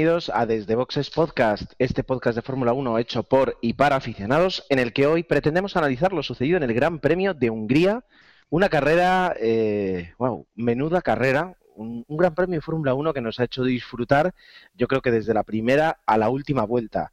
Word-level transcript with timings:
bienvenidos 0.00 0.32
a 0.32 0.46
Desde 0.46 0.76
Boxes 0.76 1.10
Podcast, 1.10 1.74
este 1.78 2.02
podcast 2.02 2.34
de 2.34 2.40
Fórmula 2.40 2.72
1 2.72 2.96
hecho 2.96 3.22
por 3.22 3.58
y 3.60 3.74
para 3.74 3.96
aficionados, 3.96 4.64
en 4.70 4.78
el 4.78 4.94
que 4.94 5.06
hoy 5.06 5.24
pretendemos 5.24 5.76
analizar 5.76 6.14
lo 6.14 6.22
sucedido 6.22 6.56
en 6.56 6.62
el 6.62 6.72
Gran 6.72 7.00
Premio 7.00 7.34
de 7.34 7.50
Hungría, 7.50 8.02
una 8.48 8.70
carrera, 8.70 9.34
eh, 9.38 10.14
wow, 10.16 10.46
menuda 10.54 11.02
carrera, 11.02 11.54
un, 11.74 12.06
un 12.08 12.16
Gran 12.16 12.34
Premio 12.34 12.56
de 12.56 12.62
Fórmula 12.62 12.94
1 12.94 13.12
que 13.12 13.20
nos 13.20 13.40
ha 13.40 13.44
hecho 13.44 13.62
disfrutar, 13.62 14.32
yo 14.72 14.88
creo 14.88 15.02
que 15.02 15.10
desde 15.10 15.34
la 15.34 15.42
primera 15.42 16.00
a 16.06 16.16
la 16.16 16.30
última 16.30 16.64
vuelta. 16.64 17.12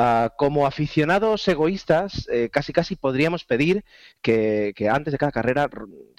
Ah, 0.00 0.32
como 0.36 0.64
aficionados 0.64 1.48
egoístas, 1.48 2.28
eh, 2.30 2.50
casi 2.52 2.72
casi 2.72 2.94
podríamos 2.94 3.44
pedir 3.44 3.84
que, 4.22 4.72
que 4.76 4.88
antes 4.88 5.10
de 5.10 5.18
cada 5.18 5.32
carrera, 5.32 5.68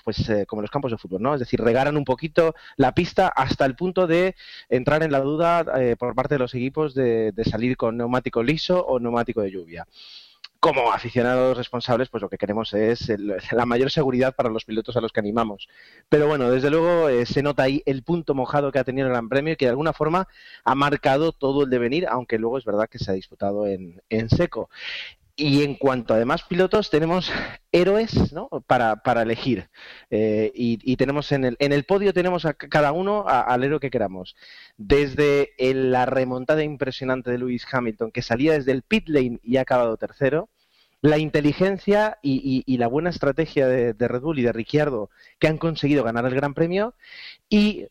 pues 0.03 0.27
eh, 0.29 0.45
como 0.45 0.59
en 0.59 0.63
los 0.63 0.71
campos 0.71 0.91
de 0.91 0.97
fútbol, 0.97 1.21
¿no? 1.21 1.33
Es 1.33 1.39
decir, 1.39 1.61
regaran 1.61 1.95
un 1.95 2.03
poquito 2.03 2.55
la 2.75 2.93
pista 2.93 3.29
hasta 3.29 3.63
el 3.63 3.77
punto 3.77 4.05
de 4.05 4.35
entrar 4.67 5.01
en 5.01 5.13
la 5.13 5.21
duda 5.21 5.63
eh, 5.79 5.95
por 5.97 6.13
parte 6.13 6.35
de 6.35 6.39
los 6.39 6.53
equipos 6.55 6.93
de, 6.93 7.31
de 7.31 7.45
salir 7.45 7.77
con 7.77 7.95
neumático 7.95 8.43
liso 8.43 8.85
o 8.85 8.99
neumático 8.99 9.41
de 9.41 9.51
lluvia 9.51 9.87
como 10.59 10.91
aficionados 10.91 11.55
responsables, 11.55 12.09
pues 12.09 12.21
lo 12.21 12.29
que 12.29 12.37
queremos 12.37 12.73
es 12.73 13.07
el- 13.09 13.37
la 13.51 13.65
mayor 13.65 13.91
seguridad 13.91 14.35
para 14.35 14.49
los 14.49 14.65
pilotos 14.65 14.97
a 14.97 15.01
los 15.01 15.13
que 15.13 15.21
animamos. 15.21 15.69
Pero 16.09 16.27
bueno, 16.27 16.49
desde 16.51 16.69
luego 16.69 17.07
eh, 17.07 17.25
se 17.25 17.41
nota 17.41 17.63
ahí 17.63 17.81
el 17.85 18.03
punto 18.03 18.35
mojado 18.35 18.71
que 18.71 18.79
ha 18.79 18.83
tenido 18.83 19.07
el 19.07 19.13
Gran 19.13 19.29
Premio 19.29 19.53
y 19.53 19.55
que 19.55 19.65
de 19.65 19.71
alguna 19.71 19.93
forma 19.93 20.27
ha 20.65 20.75
marcado 20.75 21.31
todo 21.31 21.63
el 21.63 21.69
devenir, 21.69 22.07
aunque 22.07 22.37
luego 22.37 22.57
es 22.57 22.65
verdad 22.65 22.89
que 22.89 22.99
se 22.99 23.09
ha 23.11 23.13
disputado 23.13 23.67
en, 23.67 24.01
en 24.09 24.29
seco. 24.29 24.69
Y 25.39 25.63
en 25.63 25.75
cuanto 25.75 26.13
a 26.13 26.17
demás 26.17 26.43
pilotos, 26.43 26.89
tenemos 26.89 27.31
héroes 27.71 28.11
para, 28.67 29.21
elegir. 29.21 29.69
Eh, 30.09 30.51
y, 30.53 30.97
tenemos 30.97 31.31
en 31.31 31.45
el, 31.45 31.55
en 31.59 31.71
el 31.71 31.85
podio 31.85 32.13
tenemos 32.13 32.43
a 32.43 32.55
cada 32.55 32.91
uno 32.91 33.23
al 33.25 33.63
héroe 33.63 33.79
que 33.79 33.89
queramos. 33.89 34.35
Desde 34.75 35.53
la 35.57 36.05
remontada 36.05 36.61
impresionante 36.61 37.31
de 37.31 37.37
Lewis 37.37 37.65
Hamilton, 37.71 38.11
que 38.11 38.21
salía 38.21 38.51
desde 38.51 38.73
el 38.73 38.81
pit 38.81 39.07
lane 39.07 39.39
y 39.41 39.55
ha 39.55 39.61
acabado 39.61 39.95
tercero, 39.95 40.49
la 41.01 41.17
inteligencia 41.17 42.17
y, 42.21 42.77
la 42.77 42.87
buena 42.87 43.09
estrategia 43.09 43.65
de, 43.65 43.93
de 43.93 44.07
Red 44.09 44.21
Bull 44.21 44.39
y 44.39 44.43
de 44.43 44.51
Ricciardo, 44.51 45.09
que 45.39 45.47
han 45.47 45.57
conseguido 45.57 46.03
ganar 46.03 46.25
el 46.25 46.35
Gran 46.35 46.53
Premio, 46.53 46.95
y 47.47 47.87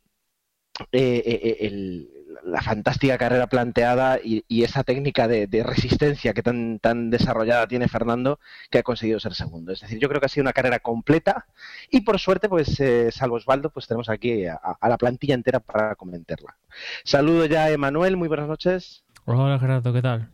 eh, 0.92 1.22
eh, 1.24 1.56
el- 1.60 2.17
la 2.44 2.60
fantástica 2.62 3.16
carrera 3.16 3.46
planteada 3.46 4.18
y, 4.22 4.44
y 4.48 4.62
esa 4.64 4.84
técnica 4.84 5.26
de, 5.28 5.46
de 5.46 5.62
resistencia 5.62 6.34
que 6.34 6.42
tan, 6.42 6.78
tan 6.78 7.10
desarrollada 7.10 7.66
tiene 7.66 7.88
Fernando, 7.88 8.38
que 8.70 8.78
ha 8.78 8.82
conseguido 8.82 9.18
ser 9.18 9.34
segundo. 9.34 9.72
Es 9.72 9.80
decir, 9.80 9.98
yo 9.98 10.08
creo 10.08 10.20
que 10.20 10.26
ha 10.26 10.28
sido 10.28 10.42
una 10.44 10.52
carrera 10.52 10.78
completa 10.78 11.46
y 11.90 12.02
por 12.02 12.18
suerte, 12.18 12.48
pues 12.48 12.78
eh, 12.80 13.10
salvo 13.12 13.36
Osvaldo, 13.36 13.70
pues 13.70 13.86
tenemos 13.86 14.08
aquí 14.08 14.46
a, 14.46 14.56
a 14.56 14.88
la 14.88 14.98
plantilla 14.98 15.34
entera 15.34 15.60
para 15.60 15.94
comentarla. 15.94 16.56
Saludo 17.04 17.46
ya 17.46 17.64
a 17.64 17.70
Emanuel, 17.70 18.16
muy 18.16 18.28
buenas 18.28 18.48
noches. 18.48 19.04
Hola 19.24 19.58
Gerardo, 19.58 19.92
¿qué 19.92 20.02
tal? 20.02 20.28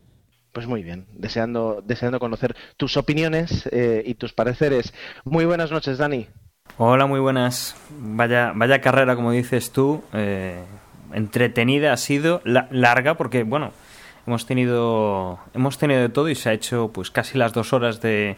Pues 0.51 0.67
muy 0.67 0.83
bien, 0.83 1.05
deseando, 1.11 1.81
deseando 1.85 2.19
conocer 2.19 2.55
tus 2.77 2.95
opiniones 2.95 3.67
eh, 3.71 4.03
y 4.05 4.15
tus 4.15 4.31
pareceres. 4.31 4.93
Muy 5.25 5.43
buenas 5.45 5.69
noches, 5.71 5.97
Dani. 5.97 6.27
Hola, 6.77 7.05
muy 7.05 7.19
buenas. 7.19 7.75
Vaya, 7.89 8.53
vaya 8.55 8.79
carrera, 8.81 9.15
como 9.15 9.31
dices 9.31 9.71
tú. 9.71 10.01
eh, 10.13 10.63
entretenida 11.15 11.93
ha 11.93 11.97
sido, 11.97 12.41
la- 12.43 12.67
larga, 12.71 13.15
porque 13.15 13.43
bueno, 13.43 13.71
hemos 14.27 14.45
tenido, 14.45 15.39
hemos 15.53 15.77
tenido 15.77 16.01
de 16.01 16.09
todo 16.09 16.29
y 16.29 16.35
se 16.35 16.49
ha 16.49 16.53
hecho 16.53 16.91
pues 16.93 17.09
casi 17.11 17.37
las 17.37 17.53
dos 17.53 17.73
horas 17.73 18.01
de, 18.01 18.35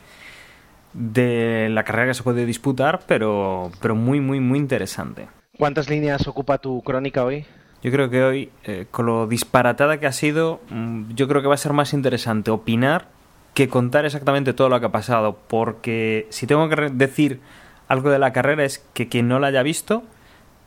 de 0.94 1.70
la 1.72 1.84
carrera 1.84 2.08
que 2.08 2.14
se 2.14 2.24
puede 2.24 2.46
disputar, 2.46 3.02
pero, 3.08 3.72
pero 3.82 3.96
muy, 3.96 4.20
muy, 4.20 4.40
muy 4.40 4.58
interesante. 4.60 5.28
¿Cuántas 5.58 5.90
líneas 5.90 6.28
ocupa 6.28 6.58
tu 6.60 6.82
crónica 6.84 7.24
hoy? 7.24 7.46
Yo 7.84 7.92
creo 7.92 8.10
que 8.10 8.24
hoy, 8.24 8.50
eh, 8.64 8.88
con 8.90 9.06
lo 9.06 9.28
disparatada 9.28 10.00
que 10.00 10.08
ha 10.08 10.12
sido, 10.12 10.60
mm, 10.70 11.14
yo 11.14 11.28
creo 11.28 11.42
que 11.42 11.48
va 11.48 11.54
a 11.54 11.58
ser 11.58 11.74
más 11.74 11.94
interesante 11.94 12.52
opinar 12.52 13.06
que 13.54 13.70
contar 13.70 14.06
exactamente 14.06 14.54
todo 14.54 14.70
lo 14.70 14.80
que 14.80 14.86
ha 14.88 14.92
pasado, 14.92 15.38
porque 15.48 16.28
si 16.30 16.46
tengo 16.48 16.70
que 16.70 16.90
decir 16.92 17.40
algo 17.88 18.10
de 18.12 18.20
la 18.20 18.34
carrera 18.34 18.64
es 18.64 18.80
que 18.94 19.08
quien 19.08 19.28
no 19.28 19.40
la 19.40 19.48
haya 19.48 19.64
visto, 19.64 20.04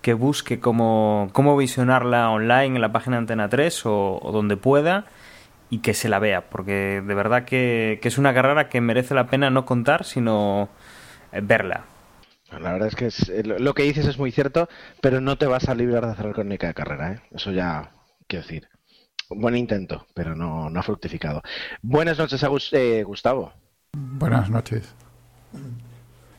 que 0.02 0.14
busque 0.14 0.60
cómo, 0.60 1.28
cómo 1.32 1.56
visionarla 1.56 2.30
online 2.30 2.76
en 2.76 2.80
la 2.80 2.92
página 2.92 3.18
Antena 3.18 3.48
3 3.48 3.84
o, 3.86 4.18
o 4.22 4.32
donde 4.32 4.56
pueda 4.56 5.06
y 5.68 5.78
que 5.78 5.94
se 5.94 6.08
la 6.08 6.18
vea, 6.18 6.48
porque 6.50 7.02
de 7.06 7.14
verdad 7.14 7.44
que, 7.44 7.98
que 8.02 8.08
es 8.08 8.18
una 8.18 8.34
carrera 8.34 8.68
que 8.68 8.80
merece 8.80 9.14
la 9.14 9.26
pena 9.28 9.50
no 9.50 9.64
contar, 9.64 10.04
sino 10.04 10.68
eh, 11.32 11.40
verla. 11.42 11.84
La 12.50 12.72
verdad 12.72 12.88
es 12.88 12.96
que 12.96 13.06
es- 13.06 13.28
eh, 13.28 13.44
lo- 13.44 13.74
que 13.74 13.84
dices 13.84 14.06
es 14.06 14.18
muy 14.18 14.32
cierto, 14.32 14.68
pero 15.00 15.20
no 15.20 15.36
te 15.36 15.46
vas 15.46 15.68
a 15.68 15.74
librar 15.74 16.04
de 16.06 16.12
hacer 16.12 16.26
la 16.26 16.32
crónica 16.32 16.66
de 16.66 16.74
carrera, 16.74 17.12
¿eh? 17.12 17.20
Eso 17.30 17.52
ya, 17.52 17.92
quiero 18.26 18.42
decir. 18.44 18.68
Buen 19.28 19.56
intento, 19.56 20.06
pero 20.12 20.34
no, 20.34 20.68
no 20.70 20.80
ha 20.80 20.82
fructificado. 20.82 21.42
Buenas 21.82 22.18
noches, 22.18 22.44
eh, 22.72 23.04
Gustavo. 23.04 23.52
Buenas 23.92 24.50
noches. 24.50 24.92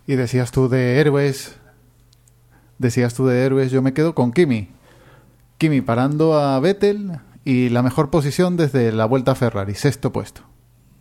Y 0.08 0.16
decías 0.16 0.52
tú 0.52 0.68
de 0.68 1.00
héroes. 1.00 1.58
Decías 2.82 3.14
tú 3.14 3.28
de 3.28 3.46
héroes, 3.46 3.70
yo 3.72 3.84
me 3.84 3.94
quedo 3.94 4.16
con 4.16 4.32
Kimi. 4.32 4.70
Kimi 5.60 5.82
parando 5.82 6.34
a 6.40 6.60
Vettel 6.60 7.12
y 7.46 7.70
la 7.70 7.84
mejor 7.84 8.10
posición 8.10 8.58
desde 8.58 8.92
la 8.92 9.06
vuelta 9.06 9.34
a 9.34 9.36
Ferrari, 9.36 9.76
sexto 9.76 10.12
puesto. 10.12 10.42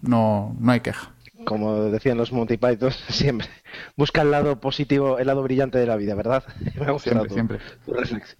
No, 0.02 0.54
no 0.60 0.72
hay 0.72 0.80
queja. 0.80 1.14
Como 1.46 1.84
decían 1.84 2.18
los 2.18 2.32
Monty 2.32 2.58
Python, 2.58 2.92
siempre 3.08 3.48
busca 3.96 4.20
el 4.20 4.30
lado 4.30 4.60
positivo, 4.60 5.18
el 5.18 5.26
lado 5.26 5.42
brillante 5.42 5.78
de 5.78 5.86
la 5.86 5.96
vida, 5.96 6.14
¿verdad? 6.14 6.44
Me 6.78 6.84
ha 6.86 6.90
gustado 6.90 7.24
Siempre, 7.26 7.28
tu, 7.28 7.34
siempre. 7.34 7.58
tu 7.86 7.92
reflexión, 7.94 8.38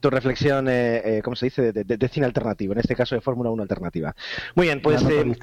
tu 0.00 0.10
reflexión 0.10 0.68
eh, 0.68 1.02
eh, 1.18 1.20
¿cómo 1.22 1.36
se 1.36 1.44
dice? 1.46 1.72
De, 1.72 1.84
de- 1.84 1.96
de 1.98 2.08
cine 2.08 2.24
alternativo, 2.24 2.72
en 2.72 2.78
este 2.78 2.96
caso 2.96 3.14
de 3.14 3.20
Fórmula 3.20 3.50
1 3.50 3.62
alternativa. 3.62 4.16
Muy 4.54 4.66
bien, 4.68 4.80
pues... 4.80 5.02
Eh. 5.02 5.36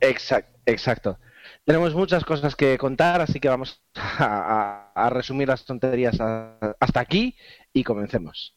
Exacto, 0.00 0.58
exacto. 0.64 1.18
Tenemos 1.68 1.94
muchas 1.94 2.24
cosas 2.24 2.56
que 2.56 2.78
contar, 2.78 3.20
así 3.20 3.40
que 3.40 3.48
vamos 3.50 3.82
a, 3.94 5.10
resumir 5.10 5.48
las 5.48 5.66
tonterías 5.66 6.18
hasta 6.18 7.00
aquí 7.00 7.36
y 7.74 7.84
comencemos. 7.84 8.56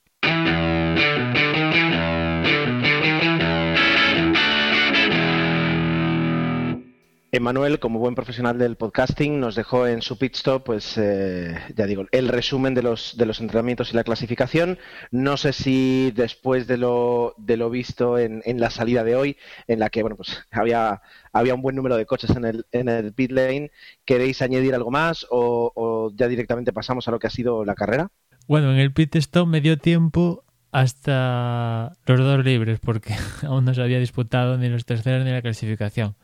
Emanuel, 7.34 7.80
como 7.80 8.00
buen 8.00 8.14
profesional 8.14 8.58
del 8.58 8.76
podcasting, 8.76 9.40
nos 9.40 9.56
dejó 9.56 9.88
en 9.88 10.02
su 10.02 10.18
pit 10.18 10.36
stop, 10.36 10.66
pues 10.66 10.98
eh, 10.98 11.58
ya 11.78 11.86
digo, 11.86 12.06
el 12.12 12.28
resumen 12.28 12.74
de 12.74 12.82
los, 12.82 13.16
de 13.16 13.26
los 13.26 13.40
entrenamientos 13.40 13.94
y 13.94 13.96
la 13.96 14.04
clasificación. 14.04 14.78
No 15.12 15.38
sé 15.38 15.54
si 15.54 16.12
después 16.14 16.68
de 16.68 16.76
lo, 16.76 17.34
de 17.38 17.56
lo 17.56 17.70
visto 17.70 18.18
en, 18.18 18.42
en 18.44 18.60
la 18.60 18.70
salida 18.70 19.06
de 19.06 19.16
hoy, 19.16 19.38
en 19.68 19.80
la 19.80 19.90
que 19.90 20.02
bueno, 20.02 20.18
pues 20.18 20.46
había, 20.52 21.02
había 21.32 21.56
un 21.56 21.62
buen 21.62 21.78
número 21.78 21.96
de 21.96 22.06
coches 22.06 22.32
en 22.32 22.44
el, 22.44 22.66
en 22.74 22.90
el 22.90 23.14
pit 23.14 23.32
lane, 23.32 23.72
¿queréis 24.04 24.42
añadir 24.42 24.76
algo 24.76 24.92
más 24.92 25.26
o, 25.30 25.72
o 25.74 26.12
ya 26.14 26.28
directamente 26.28 26.74
pasamos 26.74 27.08
a 27.08 27.12
lo 27.12 27.20
que 27.20 27.28
ha 27.28 27.32
sido 27.32 27.64
la 27.64 27.76
carrera? 27.76 28.10
Bueno, 28.46 28.74
en 28.74 28.78
el 28.80 28.92
pit 28.92 29.16
stop 29.16 29.48
me 29.48 29.62
dio 29.62 29.78
tiempo 29.78 30.44
hasta 30.74 31.94
los 32.06 32.20
dos 32.20 32.44
libres, 32.44 32.82
porque 32.82 33.16
aún 33.44 33.64
no 33.64 33.74
se 33.74 33.82
había 33.82 34.00
disputado 34.00 34.58
ni 34.58 34.68
los 34.68 34.84
terceros 34.84 35.24
ni 35.24 35.32
la 35.32 35.42
clasificación. 35.42 36.16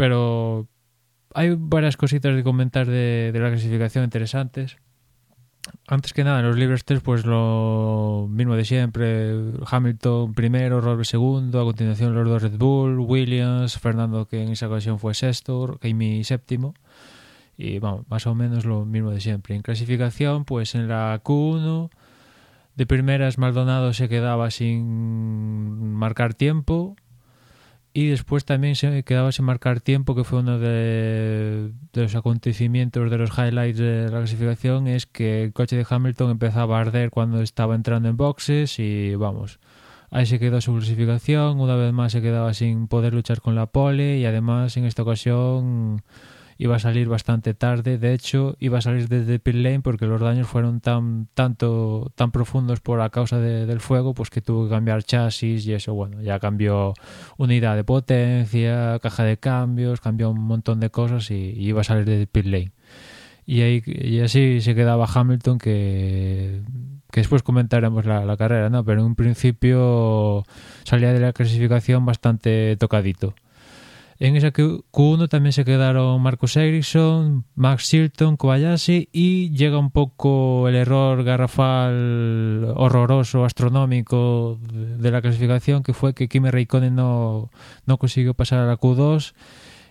Pero 0.00 0.66
hay 1.34 1.54
varias 1.58 1.98
cositas 1.98 2.34
de 2.34 2.42
comentar 2.42 2.86
de, 2.86 3.32
la 3.34 3.50
clasificación 3.50 4.02
interesantes. 4.02 4.78
Antes 5.86 6.14
que 6.14 6.24
nada, 6.24 6.40
en 6.40 6.46
los 6.46 6.56
libres 6.56 6.86
3, 6.86 7.02
pues 7.02 7.26
lo 7.26 8.26
mismo 8.30 8.56
de 8.56 8.64
siempre. 8.64 9.34
Hamilton 9.66 10.32
primero, 10.32 10.80
Rosberg 10.80 11.04
segundo, 11.04 11.60
a 11.60 11.64
continuación 11.64 12.14
los 12.14 12.26
dos 12.26 12.42
Red 12.42 12.56
Bull, 12.56 12.98
Williams, 12.98 13.78
Fernando 13.78 14.26
que 14.26 14.42
en 14.42 14.48
esa 14.48 14.68
ocasión 14.68 14.98
fue 14.98 15.12
sexto, 15.12 15.78
Kimi 15.82 16.24
séptimo. 16.24 16.72
Y 17.58 17.78
vamos, 17.78 18.08
más 18.08 18.26
o 18.26 18.34
menos 18.34 18.64
lo 18.64 18.86
mismo 18.86 19.10
de 19.10 19.20
siempre. 19.20 19.54
En 19.54 19.60
clasificación, 19.60 20.46
pues 20.46 20.74
en 20.74 20.88
la 20.88 21.20
Q1, 21.22 21.90
de 22.74 22.86
primeras 22.86 23.36
Maldonado 23.36 23.92
se 23.92 24.08
quedaba 24.08 24.50
sin 24.50 25.92
marcar 25.92 26.32
tiempo. 26.32 26.96
Y 27.92 28.06
después 28.08 28.44
también 28.44 28.76
se 28.76 29.02
quedaba 29.02 29.32
sin 29.32 29.46
marcar 29.46 29.80
tiempo, 29.80 30.14
que 30.14 30.22
fue 30.22 30.38
uno 30.40 30.60
de, 30.60 31.72
los 31.92 32.14
acontecimientos, 32.14 33.10
de 33.10 33.18
los 33.18 33.36
highlights 33.36 33.78
de 33.78 34.04
la 34.04 34.18
clasificación, 34.18 34.86
es 34.86 35.06
que 35.06 35.44
el 35.44 35.52
coche 35.52 35.76
de 35.76 35.84
Hamilton 35.88 36.30
empezaba 36.30 36.78
a 36.78 36.82
arder 36.82 37.10
cuando 37.10 37.42
estaba 37.42 37.74
entrando 37.74 38.08
en 38.08 38.16
boxes 38.16 38.78
y 38.78 39.16
vamos, 39.16 39.58
ahí 40.10 40.24
se 40.26 40.38
quedó 40.38 40.60
su 40.60 40.72
clasificación, 40.72 41.58
una 41.58 41.74
vez 41.74 41.92
más 41.92 42.12
se 42.12 42.22
quedaba 42.22 42.54
sin 42.54 42.86
poder 42.86 43.12
luchar 43.12 43.40
con 43.40 43.56
la 43.56 43.66
pole 43.66 44.18
y 44.18 44.24
además 44.24 44.76
en 44.76 44.84
esta 44.84 45.02
ocasión 45.02 46.02
iba 46.60 46.76
a 46.76 46.78
salir 46.78 47.08
bastante 47.08 47.54
tarde. 47.54 47.96
De 47.96 48.12
hecho, 48.12 48.54
iba 48.60 48.78
a 48.78 48.80
salir 48.82 49.08
desde 49.08 49.38
pit 49.38 49.54
lane 49.54 49.80
porque 49.80 50.04
los 50.04 50.20
daños 50.20 50.46
fueron 50.46 50.80
tan 50.82 51.26
tanto 51.32 52.12
tan 52.16 52.32
profundos 52.32 52.80
por 52.80 52.98
la 52.98 53.08
causa 53.08 53.38
de, 53.38 53.64
del 53.64 53.80
fuego, 53.80 54.12
pues 54.12 54.28
que 54.28 54.42
tuvo 54.42 54.64
que 54.64 54.70
cambiar 54.70 55.02
chasis 55.02 55.66
y 55.66 55.72
eso, 55.72 55.94
bueno, 55.94 56.20
ya 56.20 56.38
cambió 56.38 56.92
unidad 57.38 57.76
de 57.76 57.84
potencia, 57.84 58.98
caja 59.00 59.24
de 59.24 59.38
cambios, 59.38 60.02
cambió 60.02 60.30
un 60.30 60.42
montón 60.42 60.80
de 60.80 60.90
cosas 60.90 61.30
y, 61.30 61.34
y 61.34 61.68
iba 61.68 61.80
a 61.80 61.84
salir 61.84 62.04
desde 62.04 62.26
pit 62.26 62.44
lane. 62.44 62.72
Y, 63.46 63.62
ahí, 63.62 63.82
y 63.86 64.20
así 64.20 64.60
se 64.60 64.74
quedaba 64.74 65.08
Hamilton 65.12 65.58
que 65.58 66.62
que 67.10 67.20
después 67.20 67.42
comentaremos 67.42 68.04
la, 68.04 68.24
la, 68.24 68.36
carrera, 68.36 68.70
¿no? 68.70 68.84
Pero 68.84 69.00
en 69.00 69.06
un 69.06 69.14
principio 69.16 70.44
salía 70.84 71.12
de 71.12 71.18
la 71.18 71.32
clasificación 71.32 72.06
bastante 72.06 72.76
tocadito. 72.76 73.34
En 74.22 74.36
esa 74.36 74.52
Q1 74.52 75.30
también 75.30 75.54
se 75.54 75.64
quedaron 75.64 76.20
Marcus 76.20 76.54
Ericsson, 76.58 77.46
Max 77.54 77.88
Chilton, 77.88 78.36
Kobayashi 78.36 79.08
y 79.12 79.50
llega 79.56 79.78
un 79.78 79.90
poco 79.90 80.68
el 80.68 80.74
error 80.74 81.24
garrafal 81.24 82.74
horroroso, 82.76 83.46
astronómico 83.46 84.60
de 84.62 85.10
la 85.10 85.22
clasificación, 85.22 85.82
que 85.82 85.94
fue 85.94 86.12
que 86.12 86.28
Kimi 86.28 86.50
Raikkonen 86.50 86.94
no, 86.94 87.50
no 87.86 87.96
consiguió 87.96 88.34
pasar 88.34 88.58
a 88.58 88.66
la 88.66 88.76
Q2 88.76 89.32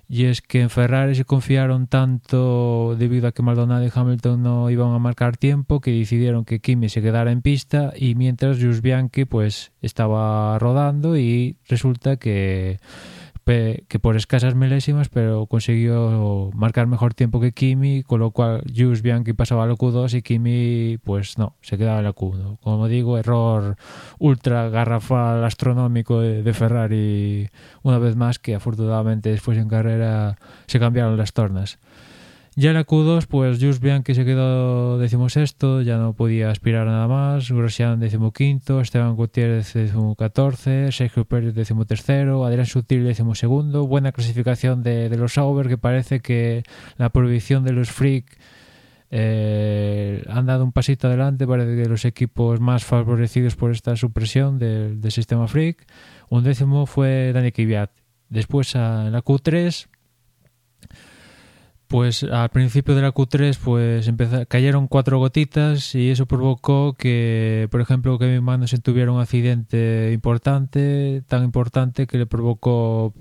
y 0.08 0.26
es 0.26 0.42
que 0.42 0.62
en 0.62 0.70
Ferrari 0.70 1.16
se 1.16 1.26
confiaron 1.26 1.88
tanto 1.88 2.96
debido 2.98 3.28
a 3.28 3.32
que 3.32 3.42
Maldonado 3.42 3.84
y 3.84 3.92
Hamilton 3.94 4.44
no 4.44 4.70
iban 4.70 4.94
a 4.94 5.00
marcar 5.00 5.38
tiempo 5.38 5.82
que 5.82 5.92
decidieron 5.92 6.46
que 6.46 6.60
Kimi 6.60 6.90
se 6.90 7.02
quedara 7.02 7.32
en 7.32 7.42
pista 7.42 7.94
y 7.96 8.14
mientras 8.14 8.58
Jules 8.58 8.82
Bianchi 8.84 9.26
pues 9.26 9.72
estaba 9.82 10.58
rodando 10.60 11.18
y 11.18 11.58
resulta 11.68 12.18
que 12.18 12.80
que 13.46 14.00
por 14.00 14.16
escasas 14.16 14.54
milésimas, 14.54 15.10
pero 15.10 15.48
consiguió 15.48 16.52
marcar 16.54 16.86
mejor 16.86 17.14
tiempo 17.14 17.40
que 17.40 17.52
Kimi, 17.52 18.04
con 18.04 18.20
lo 18.20 18.32
cual 18.32 18.62
Jules 18.76 19.02
Bianchi 19.02 19.34
pasaba 19.34 19.64
al 19.64 19.72
Q2 19.72 20.14
y 20.14 20.22
Kimi, 20.22 20.98
pues 21.04 21.38
no, 21.38 21.56
se 21.62 21.78
quedaba 21.78 22.00
en 22.00 22.06
la 22.06 22.14
Q1. 22.14 22.60
Como 22.62 22.88
digo, 22.88 23.18
error 23.18 23.76
ultra 24.20 24.70
garrafal 24.70 25.44
astronómico 25.44 26.20
de 26.22 26.54
Ferrari, 26.54 27.50
una 27.82 27.98
vez 27.98 28.16
más, 28.16 28.38
que 28.38 28.56
afortunadamente 28.56 29.30
después 29.30 29.58
en 29.58 29.68
carrera 29.68 30.38
se 30.68 30.80
cambiaron 30.80 31.18
las 31.18 31.34
tornas. 31.34 31.80
Ya 32.60 32.72
en 32.72 32.76
la 32.76 32.86
Q2, 32.86 33.26
pues 33.28 33.58
Just 33.64 33.82
Bianchi 33.82 34.14
se 34.14 34.26
quedó 34.26 34.98
decimosexto, 34.98 35.82
ya 35.82 35.96
no 35.96 36.12
podía 36.12 36.52
aspirar 36.52 36.88
nada 36.88 37.08
más. 37.08 37.50
Grosjean 37.50 38.02
decimoquinto, 38.02 38.82
Esteban 38.82 39.16
Gutiérrez 39.16 39.72
decimocatorce, 39.72 40.92
Sergio 40.92 41.24
Pérez 41.24 41.54
decimotercero, 41.54 42.44
Adrián 42.44 42.66
Sutil 42.66 43.06
decimosegundo. 43.06 43.88
Buena 43.88 44.12
clasificación 44.12 44.84
de, 44.84 45.08
de 45.08 45.16
los 45.16 45.36
Sauber, 45.36 45.70
que 45.70 45.78
parece 45.78 46.20
que 46.20 46.64
la 46.98 47.12
prohibición 47.12 47.64
de 47.64 47.72
los 47.72 47.92
Freak 47.92 48.38
eh, 49.10 50.22
han 50.28 50.46
dado 50.46 50.66
un 50.66 50.74
pasito 50.74 51.08
adelante. 51.08 51.48
Parece 51.48 51.82
que 51.82 51.88
los 51.88 52.04
equipos 52.04 52.60
más 52.60 52.84
favorecidos 52.84 53.56
por 53.56 53.72
esta 53.72 53.96
supresión 53.96 54.60
del, 54.60 55.00
del 55.00 55.12
sistema 55.14 55.48
Freak. 55.48 55.86
Un 56.28 56.44
décimo 56.44 56.88
fue 56.88 57.32
Dani 57.32 57.54
Kvyat. 57.54 57.92
Después 58.28 58.76
en 58.76 59.14
la 59.14 59.24
Q3 59.24 59.88
pues 61.90 62.24
al 62.24 62.50
principio 62.50 62.94
de 62.94 63.02
la 63.02 63.12
Q3 63.12 63.58
pues 63.64 64.08
empezó, 64.08 64.46
cayeron 64.46 64.88
cuatro 64.88 65.18
gotitas 65.18 65.96
y 65.96 66.12
eso 66.12 66.28
provocó 66.28 66.94
que, 66.94 67.68
por 67.72 67.82
ejemplo, 67.82 68.20
Kevin 68.20 68.44
Magnussen 68.44 68.82
tuviera 68.82 69.12
un 69.12 69.20
accidente 69.20 70.12
importante, 70.14 71.24
tan 71.28 71.44
importante 71.44 72.06
que 72.06 72.20
le 72.20 72.28
provocó 72.28 73.16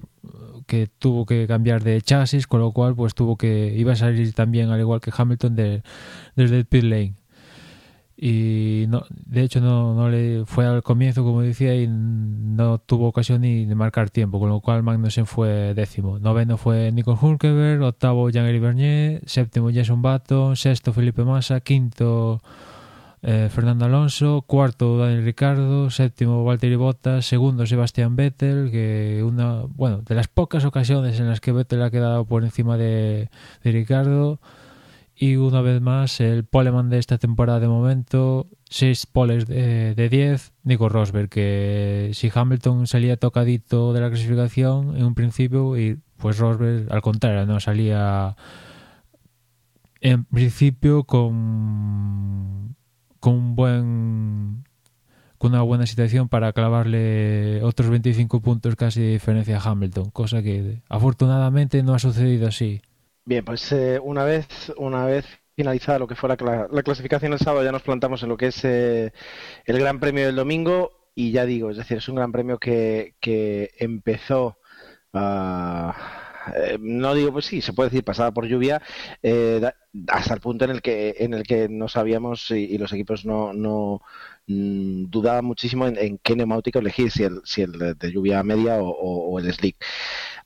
que 0.66 0.86
tuvo 0.86 1.24
que 1.24 1.46
cambiar 1.46 1.82
de 1.82 2.02
chasis, 2.02 2.46
con 2.46 2.60
lo 2.60 2.72
cual 2.72 2.94
pues 2.94 3.14
tuvo 3.14 3.36
que 3.36 3.72
iba 3.74 3.94
a 3.94 3.96
salir 3.96 4.34
también 4.34 4.68
al 4.68 4.80
igual 4.80 5.00
que 5.00 5.12
Hamilton 5.16 5.56
de, 5.56 5.82
desde 6.36 6.58
el 6.58 6.66
pit 6.66 6.84
lane 6.84 7.14
y 8.20 8.86
no, 8.88 9.04
de 9.10 9.42
hecho 9.42 9.60
no, 9.60 9.94
no 9.94 10.08
le 10.08 10.44
fue 10.44 10.66
al 10.66 10.82
comienzo 10.82 11.22
como 11.22 11.40
decía 11.40 11.76
y 11.76 11.86
no 11.86 12.78
tuvo 12.78 13.06
ocasión 13.06 13.42
ni 13.42 13.64
de 13.64 13.76
marcar 13.76 14.10
tiempo 14.10 14.40
con 14.40 14.48
lo 14.48 14.60
cual 14.60 14.82
Magnussen 14.82 15.24
fue 15.24 15.72
décimo. 15.72 16.18
Noveno 16.18 16.56
fue 16.56 16.90
Nico 16.90 17.16
Hulkenberg 17.20 17.80
octavo 17.80 18.28
Jean-Éric 18.28 18.60
Bernier 18.60 19.22
séptimo 19.24 19.70
Jason 19.72 20.02
Button 20.02 20.56
sexto 20.56 20.92
Felipe 20.92 21.22
Massa 21.22 21.60
quinto 21.60 22.42
eh, 23.22 23.48
Fernando 23.52 23.84
Alonso 23.84 24.42
cuarto 24.42 24.98
Daniel 24.98 25.24
Ricardo 25.24 25.88
séptimo 25.88 26.42
Valtteri 26.42 26.74
Bottas 26.74 27.24
segundo 27.24 27.66
Sebastián 27.66 28.16
Vettel 28.16 28.72
que 28.72 29.22
una 29.24 29.62
bueno 29.62 30.02
de 30.02 30.16
las 30.16 30.26
pocas 30.26 30.64
ocasiones 30.64 31.20
en 31.20 31.28
las 31.28 31.40
que 31.40 31.52
Vettel 31.52 31.84
ha 31.84 31.92
quedado 31.92 32.24
por 32.24 32.42
encima 32.42 32.76
de, 32.76 33.30
de 33.62 33.70
Ricardo 33.70 34.40
y 35.18 35.36
una 35.36 35.62
vez 35.62 35.80
más 35.80 36.20
el 36.20 36.44
poleman 36.44 36.90
de 36.90 36.98
esta 36.98 37.18
temporada 37.18 37.58
de 37.58 37.66
momento, 37.66 38.46
6 38.70 39.06
poles 39.06 39.46
de 39.46 40.08
10, 40.08 40.52
Nico 40.62 40.88
Rosberg, 40.88 41.28
que 41.28 42.10
si 42.14 42.30
Hamilton 42.32 42.86
salía 42.86 43.16
tocadito 43.16 43.92
de 43.92 44.00
la 44.00 44.10
clasificación 44.10 44.96
en 44.96 45.04
un 45.04 45.14
principio, 45.14 45.76
y 45.76 45.98
pues 46.18 46.38
Rosberg 46.38 46.92
al 46.92 47.02
contrario, 47.02 47.46
no 47.46 47.58
salía 47.58 48.36
en 50.00 50.24
principio 50.24 51.02
con, 51.02 52.76
con 53.18 53.34
un 53.34 53.56
buen 53.56 54.64
con 55.38 55.52
una 55.52 55.62
buena 55.62 55.86
situación 55.86 56.28
para 56.28 56.52
clavarle 56.52 57.62
otros 57.62 57.90
25 57.90 58.40
puntos 58.40 58.74
casi 58.74 59.00
de 59.00 59.10
diferencia 59.10 59.58
a 59.58 59.70
Hamilton, 59.70 60.10
cosa 60.10 60.42
que 60.42 60.82
afortunadamente 60.88 61.82
no 61.82 61.94
ha 61.94 61.98
sucedido 62.00 62.48
así. 62.48 62.80
Bien, 63.28 63.44
pues 63.44 63.70
eh, 63.72 64.00
una 64.02 64.24
vez 64.24 64.72
una 64.78 65.04
vez 65.04 65.26
finalizada 65.54 65.98
lo 65.98 66.06
que 66.06 66.14
fue 66.14 66.30
la, 66.30 66.66
la, 66.72 66.82
clasificación 66.82 67.34
el 67.34 67.38
sábado, 67.38 67.62
ya 67.62 67.72
nos 67.72 67.82
plantamos 67.82 68.22
en 68.22 68.30
lo 68.30 68.38
que 68.38 68.46
es 68.46 68.64
eh, 68.64 69.12
el 69.66 69.78
Gran 69.78 70.00
Premio 70.00 70.24
del 70.24 70.36
domingo 70.36 71.10
y 71.14 71.30
ya 71.30 71.44
digo, 71.44 71.70
es 71.70 71.76
decir, 71.76 71.98
es 71.98 72.08
un 72.08 72.14
Gran 72.16 72.32
Premio 72.32 72.58
que, 72.58 73.16
que 73.20 73.72
empezó 73.78 74.56
a... 75.12 75.94
Eh, 76.56 76.78
no 76.80 77.14
digo, 77.14 77.30
pues 77.32 77.44
sí, 77.44 77.60
se 77.60 77.74
puede 77.74 77.90
decir 77.90 78.02
pasada 78.02 78.32
por 78.32 78.46
lluvia, 78.46 78.80
eh, 79.22 79.60
hasta 80.06 80.32
el 80.32 80.40
punto 80.40 80.64
en 80.64 80.70
el 80.70 80.80
que 80.80 81.16
en 81.18 81.34
el 81.34 81.42
que 81.42 81.68
no 81.68 81.88
sabíamos 81.88 82.50
y, 82.50 82.78
los 82.78 82.94
equipos 82.94 83.26
no, 83.26 83.52
no 83.52 84.00
mmm, 84.46 85.04
dudaban 85.10 85.44
muchísimo 85.44 85.86
en, 85.86 86.16
qué 86.22 86.34
neumático 86.34 86.78
elegir, 86.78 87.10
si 87.10 87.24
el, 87.24 87.42
si 87.44 87.60
el 87.60 87.72
de 87.98 88.10
lluvia 88.12 88.42
media 88.42 88.78
o, 88.82 88.88
o 88.88 89.38
el 89.38 89.52
slick. 89.52 89.76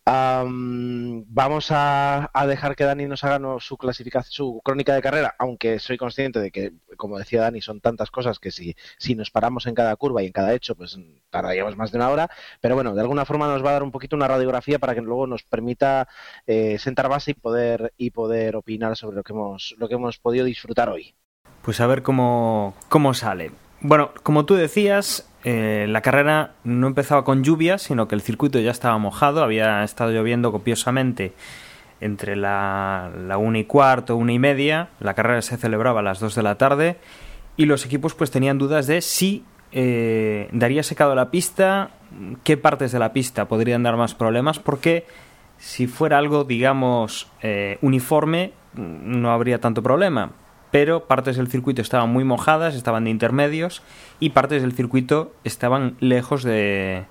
Vamos 0.04 1.68
a, 1.70 2.30
dejar 2.46 2.74
que 2.74 2.84
Dani 2.84 3.06
nos 3.06 3.24
haga 3.24 3.40
su 3.60 3.76
clasificación, 3.76 4.32
su 4.32 4.60
crónica 4.64 4.94
de 4.94 5.02
carrera, 5.02 5.34
aunque 5.38 5.78
soy 5.78 5.96
consciente 5.96 6.40
de 6.40 6.50
que, 6.50 6.72
como 6.96 7.18
decía 7.18 7.42
Dani, 7.42 7.60
son 7.60 7.80
tantas 7.80 8.10
cosas 8.10 8.38
que 8.38 8.50
si, 8.50 8.74
si 8.98 9.14
nos 9.14 9.30
paramos 9.30 9.66
en 9.66 9.74
cada 9.74 9.94
curva 9.96 10.22
y 10.22 10.26
en 10.26 10.32
cada 10.32 10.54
hecho, 10.54 10.74
pues 10.74 10.98
tardaríamos 11.30 11.76
más 11.76 11.92
de 11.92 11.98
una 11.98 12.10
hora. 12.10 12.30
Pero 12.60 12.74
bueno, 12.74 12.94
de 12.94 13.00
alguna 13.00 13.24
forma 13.24 13.46
nos 13.46 13.64
va 13.64 13.70
a 13.70 13.74
dar 13.74 13.82
un 13.82 13.92
poquito 13.92 14.16
una 14.16 14.28
radiografía 14.28 14.78
para 14.78 14.94
que 14.94 15.00
luego 15.00 15.26
nos 15.26 15.44
permita 15.44 16.08
eh, 16.46 16.78
sentar 16.78 17.08
base 17.08 17.32
y 17.32 17.34
poder 17.34 17.92
y 17.96 18.10
poder 18.10 18.56
opinar 18.56 18.96
sobre 18.96 19.16
lo 19.16 19.22
que 19.22 19.32
hemos 19.32 19.74
lo 19.78 19.88
que 19.88 19.94
hemos 19.94 20.18
podido 20.18 20.44
disfrutar 20.44 20.88
hoy. 20.88 21.14
Pues 21.62 21.80
a 21.80 21.86
ver 21.86 22.02
cómo, 22.02 22.74
cómo 22.88 23.14
sale. 23.14 23.52
Bueno, 23.80 24.12
como 24.22 24.46
tú 24.46 24.54
decías, 24.54 25.28
eh, 25.44 25.86
la 25.88 26.02
carrera 26.02 26.52
no 26.62 26.86
empezaba 26.86 27.24
con 27.24 27.42
lluvia, 27.42 27.78
sino 27.78 28.06
que 28.06 28.14
el 28.14 28.22
circuito 28.22 28.60
ya 28.60 28.70
estaba 28.70 28.96
mojado, 28.98 29.42
había 29.42 29.82
estado 29.82 30.12
lloviendo 30.12 30.52
copiosamente 30.52 31.32
entre 32.00 32.36
la, 32.36 33.10
una 33.38 33.58
y 33.58 33.64
cuarto, 33.64 34.16
una 34.16 34.32
y 34.32 34.38
media, 34.38 34.88
la 35.00 35.14
carrera 35.14 35.42
se 35.42 35.56
celebraba 35.56 36.00
a 36.00 36.02
las 36.02 36.20
2 36.20 36.34
de 36.34 36.42
la 36.42 36.56
tarde 36.56 36.96
y 37.56 37.66
los 37.66 37.84
equipos 37.84 38.14
pues 38.14 38.30
tenían 38.30 38.58
dudas 38.58 38.86
de 38.86 39.00
si 39.00 39.44
eh, 39.72 40.48
daría 40.52 40.82
secado 40.82 41.14
la 41.14 41.30
pista, 41.30 41.90
qué 42.44 42.56
partes 42.56 42.92
de 42.92 42.98
la 42.98 43.12
pista 43.12 43.46
podrían 43.46 43.82
dar 43.82 43.96
más 43.96 44.14
problemas, 44.14 44.58
porque 44.58 45.06
si 45.58 45.86
fuera 45.86 46.18
algo, 46.18 46.44
digamos, 46.44 47.28
eh, 47.40 47.78
uniforme, 47.82 48.52
no 48.74 49.30
habría 49.30 49.60
tanto 49.60 49.82
problema 49.82 50.32
pero 50.72 51.04
partes 51.06 51.36
del 51.36 51.48
circuito 51.48 51.82
estaban 51.82 52.10
muy 52.10 52.24
mojadas, 52.24 52.74
estaban 52.74 53.04
de 53.04 53.10
intermedios 53.10 53.82
y 54.18 54.30
partes 54.30 54.62
del 54.62 54.72
circuito 54.72 55.32
estaban 55.44 55.96
lejos 56.00 56.42
de, 56.42 57.04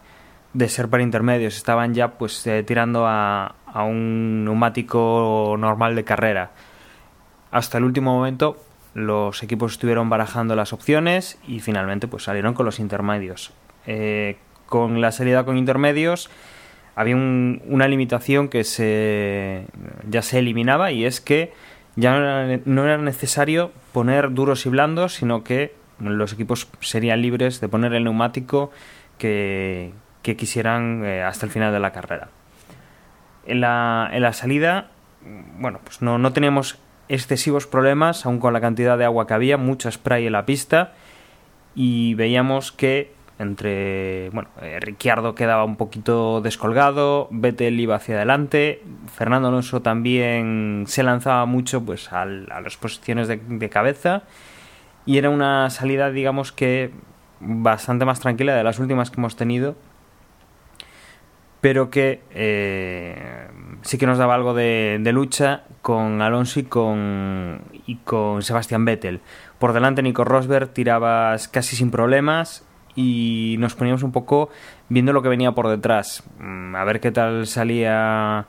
de 0.54 0.68
ser 0.68 0.90
para 0.90 1.04
intermedios, 1.04 1.56
estaban 1.56 1.94
ya 1.94 2.18
pues 2.18 2.46
eh, 2.48 2.64
tirando 2.64 3.06
a, 3.06 3.56
a, 3.68 3.84
un 3.84 4.44
neumático 4.44 5.56
normal 5.60 5.96
de 5.96 6.04
carrera. 6.04 6.52
Hasta 7.52 7.78
el 7.78 7.84
último 7.84 8.14
momento 8.16 8.58
los 8.96 9.44
equipos 9.44 9.74
estuvieron 9.74 10.10
barajando 10.10 10.56
las 10.56 10.74
opciones 10.74 11.38
y 11.48 11.60
finalmente 11.60 12.08
pues 12.08 12.24
salieron 12.24 12.56
con 12.56 12.66
los 12.66 12.80
intermedios. 12.80 13.54
Eh, 13.86 14.38
con 14.66 15.02
la 15.02 15.12
salida 15.12 15.46
con 15.46 15.58
intermedios 15.58 16.32
había 16.96 17.16
un, 17.16 17.62
una 17.68 17.88
limitación 17.88 18.48
que 18.50 18.64
se 18.64 19.66
ya 20.10 20.24
se 20.24 20.40
eliminaba 20.40 20.92
y 20.92 21.06
es 21.06 21.22
que 21.22 21.54
ya 21.96 22.12
no 22.12 22.18
era, 22.18 22.62
no 22.66 22.84
era 22.84 22.98
necesario 22.98 23.72
poner 23.94 24.34
duros 24.34 24.66
y 24.66 24.70
blandos, 24.70 25.14
sino 25.14 25.44
que 25.44 25.76
los 26.00 26.34
equipos 26.34 26.68
serían 26.80 27.22
libres 27.22 27.62
de 27.62 27.68
poner 27.68 27.94
el 27.94 28.06
neumático 28.06 28.72
que, 29.18 29.94
que 30.24 30.36
quisieran 30.36 31.04
eh, 31.06 31.22
hasta 31.22 31.46
el 31.46 31.52
final 31.52 31.72
de 31.72 31.80
la 31.80 31.92
carrera. 31.92 32.30
En 33.46 33.62
la, 33.62 34.10
en 34.12 34.22
la 34.22 34.34
salida 34.34 34.90
bueno, 35.58 35.80
pues 35.84 36.02
no, 36.02 36.18
no 36.18 36.34
teníamos 36.34 36.78
excesivos 37.10 37.68
problemas, 37.68 38.26
aún 38.26 38.40
con 38.40 38.54
la 38.54 38.62
cantidad 38.62 38.98
de 38.98 39.06
agua 39.06 39.28
que 39.28 39.34
había, 39.34 39.58
mucho 39.58 39.92
spray 39.92 40.28
en 40.28 40.34
la 40.34 40.46
pista, 40.46 40.94
y 41.76 42.14
veíamos 42.16 42.72
que 42.72 43.14
entre, 43.42 44.30
bueno, 44.32 44.50
eh, 44.62 44.80
Ricciardo 44.80 45.36
quedaba 45.36 45.64
un 45.64 45.76
poquito 45.76 46.42
descolgado, 46.42 47.28
Vettel 47.32 47.80
iba 47.80 47.96
hacia 47.96 48.16
adelante, 48.16 48.84
Fernando 49.14 49.50
Alonso 49.50 49.82
también 49.82 50.86
se 50.88 51.04
lanzaba 51.04 51.46
mucho 51.46 51.84
pues 51.84 52.12
a 52.14 52.26
las 52.26 52.78
posiciones 52.78 53.28
de, 53.28 53.38
de 53.38 53.70
cabeza, 53.70 54.24
y 55.06 55.18
era 55.18 55.30
una 55.30 55.70
salida, 55.70 56.12
digamos 56.12 56.52
que 56.52 56.92
bastante 57.40 58.06
más 58.06 58.20
tranquila 58.20 58.56
de 58.56 58.64
las 58.64 58.80
últimas 58.80 59.10
que 59.10 59.20
hemos 59.20 59.36
tenido 59.36 59.76
pero 61.62 61.92
que 61.92 62.22
eh, 62.32 63.48
sí 63.84 64.00
que 64.00 64.08
nos 64.08 64.18
daba 64.18 64.34
algo 64.34 64.56
de, 64.56 65.00
lucha 65.14 65.64
con 65.84 66.22
Alonso 66.22 66.60
y 66.60 66.64
con, 66.64 67.62
y 67.86 67.98
con 67.98 68.42
Sebastián 68.42 68.84
Vettel. 68.84 69.22
Por 69.60 69.72
delante 69.72 70.02
Nico 70.02 70.24
Rosberg 70.24 70.74
tiraba 70.74 71.36
casi 71.52 71.76
sin 71.76 71.92
problemas 71.92 72.66
y 72.96 73.56
nos 73.60 73.76
poníamos 73.76 74.04
un 74.04 74.12
poco 74.12 74.50
viendo 74.90 75.14
lo 75.14 75.22
que 75.22 75.30
venía 75.30 75.52
por 75.54 75.68
detrás. 75.68 76.24
Mm, 76.40 76.76
a 76.76 76.84
ver 76.84 77.00
qué 77.00 77.12
tal 77.12 77.48
salía... 77.48 78.46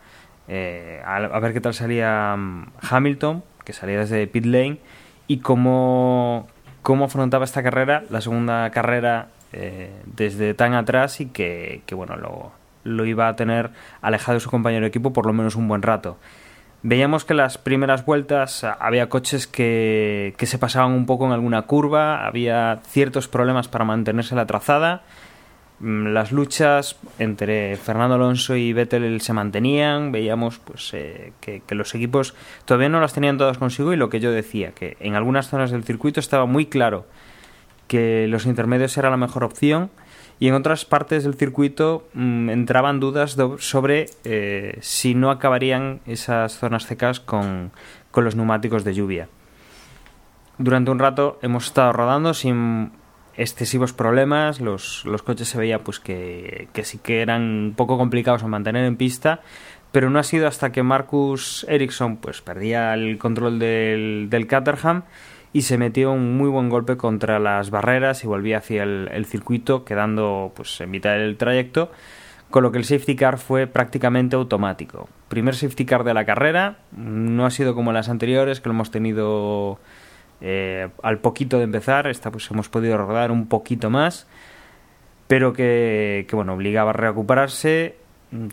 Eh, 0.49 1.01
a 1.05 1.39
ver 1.39 1.53
qué 1.53 1.61
tal 1.61 1.73
salía 1.73 2.35
mm, 2.37 2.73
Hamilton, 2.91 3.45
que 3.65 3.73
salía 3.73 3.99
desde 4.01 4.27
pit 4.27 4.45
lane, 4.45 4.79
y 5.27 5.39
cómo, 5.39 6.49
cómo 6.83 7.05
afrontaba 7.07 7.45
esta 7.45 7.63
carrera, 7.63 8.05
la 8.11 8.21
segunda 8.21 8.71
carrera 8.71 9.29
eh, 9.53 9.91
desde 10.07 10.55
tan 10.55 10.75
atrás 10.75 11.21
y 11.21 11.27
que, 11.27 11.83
bueno, 11.93 12.17
lo, 12.17 12.53
lo 12.85 13.05
iba 13.05 13.29
a 13.29 13.37
tener 13.37 13.71
alejado 14.01 14.35
de 14.35 14.41
su 14.41 14.51
compañero 14.51 14.83
de 14.83 14.89
equipo 14.89 15.13
por 15.13 15.27
lo 15.27 15.33
menos 15.33 15.57
un 15.57 15.69
buen 15.69 15.83
rato. 15.83 16.19
Veíamos 16.85 17.25
que 17.25 17.35
las 17.35 17.59
primeras 17.59 18.05
vueltas 18.05 18.65
había 18.65 19.09
coches 19.09 19.47
que, 19.47 20.35
que 20.37 20.47
se 20.47 20.59
pasaban 20.59 20.93
un 20.93 21.07
poco 21.07 21.27
en 21.27 21.33
alguna 21.33 21.63
curva, 21.63 22.27
había 22.27 22.81
ciertos 22.85 23.29
problemas 23.29 23.69
para 23.69 23.85
mantenerse 23.85 24.35
la 24.35 24.47
trazada. 24.47 25.03
Mm, 25.79 26.09
las 26.09 26.33
luchas 26.33 26.97
entre 27.21 27.77
Fernando 27.77 28.17
Alonso 28.17 28.57
y 28.57 28.73
Vettel 28.73 29.21
se 29.21 29.33
mantenían, 29.33 30.11
veíamos 30.11 30.59
pues 30.59 30.93
eh, 30.95 31.33
que, 31.41 31.63
que, 31.65 31.75
los 31.77 31.95
equipos 31.95 32.35
todavía 32.65 32.89
no 32.89 33.01
las 33.01 33.13
tenían 33.13 33.39
todas 33.39 33.59
consigo 33.59 33.93
y 33.93 33.97
lo 33.97 34.09
que 34.09 34.19
yo 34.19 34.33
decía, 34.33 34.73
que 34.73 34.97
en 34.99 35.15
algunas 35.15 35.49
zonas 35.49 35.71
del 35.71 35.85
circuito 35.85 36.19
estaba 36.19 36.47
muy 36.47 36.67
claro 36.67 37.07
que 37.87 38.27
los 38.29 38.47
intermedios 38.47 38.97
era 38.97 39.11
la 39.11 39.17
mejor 39.17 39.45
opción 39.45 39.91
y 40.43 40.49
en 40.49 40.55
otras 40.55 40.85
partes 40.85 41.23
del 41.23 41.37
circuito 41.37 42.09
mmm, 42.15 42.51
entraban 42.51 42.99
dudas 42.99 43.37
sobre 43.59 44.07
eh, 44.25 44.77
si 44.81 45.15
no 45.15 45.31
acabarían 45.31 46.01
esas 46.05 46.59
zonas 46.59 46.83
secas 46.83 47.21
con, 47.21 47.71
con, 48.11 48.25
los 48.25 48.35
neumáticos 48.35 48.83
de 48.83 48.93
lluvia. 48.93 49.29
Durante 50.59 50.91
un 50.91 50.99
rato 50.99 51.39
hemos 51.43 51.67
estado 51.67 51.93
rodando 51.93 52.35
sin 52.35 52.91
excesivos 53.37 53.93
problemas, 53.93 54.61
los, 54.61 55.05
los 55.05 55.23
coches 55.23 55.49
se 55.49 55.59
veía 55.59 55.79
pues 55.85 56.01
que, 56.01 56.67
que 56.73 56.83
sí 56.83 56.99
que 56.99 57.23
eran 57.23 57.43
un 57.43 57.75
poco 57.77 57.97
complicados 57.97 58.43
a 58.43 58.49
mantener 58.49 58.85
en 58.85 58.97
pista, 58.97 59.43
pero 59.93 60.11
no 60.11 60.19
ha 60.19 60.25
sido 60.25 60.49
hasta 60.49 60.73
que 60.73 60.83
Marcus 60.83 61.65
Ericsson 61.69 62.17
pues 62.17 62.41
perdía 62.41 62.95
el 62.95 63.17
control 63.17 63.61
del, 63.61 64.27
del 64.29 64.49
Caterham 64.49 65.05
y 65.53 65.63
se 65.63 65.79
metió 65.79 66.13
un 66.13 66.37
muy 66.37 66.49
buen 66.49 66.69
golpe 66.69 66.97
contra 66.97 67.39
las 67.39 67.71
barreras 67.71 68.25
y 68.25 68.27
volvía 68.27 68.59
hacia 68.59 68.83
el, 68.85 69.27
circuito 69.27 69.85
quedando 69.85 70.53
pues 70.55 70.81
en 70.81 70.91
mitad 70.91 71.13
del 71.13 71.37
trayecto 71.37 71.91
con 72.51 72.63
lo 72.63 72.73
que 72.73 72.79
el 72.79 72.85
safety 72.85 73.17
car 73.17 73.39
fue 73.39 73.67
prácticamente 73.67 74.37
automático. 74.37 75.09
Primer 75.29 75.55
safety 75.55 75.87
car 75.87 76.05
de 76.05 76.13
la 76.15 76.25
carrera 76.25 76.79
no 76.93 77.47
ha 77.47 77.51
sido 77.51 77.75
como 77.75 77.93
las 77.93 78.09
anteriores 78.09 78.61
que 78.61 78.69
lo 78.69 78.75
hemos 78.75 78.91
tenido 78.91 79.79
eh, 80.41 80.89
al 81.03 81.19
poquito 81.19 81.59
de 81.59 81.65
empezar 81.65 82.07
esta 82.07 82.31
pues 82.31 82.51
hemos 82.51 82.69
podido 82.69 82.99
rodar 82.99 83.31
un 83.31 83.47
poquito 83.47 83.91
más 83.91 84.27
pero 85.27 85.55
que, 85.55 86.27
que 86.29 86.37
bueno 86.37 86.55
obligaba 86.55 86.91
a 86.91 86.93
recuperarse. 86.93 87.97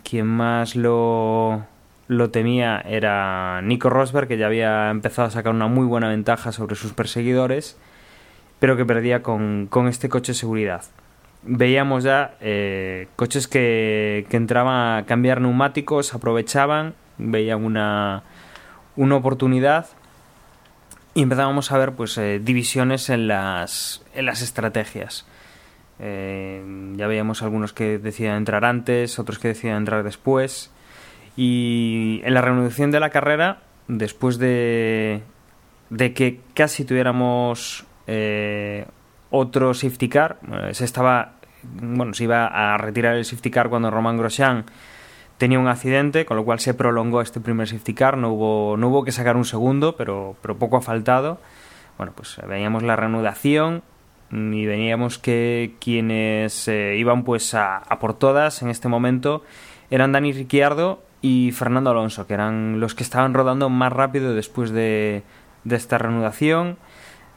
Quien 0.04 0.28
más 0.28 0.76
lo 0.76 1.66
lo 2.10 2.32
temía 2.32 2.82
era 2.82 3.62
Nico 3.62 3.92
Rosberg, 3.92 4.28
que 4.28 4.38
ya 4.40 4.48
había 4.48 4.90
empezado 4.90 5.28
a 5.28 5.32
sacar 5.32 5.54
una 5.54 5.68
muy 5.68 5.86
buena 5.86 6.10
ventaja 6.10 6.52
sobre 6.52 6.76
sus 6.76 6.92
perseguidores, 6.92 7.78
pero 8.58 8.76
que 8.76 8.84
perdía 8.84 9.22
con, 9.22 9.68
con 9.68 9.88
este 9.88 10.10
coche 10.10 10.32
de 10.32 10.40
seguridad. 10.40 10.82
Veíamos 11.44 12.04
ya 12.04 12.34
eh, 12.42 13.10
coches 13.16 13.48
que, 13.48 14.26
que, 14.28 14.38
entraban 14.38 14.98
a 14.98 15.06
cambiar 15.06 15.40
neumáticos, 15.40 16.16
aprovechaban, 16.16 16.96
veían 17.20 17.64
una, 17.64 18.24
una 18.96 19.16
oportunidad 19.16 19.86
y 21.14 21.22
empezábamos 21.22 21.72
a 21.72 21.78
ver 21.78 21.92
pues 21.92 22.18
eh, 22.18 22.42
divisiones 22.44 23.12
en 23.12 23.28
las, 23.28 24.04
en 24.16 24.26
las 24.26 24.42
estrategias. 24.42 25.28
Eh, 26.00 26.94
ya 26.96 27.06
veíamos 27.06 27.44
algunos 27.44 27.72
que 27.72 28.00
decían 28.00 28.38
entrar 28.38 28.66
antes, 28.66 29.20
otros 29.20 29.38
que 29.38 29.50
decían 29.50 29.78
entrar 29.78 30.04
después. 30.04 30.72
Y 31.36 32.22
en 32.24 32.34
la 32.34 32.42
reanudación 32.42 32.92
de 32.92 33.00
la 33.00 33.10
carrera, 33.10 33.60
después 33.88 34.38
de, 34.38 35.22
de 35.90 36.14
que 36.14 36.42
casi 36.54 36.86
tuviéramos 36.86 37.86
eh, 38.08 38.86
otro 39.30 39.74
safety 39.74 40.10
car, 40.10 40.40
eh, 40.52 40.74
se 40.74 40.86
estaba, 40.86 41.34
bueno, 41.64 42.14
se 42.14 42.26
iba 42.26 42.48
a 42.48 42.78
retirar 42.78 43.16
el 43.16 43.26
safety 43.26 43.52
car 43.52 43.70
cuando 43.70 43.90
Román 43.90 44.18
Grosjean 44.18 44.66
tenía 45.38 45.60
un 45.60 45.68
accidente, 45.68 46.26
con 46.26 46.38
lo 46.38 46.44
cual 46.44 46.60
se 46.60 46.74
prolongó 46.74 47.22
este 47.22 47.40
primer 47.40 47.68
safety 47.68 47.94
car, 47.94 48.18
no 48.18 48.34
hubo, 48.34 48.78
no 48.78 48.90
hubo 48.90 49.04
que 49.04 49.12
sacar 49.12 49.38
un 49.38 49.46
segundo, 49.46 49.96
pero, 49.96 50.36
pero 50.42 50.58
poco 50.58 50.78
ha 50.78 50.82
faltado. 50.82 51.40
Bueno, 51.98 52.14
pues 52.16 52.38
veíamos 52.48 52.84
la 52.84 52.96
reanudación 52.96 53.82
y 54.32 54.66
veníamos 54.66 55.18
que 55.18 55.76
quienes 55.80 56.68
eh, 56.68 56.96
iban 56.98 57.24
pues 57.24 57.54
a, 57.54 57.78
a 57.78 58.00
por 58.00 58.14
todas 58.14 58.62
en 58.62 58.70
este 58.70 58.88
momento 58.88 59.44
eran 59.90 60.12
Dani 60.12 60.34
Ricciardo 60.34 61.02
y 61.22 61.52
Fernando 61.52 61.92
Alonso, 61.92 62.28
que 62.28 62.34
eran 62.34 62.80
los 62.80 62.96
que 62.96 63.04
estaban 63.04 63.34
rodando 63.34 63.70
más 63.70 63.92
rápido 63.92 64.34
después 64.34 64.72
de, 64.72 65.24
de 65.64 65.76
esta 65.76 65.98
reanudación. 65.98 66.78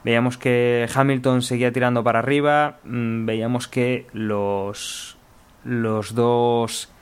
Veíamos 0.05 0.37
que 0.37 0.89
Hamilton 0.93 1.43
seguía 1.43 1.73
tirando 1.73 2.03
para 2.03 2.21
arriba, 2.21 2.79
mm, 2.85 3.27
veíamos 3.27 3.69
que 3.69 4.07
los, 4.13 5.17
los 5.65 6.15
dos 6.15 6.93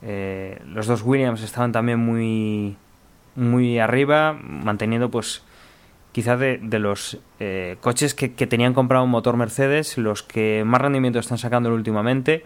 eh, 0.00 0.60
los 0.66 0.86
dos 0.86 1.02
Williams 1.02 1.42
estaban 1.42 1.72
también 1.72 1.98
muy 1.98 2.76
muy 3.34 3.78
arriba, 3.78 4.36
manteniendo 4.42 5.10
pues 5.10 5.44
quizá 6.12 6.36
de, 6.36 6.58
de 6.58 6.78
los 6.78 7.18
eh, 7.38 7.76
coches 7.80 8.14
que, 8.14 8.34
que, 8.34 8.46
tenían 8.46 8.74
comprado 8.74 9.04
un 9.04 9.10
motor 9.10 9.36
Mercedes, 9.36 9.96
los 9.98 10.22
que 10.22 10.64
más 10.66 10.80
rendimiento 10.80 11.18
están 11.20 11.38
sacando 11.38 11.72
últimamente, 11.72 12.44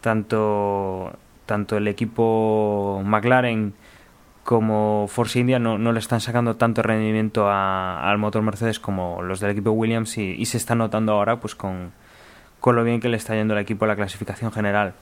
tanto 0.00 1.12
tanto 1.48 1.78
el 1.78 1.88
equipo 1.88 3.02
McLaren 3.04 3.74
como 4.44 5.06
Force 5.08 5.40
India 5.40 5.58
no, 5.58 5.76
le 5.92 5.98
están 5.98 6.20
sacando 6.20 6.56
tanto 6.56 6.82
rendimiento 6.82 7.48
a, 7.48 8.08
al 8.08 8.18
motor 8.18 8.42
Mercedes 8.42 8.78
como 8.78 9.22
los 9.22 9.40
del 9.40 9.50
equipo 9.50 9.72
Williams 9.72 10.16
y, 10.18 10.44
se 10.44 10.56
está 10.56 10.74
notando 10.74 11.12
ahora 11.12 11.40
pues 11.40 11.54
con, 11.54 11.92
con 12.60 12.76
lo 12.76 12.84
bien 12.84 13.00
que 13.00 13.08
le 13.08 13.16
está 13.16 13.34
yendo 13.34 13.54
el 13.54 13.60
equipo 13.60 13.84
a 13.84 13.88
la 13.88 13.96
clasificación 13.96 14.52
general. 14.52 14.94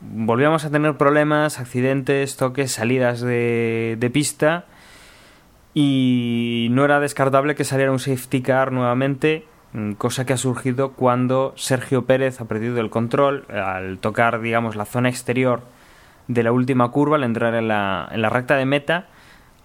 Volvíamos 0.00 0.64
a 0.64 0.70
tener 0.70 0.96
problemas, 0.96 1.58
accidentes, 1.58 2.36
toques, 2.36 2.72
salidas 2.72 3.20
de, 3.20 3.96
de 3.98 4.10
pista 4.10 4.66
y 5.74 6.68
no 6.70 6.84
era 6.84 7.00
descartable 7.00 7.54
que 7.54 7.64
saliera 7.64 7.92
un 7.92 7.98
safety 7.98 8.42
car 8.42 8.72
nuevamente 8.72 9.44
cosa 9.98 10.26
que 10.26 10.32
ha 10.32 10.36
surgido 10.36 10.92
cuando 10.92 11.52
Sergio 11.56 12.04
Pérez 12.04 12.40
ha 12.40 12.46
perdido 12.46 12.80
el 12.80 12.90
control 12.90 13.44
al 13.50 13.98
tocar, 13.98 14.40
digamos, 14.40 14.76
la 14.76 14.84
zona 14.84 15.08
exterior 15.08 15.62
de 16.26 16.42
la 16.42 16.52
última 16.52 16.90
curva, 16.90 17.16
al 17.16 17.24
entrar 17.24 17.54
en 17.54 17.68
la, 17.68 18.08
en 18.10 18.22
la 18.22 18.30
recta 18.30 18.56
de 18.56 18.64
meta, 18.64 19.06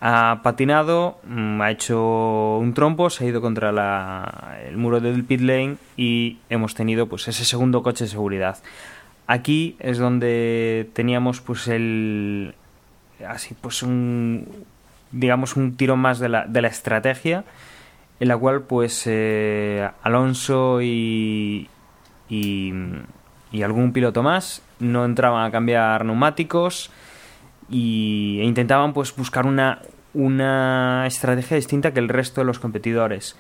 ha 0.02 0.42
patinado, 0.44 1.20
mm, 1.28 1.62
ha 1.62 1.72
hecho 1.72 2.58
un 2.58 2.74
trompo, 2.74 3.10
se 3.10 3.26
ha 3.26 3.28
ido 3.28 3.42
contra 3.42 3.72
la, 3.72 4.58
el 4.68 4.78
muro 4.78 5.00
del 5.00 5.24
pit 5.24 5.42
lane 5.42 5.78
y 5.98 6.38
hemos 6.50 6.76
tenido 6.76 7.08
pues 7.08 7.28
ese 7.28 7.46
segundo 7.46 7.82
coche 7.82 8.04
de 8.04 8.10
seguridad. 8.10 8.58
Aquí 9.28 9.76
es 9.80 9.98
donde 9.98 10.90
teníamos 10.94 11.42
pues 11.42 11.68
el 11.68 12.54
así 13.28 13.56
pues 13.60 13.82
un 13.82 14.48
digamos 15.12 15.56
un 15.56 15.78
tiro 15.78 15.96
más 15.96 16.20
de 16.20 16.30
la, 16.30 16.46
de 16.46 16.62
la 16.62 16.68
estrategia 16.68 17.44
en 18.20 18.28
la 18.28 18.38
cual 18.38 18.64
pues 18.64 19.04
eh, 19.06 19.90
Alonso 20.04 20.82
y, 20.82 21.70
y, 22.30 22.74
y, 23.52 23.64
algún 23.64 23.92
piloto 23.92 24.24
más 24.24 24.62
no 24.80 25.06
entraban 25.06 25.46
a 25.46 25.52
cambiar 25.52 26.06
neumáticos 26.06 26.92
y, 27.70 28.40
e 28.42 28.46
intentaban 28.46 28.94
pues 28.94 29.16
buscar 29.16 29.46
una, 29.46 29.82
una 30.14 31.06
estrategia 31.08 31.58
distinta 31.58 31.94
que 31.94 32.00
el 32.00 32.10
resto 32.10 32.42
de 32.42 32.46
los 32.46 32.60
competidores. 32.60 33.36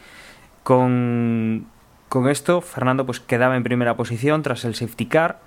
Con, 0.63 1.67
con 2.09 2.27
esto 2.29 2.61
Fernando 2.61 3.05
pues 3.05 3.19
quedaba 3.19 3.55
en 3.55 3.63
primera 3.63 3.95
posición 3.95 4.41
tras 4.41 4.65
el 4.65 4.75
safety 4.75 5.05
car 5.05 5.39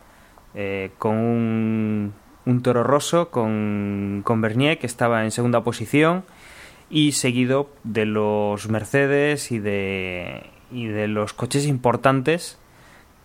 eh, 0.55 0.91
con 0.99 1.15
un, 1.17 2.15
Toro 2.63 2.83
Rosso 2.83 3.31
con, 3.31 4.23
con 4.25 4.41
Bernier, 4.41 4.79
que 4.79 4.87
estaba 4.87 5.25
en 5.25 5.31
segunda 5.31 5.63
posición, 5.63 6.25
y 6.91 7.13
seguido 7.13 7.71
de 7.85 8.07
los 8.07 8.69
Mercedes 8.69 9.53
y 9.53 9.59
de, 9.59 10.45
y 10.73 10.87
de 10.87 11.09
los 11.09 11.33
coches 11.33 11.67
importantes 11.67 12.59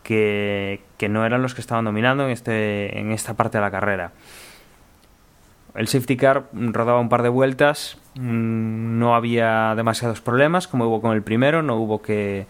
que, 0.04 0.82
que 0.98 1.10
no 1.10 1.26
eran 1.26 1.42
los 1.42 1.56
que 1.56 1.62
estaban 1.62 1.86
dominando 1.86 2.26
en, 2.26 2.32
este, 2.32 3.00
en 3.00 3.12
esta 3.12 3.36
parte 3.36 3.58
de 3.58 3.62
la 3.62 3.72
carrera. 3.72 4.12
El 5.76 5.88
safety 5.88 6.18
car 6.18 6.46
rodaba 6.54 7.00
un 7.00 7.10
par 7.10 7.24
de 7.24 7.30
vueltas, 7.30 7.98
mm, 8.16 9.00
no 9.00 9.16
había 9.16 9.74
demasiados 9.76 10.22
problemas 10.22 10.68
como 10.68 10.86
hubo 10.86 11.02
con 11.02 11.14
el 11.14 11.24
primero, 11.24 11.64
no 11.64 11.78
hubo 11.78 12.02
que, 12.02 12.46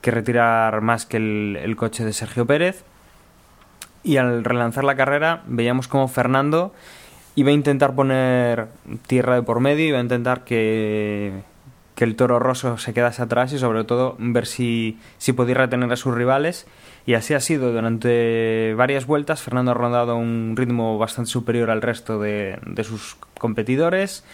que 0.00 0.10
retirar 0.10 0.80
más 0.80 1.06
que 1.06 1.18
el, 1.18 1.58
el, 1.62 1.76
coche 1.76 2.04
de 2.04 2.12
Sergio 2.12 2.46
Pérez. 2.46 2.84
Y 4.02 4.16
al 4.16 4.42
relanzar 4.42 4.82
la 4.82 4.96
carrera 4.96 5.42
veíamos 5.46 5.86
como 5.86 6.08
Fernando 6.08 6.74
iba 7.34 7.50
a 7.50 7.52
intentar 7.52 7.94
poner 7.94 8.68
tierra 9.06 9.36
de 9.36 9.42
por 9.42 9.60
medio, 9.60 9.86
iba 9.86 9.98
a 9.98 10.02
intentar 10.02 10.44
que, 10.44 11.42
que 11.94 12.04
el 12.04 12.16
toro 12.16 12.38
roso 12.38 12.78
se 12.78 12.92
quedase 12.92 13.22
atrás 13.22 13.52
y 13.52 13.58
sobre 13.58 13.84
todo 13.84 14.16
ver 14.18 14.46
si, 14.46 14.98
si 15.18 15.32
podía 15.32 15.54
retener 15.54 15.92
a 15.92 15.96
sus 15.96 16.14
rivales. 16.14 16.66
Y 17.04 17.14
así 17.14 17.34
ha 17.34 17.40
sido. 17.40 17.72
Durante 17.72 18.74
varias 18.74 19.06
vueltas 19.06 19.42
Fernando 19.42 19.72
ha 19.72 19.74
rondado 19.74 20.16
un 20.16 20.54
ritmo 20.56 20.98
bastante 20.98 21.30
superior 21.30 21.70
al 21.70 21.82
resto 21.82 22.20
de, 22.20 22.58
de 22.64 22.84
sus 22.84 23.16
competidores. 23.38 24.24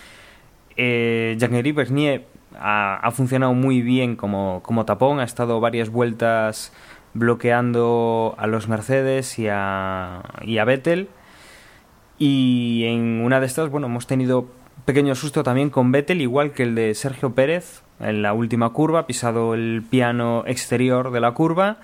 Eh, 0.77 1.37
Bernier 1.75 2.27
ha, 2.59 2.97
ha, 2.97 3.11
funcionado 3.11 3.55
muy 3.55 3.83
bien 3.83 4.17
como, 4.17 4.61
como 4.63 4.85
tapón, 4.85 5.19
ha 5.19 5.25
estado 5.25 5.61
varias 5.61 5.91
vueltas 5.91 6.73
bloqueando 7.15 8.35
a 8.39 8.47
los 8.47 8.69
Mercedes 8.69 9.39
y 9.39 9.49
a, 9.51 10.23
y 10.43 10.59
a 10.59 10.65
Vettel. 10.65 11.09
Y 12.19 12.85
en 12.85 13.21
una 13.23 13.41
de 13.41 13.47
estas, 13.47 13.71
bueno, 13.71 13.87
hemos 13.87 14.07
tenido 14.07 14.47
pequeño 14.85 15.15
susto 15.15 15.43
también 15.43 15.71
con 15.71 15.93
Vettel, 15.93 16.21
igual 16.21 16.53
que 16.53 16.65
el 16.65 16.75
de 16.75 16.95
Sergio 16.95 17.35
Pérez 17.35 17.83
en 18.01 18.23
la 18.23 18.33
última 18.33 18.71
curva, 18.71 19.01
ha 19.01 19.07
pisado 19.07 19.55
el 19.55 19.83
piano 19.89 20.45
exterior 20.47 21.11
de 21.11 21.21
la 21.21 21.33
curva, 21.33 21.79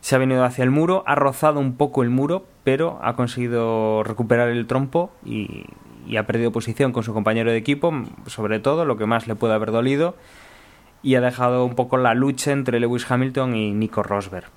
se 0.00 0.14
ha 0.14 0.18
venido 0.18 0.44
hacia 0.44 0.64
el 0.64 0.70
muro, 0.70 1.04
ha 1.06 1.14
rozado 1.14 1.60
un 1.60 1.76
poco 1.76 2.02
el 2.02 2.10
muro, 2.10 2.46
pero 2.64 2.98
ha 3.02 3.14
conseguido 3.14 4.02
recuperar 4.02 4.48
el 4.48 4.66
trompo 4.66 5.12
y, 5.24 5.64
y 6.06 6.16
ha 6.16 6.26
perdido 6.26 6.52
posición 6.52 6.92
con 6.92 7.02
su 7.02 7.12
compañero 7.12 7.50
de 7.50 7.56
equipo, 7.56 7.92
sobre 8.26 8.60
todo 8.60 8.84
lo 8.84 8.96
que 8.96 9.06
más 9.06 9.28
le 9.28 9.34
puede 9.34 9.54
haber 9.54 9.70
dolido, 9.70 10.16
y 11.02 11.14
ha 11.14 11.20
dejado 11.20 11.64
un 11.64 11.74
poco 11.74 11.96
la 11.96 12.14
lucha 12.14 12.52
entre 12.52 12.80
Lewis 12.80 13.10
Hamilton 13.10 13.54
y 13.54 13.72
Nico 13.72 14.02
Rosberg. 14.02 14.48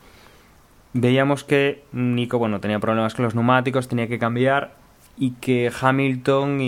Veíamos 0.94 1.44
que 1.44 1.84
Nico, 1.92 2.38
bueno, 2.38 2.60
tenía 2.60 2.80
problemas 2.80 3.16
con 3.16 3.26
los 3.26 3.36
neumáticos, 3.36 3.88
tenía 3.88 4.08
que 4.08 4.20
cambiar 4.20 4.83
y 5.18 5.32
que 5.32 5.72
Hamilton 5.80 6.60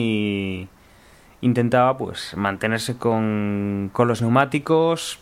intentaba 1.41 1.97
pues 1.97 2.35
mantenerse 2.37 2.97
con, 2.97 3.89
con 3.93 4.07
los 4.07 4.21
neumáticos, 4.21 5.19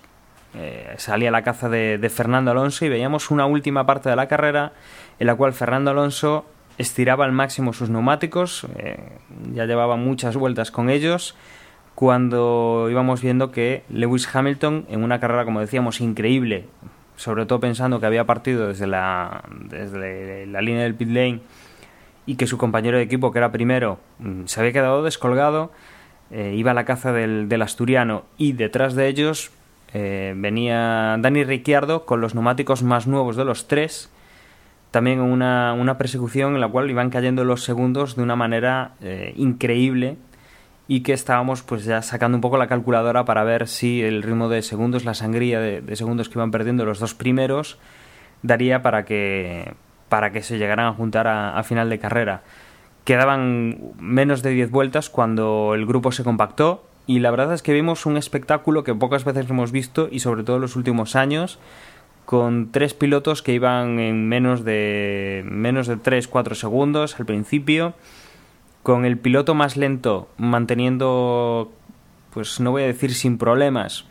eh, 0.56 0.94
salía 0.98 1.30
a 1.30 1.32
la 1.32 1.42
caza 1.42 1.68
de, 1.70 1.98
de, 1.98 2.10
Fernando 2.10 2.52
Alonso 2.52 2.86
y 2.86 2.90
veíamos 2.90 3.32
una 3.32 3.46
última 3.46 3.86
parte 3.86 4.10
de 4.10 4.16
la 4.16 4.28
carrera 4.28 4.74
en 5.20 5.28
la 5.28 5.36
cual 5.36 5.54
Fernando 5.54 5.92
Alonso 5.92 6.46
estiraba 6.78 7.26
al 7.26 7.32
máximo 7.32 7.74
sus 7.74 7.90
neumáticos, 7.90 8.68
eh, 8.78 8.98
ya 9.52 9.66
llevaba 9.66 9.96
muchas 9.96 10.36
vueltas 10.36 10.72
con 10.72 10.90
ellos, 10.90 11.36
cuando 11.96 12.88
íbamos 12.90 13.22
viendo 13.22 13.52
que 13.52 13.84
Lewis 13.90 14.28
Hamilton 14.34 14.86
en 14.90 15.04
una 15.04 15.20
carrera, 15.20 15.46
como 15.46 15.60
decíamos, 15.60 16.02
increíble, 16.02 16.66
sobre 17.16 17.46
todo 17.46 17.60
pensando 17.60 18.00
que 18.00 18.08
había 18.08 18.26
partido 18.26 18.68
desde 18.68 18.88
la, 18.88 19.44
desde 19.70 20.48
la 20.48 20.62
línea 20.62 20.84
del 20.84 20.96
pit 20.96 21.10
lane 21.10 21.42
y 22.26 22.36
que 22.36 22.48
su 22.48 22.58
compañero 22.58 22.98
de 22.98 23.04
equipo, 23.04 23.32
que 23.32 23.40
era 23.40 23.52
primero, 23.52 24.00
se 24.46 24.60
había 24.60 24.72
quedado 24.72 25.04
descolgado, 25.04 25.72
eh, 26.32 26.54
iba 26.56 26.72
a 26.72 26.74
la 26.74 26.86
caza 26.86 27.12
del, 27.12 27.62
asturiano 27.62 28.24
y 28.38 28.54
detrás 28.54 28.96
de 28.96 29.08
ellos 29.08 29.52
eh, 29.94 30.34
venía 30.36 31.18
Dani 31.20 31.44
Ricciardo 31.44 32.06
con 32.06 32.22
los 32.22 32.34
neumáticos 32.34 32.82
más 32.82 33.08
nuevos 33.08 33.36
de 33.36 33.46
los 33.46 33.68
tres, 33.68 34.10
también 34.90 35.20
una, 35.20 35.74
una, 35.74 35.98
persecución 35.98 36.56
en 36.56 36.62
la 36.62 36.68
cual 36.70 36.90
iban 36.90 37.10
cayendo 37.10 37.44
los 37.44 37.64
segundos 37.64 38.16
de 38.16 38.24
una 38.24 38.36
manera 38.36 38.94
eh, 39.02 39.34
increíble 39.38 40.18
y 40.88 41.02
que 41.02 41.14
estábamos 41.14 41.62
pues 41.62 41.86
ya 41.86 42.02
sacando 42.02 42.38
un 42.38 42.42
poco 42.42 42.58
la 42.58 42.68
calculadora 42.68 43.26
para 43.26 43.44
ver 43.44 43.68
si 43.68 44.02
el 44.02 44.24
ritmo 44.24 44.50
de 44.50 44.62
segundos, 44.62 45.06
la 45.06 45.14
sangría 45.14 45.60
de, 45.60 45.82
de 45.82 45.96
segundos 45.96 46.30
que 46.30 46.40
iban 46.40 46.52
perdiendo 46.52 46.86
los 46.86 47.00
dos 47.00 47.14
primeros 47.14 47.80
daría 48.44 48.82
para 48.82 49.06
que 49.06 49.74
para 50.14 50.32
que 50.32 50.44
se 50.44 50.60
llegaran 50.60 50.86
a 50.86 50.94
juntar 50.94 51.26
a, 51.28 51.64
final 51.64 51.90
de 51.90 51.98
carrera. 51.98 52.44
Quedaban 53.04 53.80
menos 53.98 54.44
de 54.44 54.52
10 54.52 54.70
vueltas 54.70 55.10
cuando 55.10 55.74
el 55.74 55.88
grupo 55.88 56.12
se 56.12 56.24
compactó 56.24 56.86
y 57.08 57.18
la 57.18 57.32
verdad 57.32 57.52
es 57.52 57.64
que 57.64 57.74
vimos 57.74 58.06
un 58.06 58.16
espectáculo 58.16 58.84
que 58.84 58.94
pocas 58.94 59.26
veces 59.26 59.50
hemos 59.50 59.72
visto 59.72 60.10
y 60.12 60.20
sobre 60.20 60.44
todo 60.44 60.58
en 60.58 60.62
los 60.62 60.76
últimos 60.76 61.16
años 61.16 61.58
con 62.26 62.72
tres 62.72 62.94
pilotos 62.94 63.42
que 63.42 63.54
iban 63.54 64.00
en 64.00 64.30
menos 64.30 64.64
de 64.64 65.44
menos 65.48 65.88
de 65.88 65.98
3-4 65.98 66.54
segundos 66.54 67.20
al 67.20 67.26
principio 67.26 67.96
con 68.84 69.06
el 69.06 69.18
piloto 69.18 69.56
más 69.56 69.78
lento 69.78 70.30
manteniendo 70.38 71.72
pues 72.32 72.60
no 72.60 72.70
voy 72.70 72.84
a 72.84 72.86
decir 72.86 73.16
sin 73.16 73.40
problemas 73.40 74.06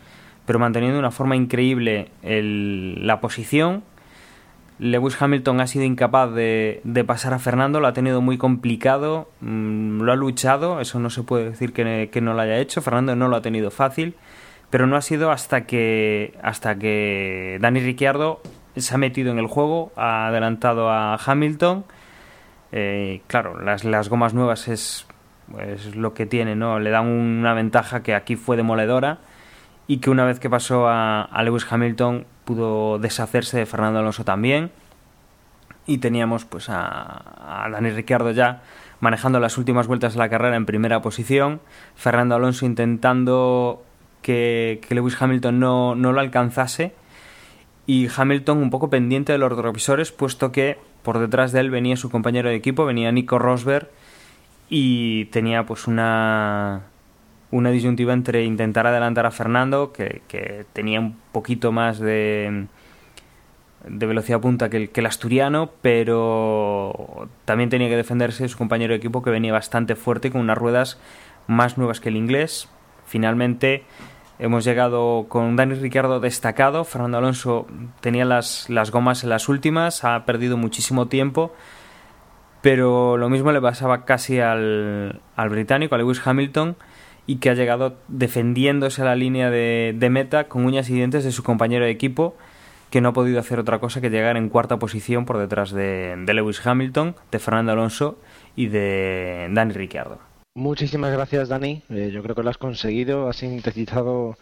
pero 0.47 0.59
manteniendo 0.59 0.97
de 0.97 0.99
una 0.99 1.13
forma 1.13 1.37
increíble 1.37 2.09
la 2.25 3.21
posición 3.21 3.85
Lewis 4.83 5.17
Hamilton 5.23 5.61
ha 5.61 5.69
sido 5.69 5.85
incapaz 5.85 6.33
de, 6.33 6.81
de, 6.83 7.05
pasar 7.05 7.33
a 7.35 7.39
Fernando, 7.39 7.79
lo 7.79 7.87
ha 7.87 7.93
tenido 7.93 8.21
muy 8.21 8.37
complicado, 8.37 9.29
mmm, 9.41 10.01
lo 10.01 10.11
ha 10.11 10.17
luchado, 10.17 10.81
eso 10.81 10.99
no 10.99 11.09
se 11.09 11.23
puede 11.23 11.51
decir 11.51 11.73
que, 11.73 12.21
no 12.21 12.35
lo 12.35 12.41
haya 12.41 12.59
hecho, 12.59 12.83
Fernando 12.83 13.15
no 13.15 13.29
lo 13.29 13.37
ha 13.37 13.43
tenido 13.43 13.71
fácil, 13.71 14.17
pero 14.71 14.89
no 14.89 14.97
ha 14.97 15.01
sido 15.01 15.31
hasta 15.31 15.67
que, 15.67 16.37
hasta 16.43 16.81
que 16.81 17.59
Dani 17.61 17.79
Ricciardo 17.79 18.41
se 18.77 18.93
ha 18.93 18.99
metido 18.99 19.31
en 19.31 19.39
el 19.39 19.47
juego, 19.47 19.93
ha 19.95 20.27
adelantado 20.27 20.91
a 20.91 21.15
Hamilton, 21.15 21.85
eh, 22.73 23.21
claro, 23.29 23.61
las, 23.61 23.85
las, 23.85 24.09
gomas 24.09 24.35
nuevas 24.35 24.67
es, 24.67 25.07
lo 25.95 26.13
que 26.13 26.27
tiene, 26.27 26.57
¿no? 26.57 26.81
le 26.81 26.91
dan 26.91 27.07
una 27.07 27.55
ventaja 27.55 28.03
que 28.03 28.17
aquí 28.17 28.35
fue 28.35 28.57
demoledora 28.57 29.19
y 29.87 29.99
que 29.99 30.11
una 30.11 30.25
vez 30.25 30.41
que 30.41 30.51
pasó 30.51 30.89
a 30.89 31.41
Lewis 31.45 31.67
Hamilton 31.71 32.27
pudo 32.45 32.99
deshacerse 32.99 33.59
de 33.59 33.67
Fernando 33.67 33.99
Alonso 33.99 34.25
también. 34.25 34.71
Y 35.87 35.99
teníamos 35.99 36.45
pues 36.45 36.69
a, 36.69 37.65
a 37.65 37.69
Dani 37.71 37.91
Ricciardo 37.91 38.31
ya 38.31 38.63
manejando 39.01 39.41
las 39.41 39.59
últimas 39.59 39.89
vueltas 39.89 40.13
de 40.13 40.21
la 40.21 40.29
carrera 40.29 40.55
en 40.55 40.65
primera 40.65 41.03
posición, 41.03 41.61
Fernando 41.97 42.37
Alonso 42.37 42.67
intentando 42.67 43.83
que, 44.23 44.81
Lewis 44.91 45.21
Hamilton 45.21 45.59
no, 45.59 45.95
no, 45.97 46.13
lo 46.13 46.21
alcanzase. 46.21 46.95
Y 47.85 48.09
Hamilton 48.17 48.59
un 48.59 48.71
poco 48.71 48.89
pendiente 48.91 49.33
de 49.33 49.39
los 49.39 49.51
retrovisores 49.51 50.13
puesto 50.13 50.53
que 50.53 50.79
por 51.03 51.19
detrás 51.19 51.51
de 51.51 51.59
él 51.59 51.71
venía 51.71 51.97
su 51.97 52.11
compañero 52.11 52.49
de 52.49 52.55
equipo, 52.55 52.85
venía 52.85 53.11
Nico 53.11 53.41
Rosberg 53.41 53.91
y 54.71 55.25
tenía 55.27 55.67
pues 55.67 55.89
una 55.89 56.83
una 57.53 57.71
disyuntiva 57.71 58.13
entre 58.13 58.45
intentar 58.45 58.87
adelantar 58.87 59.27
a 59.27 59.31
Fernando, 59.31 59.93
que, 59.93 60.23
que 60.27 60.65
tenía 60.73 60.99
un 60.99 61.17
poquito 61.33 61.71
más 61.71 62.01
de, 62.01 62.67
de 63.87 64.07
velocidad 64.07 64.41
punta 64.41 64.71
que 64.71 64.79
el, 64.79 64.91
que 64.91 65.01
el, 65.01 65.07
asturiano, 65.07 65.71
pero 65.83 67.29
también 67.45 67.71
tenía 67.71 67.89
que 67.89 67.97
defenderse 67.97 68.49
su 68.49 68.57
compañero 68.57 68.93
de 68.93 68.99
equipo 68.99 69.23
que 69.23 69.31
venía 69.31 69.53
bastante 69.53 69.97
fuerte 69.97 70.31
con 70.31 70.41
unas 70.41 70.59
ruedas 70.59 70.99
más 71.47 71.79
nuevas 71.79 72.01
que 72.01 72.09
el 72.09 72.17
inglés. 72.17 72.69
Finalmente 73.07 73.85
hemos 74.39 74.65
llegado 74.65 75.27
con 75.29 75.55
Dani 75.55 75.75
Ricciardo 75.75 76.21
destacado, 76.21 76.85
Fernando 76.85 77.19
Alonso 77.19 77.67
tenía 78.01 78.25
las, 78.25 78.71
las 78.71 78.91
gomas 78.91 79.25
en 79.25 79.31
las 79.31 79.49
últimas, 79.51 80.05
ha 80.05 80.25
perdido 80.25 80.57
muchísimo 80.57 81.07
tiempo, 81.07 81.53
pero 82.63 83.19
lo 83.19 83.29
mismo 83.29 83.53
le 83.53 83.61
pasaba 83.61 84.07
casi 84.07 84.41
al, 84.41 85.21
al 85.37 85.49
británico, 85.51 85.95
a 85.95 85.99
Lewis 85.99 86.27
Hamilton, 86.27 86.77
y 87.27 87.37
que 87.37 87.51
ha 87.51 87.55
llegado 87.55 87.97
defendiéndose 88.09 89.03
a 89.03 89.05
la 89.05 89.17
línea 89.17 89.51
de, 89.51 89.95
de, 89.97 90.11
meta 90.11 90.49
con 90.49 90.65
uñas 90.65 90.91
y 90.91 90.95
dientes 90.95 91.25
de 91.25 91.33
su 91.33 91.43
compañero 91.43 91.85
de 91.85 91.91
equipo 91.91 92.35
que 92.91 93.01
no 93.01 93.11
ha 93.11 93.13
podido 93.13 93.41
hacer 93.41 93.59
otra 93.59 93.79
cosa 93.79 94.01
que 94.01 94.11
llegar 94.11 94.37
en 94.37 94.51
cuarta 94.51 94.79
posición 94.79 95.25
por 95.25 95.39
detrás 95.39 95.71
de, 95.71 96.15
de 96.19 96.35
Lewis 96.35 96.65
Hamilton, 96.65 97.17
de 97.31 97.39
Fernando 97.39 97.73
Alonso 97.73 98.19
y 98.55 98.67
de 98.67 99.49
Dani 99.51 99.73
Ricciardo. 99.73 100.32
Muchísimas 100.55 101.11
gracias, 101.13 101.49
Dani. 101.49 101.83
Eh, 101.89 102.11
yo 102.13 102.23
creo 102.23 102.37
que 102.37 102.43
lo 102.43 102.51
has 102.51 102.59
conseguido. 102.59 103.27
Has 103.27 103.37
sintetizado 103.37 104.37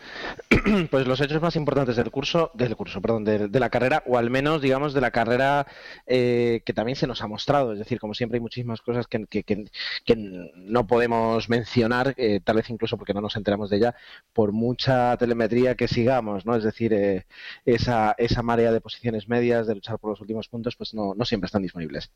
pues 0.90 1.06
los 1.06 1.20
hechos 1.20 1.40
más 1.40 1.54
importantes 1.54 1.94
del 1.94 2.10
curso, 2.10 2.50
del 2.54 2.74
curso, 2.74 3.00
perdón, 3.00 3.24
de, 3.24 3.60
la 3.60 3.70
carrera, 3.70 4.02
o 4.06 4.18
al 4.18 4.28
menos, 4.28 4.60
digamos, 4.60 4.92
de 4.92 5.00
la 5.00 5.12
carrera 5.12 5.68
eh, 6.06 6.62
que 6.66 6.72
también 6.72 6.96
se 6.96 7.06
nos 7.06 7.22
ha 7.22 7.28
mostrado. 7.28 7.72
Es 7.72 7.78
decir, 7.78 8.00
como 8.00 8.14
siempre, 8.14 8.38
hay 8.38 8.40
muchísimas 8.40 8.80
cosas 8.80 9.06
que, 9.06 9.24
que, 9.26 9.44
que, 9.44 9.66
que 10.04 10.16
no 10.16 10.86
podemos 10.88 11.48
mencionar, 11.48 12.14
eh, 12.16 12.40
tal 12.42 12.56
vez 12.56 12.70
incluso 12.70 12.96
porque 12.96 13.14
no 13.14 13.20
nos 13.20 13.36
enteramos 13.36 13.70
de 13.70 13.76
ella, 13.76 13.94
por 14.32 14.50
mucha 14.52 15.16
telemetría 15.16 15.76
que 15.76 15.86
sigamos, 15.86 16.44
¿no? 16.44 16.56
Es 16.56 16.64
decir, 16.64 16.92
eh, 16.92 17.26
esa, 17.64 18.16
esa 18.18 18.42
marea 18.42 18.72
de 18.72 18.80
posiciones 18.80 19.28
medias, 19.28 19.68
de 19.68 19.76
luchar 19.76 19.98
por 20.00 20.10
los 20.10 20.20
últimos 20.20 20.48
puntos, 20.48 20.74
pues 20.76 20.92
no, 20.92 21.14
no 21.14 21.24
siempre 21.24 21.46
están 21.46 21.62
disponibles. 21.62 22.10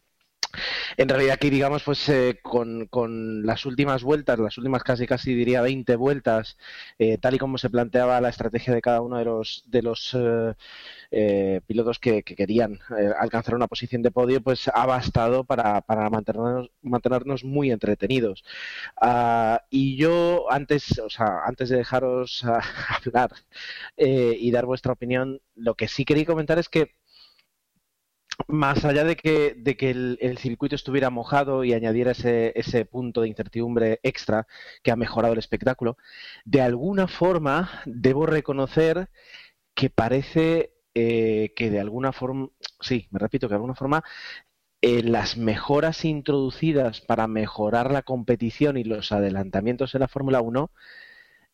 En 0.96 1.08
realidad 1.08 1.34
aquí, 1.34 1.50
digamos, 1.50 1.82
pues 1.82 2.08
eh, 2.08 2.38
con, 2.42 2.86
con, 2.86 3.44
las 3.44 3.66
últimas 3.66 4.02
vueltas, 4.02 4.38
las 4.38 4.56
últimas 4.58 4.82
casi 4.82 5.06
casi 5.06 5.34
diría 5.34 5.62
20 5.62 5.96
vueltas, 5.96 6.56
eh, 6.98 7.18
tal 7.18 7.34
y 7.34 7.38
como 7.38 7.58
se 7.58 7.70
planteaba 7.70 8.20
la 8.20 8.28
estrategia 8.28 8.74
de 8.74 8.82
cada 8.82 9.00
uno 9.00 9.18
de 9.18 9.24
los, 9.24 9.64
de 9.66 9.82
los 9.82 10.16
eh, 11.10 11.60
pilotos 11.66 11.98
que, 11.98 12.22
querían 12.22 12.78
alcanzar 13.18 13.54
una 13.54 13.68
posición 13.68 14.02
de 14.02 14.10
podio, 14.10 14.40
pues 14.42 14.68
ha 14.72 14.86
bastado 14.86 15.44
para, 15.44 15.80
para 15.82 16.10
mantenernos, 16.10 16.70
mantenernos 16.82 17.44
muy 17.44 17.70
entretenidos. 17.70 18.44
Ah, 19.00 19.62
y 19.70 19.96
yo 19.96 20.50
antes, 20.50 20.98
o 20.98 21.10
sea, 21.10 21.40
antes 21.46 21.68
de 21.68 21.76
dejaros 21.78 22.44
hablar 23.06 23.30
y 23.96 24.50
dar 24.50 24.66
vuestra 24.66 24.92
opinión, 24.92 25.40
lo 25.54 25.74
que 25.74 25.88
sí 25.88 26.04
quería 26.04 26.24
comentar 26.24 26.58
es 26.58 26.68
que 26.68 26.94
más 28.48 28.84
allá 28.84 29.04
de 29.04 29.16
que, 29.16 29.56
el, 30.20 30.38
circuito 30.38 30.74
estuviera 30.74 31.10
mojado 31.10 31.64
y 31.64 31.72
añadiera 31.72 32.12
ese, 32.12 32.52
ese, 32.56 32.84
punto 32.84 33.22
de 33.22 33.28
incertidumbre 33.28 34.00
extra 34.02 34.46
que 34.82 34.90
ha 34.90 34.96
mejorado 34.96 35.32
el 35.34 35.38
espectáculo, 35.38 35.96
de 36.44 36.62
alguna 36.62 37.08
forma 37.08 37.82
debo 37.86 38.26
reconocer 38.26 39.08
que 39.74 39.90
parece 39.90 40.74
eh, 40.94 41.52
que 41.56 41.70
de 41.70 41.80
alguna 41.80 42.12
forma, 42.12 42.48
sí, 42.80 43.08
me 43.10 43.18
repito, 43.18 43.48
que 43.48 43.52
de 43.52 43.56
alguna 43.56 43.74
forma 43.74 44.04
eh, 44.80 45.02
las 45.02 45.36
mejoras 45.36 46.04
introducidas 46.04 47.00
para 47.00 47.26
mejorar 47.26 47.90
la 47.90 48.02
competición 48.02 48.76
y 48.76 48.84
los 48.84 49.12
adelantamientos 49.12 49.94
en 49.94 50.00
la 50.02 50.08
Fórmula 50.08 50.40
1 50.40 50.70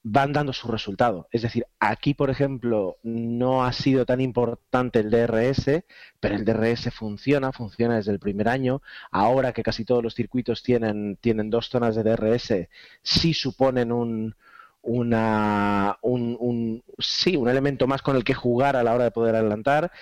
van 0.03 0.33
dando 0.33 0.53
su 0.53 0.69
resultado. 0.69 1.29
Es 1.31 1.43
decir, 1.43 1.67
aquí, 1.79 2.15
por 2.15 2.31
ejemplo, 2.31 2.97
no 3.03 3.65
ha 3.65 3.73
sido 3.73 4.07
tan 4.07 4.21
importante 4.21 5.01
el 5.01 5.11
DRS, 5.11 5.85
pero 6.21 6.37
el 6.37 6.45
DRS 6.45 6.93
funciona, 6.93 7.53
funciona 7.53 7.97
desde 7.97 8.13
el 8.13 8.19
primer 8.19 8.49
año. 8.49 8.83
Ahora 9.11 9.53
que 9.53 9.63
casi 9.63 9.85
todos 9.85 10.03
los 10.03 10.15
circuitos 10.15 10.63
tienen, 10.63 11.17
tienen 11.21 11.51
dos 11.51 11.69
zonas 11.69 11.95
de 11.97 12.03
DRS, 12.03 12.69
sí 13.03 13.35
suponen 13.35 13.93
un, 13.93 14.35
una, 14.83 15.99
un, 16.03 16.83
sí, 16.99 17.37
un 17.37 17.49
elemento 17.49 17.87
más 17.87 18.03
con 18.03 18.17
el 18.17 18.25
que 18.25 18.35
jugar 18.35 18.77
a 18.77 18.83
la 18.83 18.95
hora 18.95 19.05
de 19.05 19.11
poder 19.11 19.37
adelantar. 19.37 19.93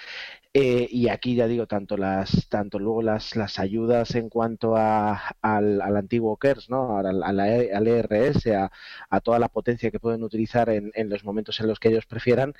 Eh, 0.60 0.88
y 0.90 1.08
aquí 1.08 1.36
ya 1.36 1.46
digo, 1.46 1.68
tanto 1.68 1.96
las, 1.96 2.48
tanto 2.48 2.80
luego 2.80 3.00
las, 3.00 3.36
las 3.36 3.60
ayudas 3.60 4.16
en 4.16 4.28
cuanto 4.28 4.76
a, 4.76 5.36
al, 5.40 5.80
antiguo 5.96 6.36
KERS, 6.36 6.68
¿no? 6.68 6.98
al, 6.98 7.22
al, 7.22 7.86
ERS, 7.86 8.48
a, 8.48 8.72
a, 9.08 9.20
toda 9.20 9.38
la 9.38 9.48
potencia 9.48 9.92
que 9.92 10.00
pueden 10.00 10.24
utilizar 10.24 10.68
en, 10.68 10.90
en 10.94 11.10
los 11.10 11.22
momentos 11.22 11.60
en 11.60 11.68
los 11.68 11.78
que 11.78 11.90
ellos 11.90 12.06
prefieran, 12.06 12.54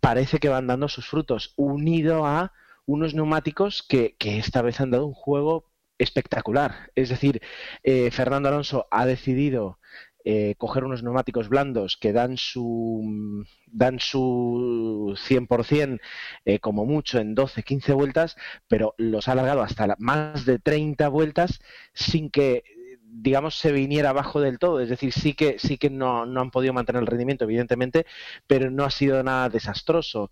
parece 0.00 0.38
que 0.38 0.48
van 0.48 0.66
dando 0.66 0.88
sus 0.88 1.08
frutos, 1.08 1.52
unido 1.56 2.24
a 2.24 2.52
unos 2.86 3.14
neumáticos 3.14 3.82
que, 3.82 4.16
que 4.18 4.38
esta 4.38 4.62
vez 4.62 4.80
han 4.80 4.90
dado 4.90 5.06
un 5.06 5.12
juego 5.14 5.66
espectacular. 5.98 6.90
Es 6.94 7.10
decir, 7.10 7.42
eh, 7.82 8.10
Fernando 8.10 8.48
Alonso 8.48 8.88
ha 8.90 9.04
decidido 9.04 9.78
eh, 10.24 10.54
coger 10.58 10.84
unos 10.84 11.02
neumáticos 11.02 11.48
blandos 11.48 11.96
que 11.96 12.12
dan 12.12 12.36
su 12.36 13.44
dan 13.66 14.00
su 14.00 15.16
100% 15.28 16.00
eh, 16.44 16.58
como 16.58 16.84
mucho 16.84 17.18
en 17.18 17.34
12, 17.34 17.62
15 17.62 17.92
vueltas, 17.92 18.36
pero 18.68 18.94
los 18.98 19.28
ha 19.28 19.32
alargado 19.32 19.62
hasta 19.62 19.96
más 19.98 20.44
de 20.44 20.58
30 20.58 21.08
vueltas 21.08 21.60
sin 21.94 22.30
que 22.30 22.64
digamos 23.12 23.58
se 23.58 23.72
viniera 23.72 24.10
abajo 24.10 24.40
del 24.40 24.58
todo, 24.58 24.80
es 24.80 24.88
decir, 24.88 25.12
sí 25.12 25.34
que 25.34 25.58
sí 25.58 25.78
que 25.78 25.90
no, 25.90 26.26
no 26.26 26.40
han 26.40 26.50
podido 26.50 26.72
mantener 26.72 27.02
el 27.02 27.06
rendimiento 27.06 27.44
evidentemente, 27.44 28.06
pero 28.46 28.70
no 28.70 28.84
ha 28.84 28.90
sido 28.90 29.22
nada 29.22 29.48
desastroso. 29.48 30.30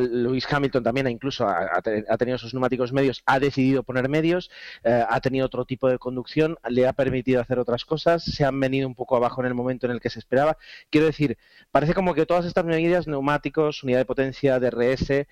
Lewis 0.00 0.46
Hamilton 0.50 0.82
también 0.82 1.06
incluso 1.08 1.46
ha, 1.46 1.80
tenido 2.18 2.38
sus 2.38 2.52
neumáticos 2.52 2.92
medios, 2.92 3.22
ha 3.26 3.38
decidido 3.38 3.84
poner 3.84 4.08
medios, 4.08 4.50
eh, 4.82 5.04
ha 5.08 5.20
tenido 5.20 5.46
otro 5.46 5.64
tipo 5.64 5.88
de 5.88 5.98
conducción, 5.98 6.56
le 6.68 6.86
ha 6.86 6.92
permitido 6.92 7.40
hacer 7.40 7.58
otras 7.58 7.84
cosas, 7.84 8.24
se 8.24 8.44
han 8.44 8.58
venido 8.58 8.88
un 8.88 8.94
poco 8.94 9.16
abajo 9.16 9.40
en 9.40 9.46
el 9.46 9.54
momento 9.54 9.86
en 9.86 9.92
el 9.92 10.00
que 10.00 10.10
se 10.10 10.18
esperaba. 10.18 10.56
Quiero 10.90 11.06
decir, 11.06 11.38
parece 11.70 11.94
como 11.94 12.14
que 12.14 12.26
todas 12.26 12.44
estas 12.44 12.64
medidas, 12.64 13.06
neumáticos, 13.06 13.84
unidad 13.84 13.98
de 13.98 14.04
potencia, 14.04 14.58
DRS, 14.58 15.26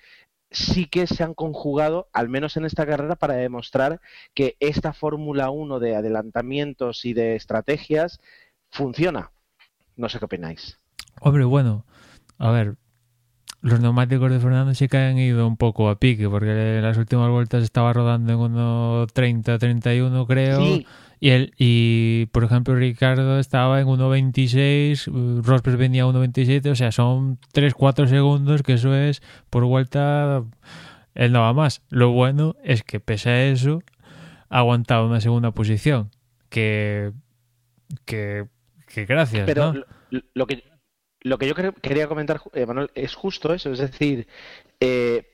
sí 0.51 0.85
que 0.85 1.07
se 1.07 1.23
han 1.23 1.33
conjugado, 1.33 2.09
al 2.13 2.29
menos 2.29 2.57
en 2.57 2.65
esta 2.65 2.85
carrera, 2.85 3.15
para 3.15 3.35
demostrar 3.35 4.01
que 4.33 4.57
esta 4.59 4.93
Fórmula 4.93 5.49
1 5.49 5.79
de 5.79 5.95
adelantamientos 5.95 7.05
y 7.05 7.13
de 7.13 7.35
estrategias 7.35 8.19
funciona. 8.69 9.31
No 9.95 10.09
sé 10.09 10.19
qué 10.19 10.25
opináis. 10.25 10.77
Hombre, 11.21 11.45
bueno, 11.45 11.85
a 12.37 12.51
ver, 12.51 12.75
los 13.61 13.79
neumáticos 13.79 14.31
de 14.31 14.39
Fernando 14.39 14.73
sí 14.73 14.87
que 14.87 14.97
han 14.97 15.17
ido 15.17 15.47
un 15.47 15.55
poco 15.55 15.89
a 15.89 15.99
pique, 15.99 16.27
porque 16.27 16.77
en 16.77 16.81
las 16.81 16.97
últimas 16.97 17.29
vueltas 17.29 17.63
estaba 17.63 17.93
rodando 17.93 18.33
en 18.33 18.39
1.30, 18.39 19.59
31 19.59 20.25
creo. 20.25 20.79
Y, 21.19 21.29
el, 21.29 21.53
y, 21.59 22.25
por 22.31 22.43
ejemplo, 22.43 22.73
Ricardo 22.73 23.37
estaba 23.37 23.79
en 23.79 23.87
1.26, 23.87 25.43
Rosberg 25.43 25.77
venía 25.77 26.03
a 26.03 26.07
1.27, 26.07 26.71
o 26.71 26.75
sea, 26.75 26.91
son 26.91 27.37
3-4 27.53 28.07
segundos, 28.07 28.63
que 28.63 28.73
eso 28.73 28.95
es 28.95 29.21
por 29.51 29.63
vuelta, 29.65 30.43
él 31.13 31.31
no 31.31 31.41
va 31.41 31.53
más. 31.53 31.83
Lo 31.89 32.09
bueno 32.09 32.55
es 32.63 32.81
que 32.81 32.99
pese 32.99 33.29
a 33.29 33.45
eso, 33.45 33.83
ha 34.49 34.59
aguantado 34.59 35.05
una 35.05 35.21
segunda 35.21 35.51
posición, 35.51 36.09
que, 36.49 37.11
que, 38.05 38.47
que 38.87 39.05
gracias. 39.05 39.45
Pero 39.45 39.75
lo 40.33 40.47
que 40.47 40.70
lo 41.21 41.37
que 41.37 41.47
yo 41.47 41.55
quería 41.55 42.07
comentar, 42.07 42.41
eh, 42.53 42.65
Manuel, 42.65 42.91
es 42.95 43.15
justo 43.15 43.53
eso, 43.53 43.71
es 43.71 43.79
decir, 43.79 44.27
eh, 44.79 45.27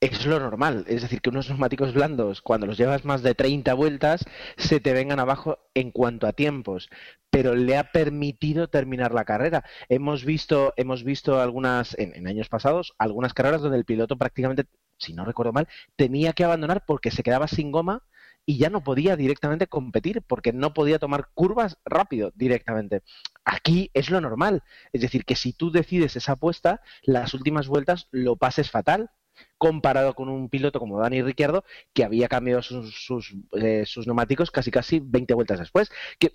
es 0.00 0.26
lo 0.26 0.38
normal, 0.38 0.84
es 0.88 1.02
decir, 1.02 1.20
que 1.20 1.30
unos 1.30 1.48
neumáticos 1.48 1.92
blandos, 1.92 2.40
cuando 2.42 2.66
los 2.66 2.78
llevas 2.78 3.04
más 3.04 3.22
de 3.22 3.34
30 3.34 3.74
vueltas, 3.74 4.24
se 4.56 4.80
te 4.80 4.92
vengan 4.92 5.18
abajo 5.20 5.58
en 5.74 5.90
cuanto 5.90 6.26
a 6.26 6.32
tiempos, 6.32 6.88
pero 7.30 7.54
le 7.54 7.76
ha 7.76 7.90
permitido 7.92 8.68
terminar 8.68 9.12
la 9.12 9.24
carrera. 9.24 9.64
Hemos 9.88 10.24
visto, 10.24 10.72
hemos 10.76 11.04
visto 11.04 11.40
algunas, 11.40 11.98
en, 11.98 12.14
en 12.14 12.28
años 12.28 12.48
pasados, 12.48 12.94
algunas 12.98 13.34
carreras 13.34 13.62
donde 13.62 13.78
el 13.78 13.84
piloto 13.84 14.16
prácticamente, 14.16 14.66
si 14.98 15.12
no 15.14 15.24
recuerdo 15.24 15.52
mal, 15.52 15.68
tenía 15.96 16.32
que 16.32 16.44
abandonar 16.44 16.84
porque 16.86 17.10
se 17.10 17.22
quedaba 17.22 17.48
sin 17.48 17.72
goma 17.72 18.04
y 18.48 18.56
ya 18.56 18.70
no 18.70 18.82
podía 18.82 19.14
directamente 19.14 19.66
competir 19.66 20.22
porque 20.22 20.54
no 20.54 20.72
podía 20.72 20.98
tomar 20.98 21.28
curvas 21.34 21.76
rápido 21.84 22.32
directamente. 22.34 23.02
Aquí 23.44 23.90
es 23.92 24.08
lo 24.08 24.22
normal, 24.22 24.62
es 24.94 25.02
decir, 25.02 25.26
que 25.26 25.36
si 25.36 25.52
tú 25.52 25.70
decides 25.70 26.16
esa 26.16 26.32
apuesta, 26.32 26.80
las 27.02 27.34
últimas 27.34 27.68
vueltas 27.68 28.08
lo 28.10 28.36
pases 28.36 28.70
fatal 28.70 29.10
comparado 29.58 30.14
con 30.14 30.30
un 30.30 30.48
piloto 30.48 30.80
como 30.80 30.98
Dani 30.98 31.20
Ricciardo 31.20 31.62
que 31.92 32.04
había 32.04 32.26
cambiado 32.28 32.62
sus, 32.62 32.94
sus, 33.04 33.34
eh, 33.52 33.84
neumáticos 34.06 34.50
casi 34.50 34.70
casi 34.70 34.98
20 35.04 35.34
vueltas 35.34 35.58
después. 35.58 35.90
Que, 36.18 36.32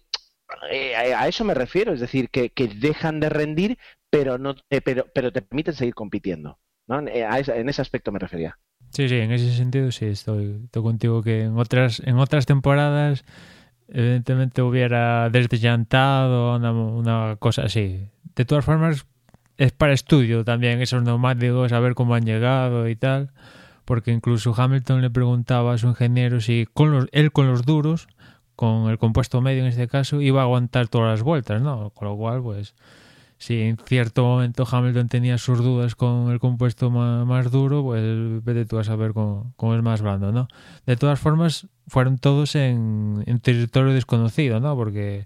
eh, 0.69 0.93
a 0.95 1.27
eso 1.27 1.43
me 1.43 1.55
refiero, 1.55 1.93
es 1.93 1.99
decir, 1.99 2.29
que, 2.29 2.51
dejan 2.79 3.21
de 3.21 3.29
rendir 3.29 3.79
pero, 4.11 4.37
no, 4.37 4.53
pero, 4.85 5.07
pero 5.15 5.33
te 5.33 5.41
permiten 5.41 5.73
seguir 5.73 5.95
compitiendo. 5.95 6.59
Eh, 7.07 7.27
en 7.47 7.69
ese 7.69 7.81
aspecto 7.81 8.11
me 8.11 8.19
refería. 8.19 8.59
Sí, 8.93 9.09
sí, 9.09 9.15
en 9.15 9.31
ese 9.31 9.51
sentido 9.55 9.91
sí, 9.91 10.05
estoy, 10.05 10.61
estoy 10.65 10.83
contigo 10.83 11.23
que 11.23 11.45
en 11.45 11.57
otras, 11.57 11.99
en 12.05 12.19
otras 12.19 12.45
temporadas 12.45 13.25
evidentemente 13.87 14.61
hubiera 14.61 15.31
desllantado 15.31 16.55
una, 16.55 16.71
una 16.71 17.35
cosa 17.37 17.63
así. 17.63 18.07
De 18.35 18.45
todas 18.45 18.63
formas, 18.63 19.07
es 19.57 19.71
para 19.71 19.93
estudio 19.93 20.43
también 20.43 20.79
esos 20.79 21.01
neumáticos, 21.01 21.71
a 21.71 21.79
ver 21.79 21.95
cómo 21.95 22.13
han 22.13 22.23
llegado 22.25 22.87
y 22.87 22.95
tal, 22.95 23.31
porque 23.83 24.11
incluso 24.11 24.53
Hamilton 24.55 25.01
le 25.01 25.09
preguntaba 25.09 25.73
a 25.73 25.77
su 25.79 25.87
ingeniero 25.87 26.39
si 26.39 26.67
con 26.71 26.91
los, 26.91 27.07
él 27.13 27.31
con 27.31 27.47
los 27.47 27.65
duros, 27.65 28.07
con 28.55 28.91
el 28.91 28.99
compuesto 28.99 29.41
medio 29.41 29.61
en 29.61 29.69
este 29.69 29.87
caso, 29.87 30.21
iba 30.21 30.41
a 30.41 30.43
aguantar 30.43 30.87
todas 30.87 31.09
las 31.09 31.23
vueltas, 31.23 31.63
¿no? 31.63 31.89
Con 31.89 32.09
lo 32.09 32.15
cual, 32.15 32.43
pues 32.43 32.75
si 33.43 33.59
en 33.59 33.77
cierto 33.77 34.23
momento 34.23 34.65
Hamilton 34.69 35.09
tenía 35.09 35.37
sus 35.37 35.57
dudas 35.59 35.95
con 35.95 36.31
el 36.31 36.39
compuesto 36.39 36.89
más, 36.89 37.51
duro, 37.51 37.83
pues 37.83 38.01
vete 38.41 38.65
tú 38.65 38.79
a 38.79 38.85
saber 38.85 39.11
con, 39.11 39.53
el 39.73 39.81
más 39.81 40.01
blando, 40.01 40.31
¿no? 40.31 40.47
De 40.85 40.95
todas 40.95 41.19
formas, 41.19 41.67
fueron 41.87 42.19
todos 42.19 42.55
en, 42.55 43.21
territorio 43.41 43.93
desconocido, 43.93 44.61
¿no? 44.61 44.77
Porque 44.77 45.25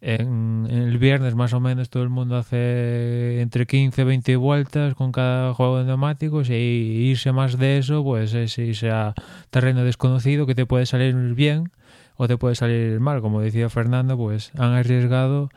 en, 0.00 0.66
el 0.68 0.98
viernes 0.98 1.36
más 1.36 1.52
o 1.52 1.60
menos 1.60 1.88
todo 1.88 2.02
el 2.02 2.08
mundo 2.08 2.36
hace 2.36 3.40
entre 3.40 3.66
15 3.66 4.02
y 4.02 4.04
20 4.06 4.36
vueltas 4.36 4.96
con 4.96 5.12
cada 5.12 5.54
juego 5.54 5.78
de 5.78 5.84
neumáticos 5.84 6.50
y 6.50 6.54
irse 6.54 7.30
más 7.30 7.58
de 7.58 7.78
eso, 7.78 8.02
pues 8.02 8.34
es 8.34 8.58
irse 8.58 8.90
a 8.90 9.14
terreno 9.50 9.84
desconocido 9.84 10.46
que 10.46 10.56
te 10.56 10.66
puede 10.66 10.86
salir 10.86 11.14
bien 11.34 11.70
o 12.16 12.26
te 12.26 12.36
puede 12.36 12.56
salir 12.56 12.98
mal. 12.98 13.20
Como 13.20 13.40
decía 13.40 13.70
Fernando, 13.70 14.16
pues 14.16 14.50
han 14.58 14.72
arriesgado 14.72 15.48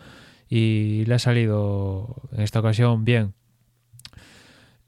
y 0.49 1.05
le 1.05 1.15
ha 1.15 1.19
salido 1.19 2.15
en 2.31 2.41
esta 2.41 2.60
ocasión 2.60 3.05
bien. 3.05 3.34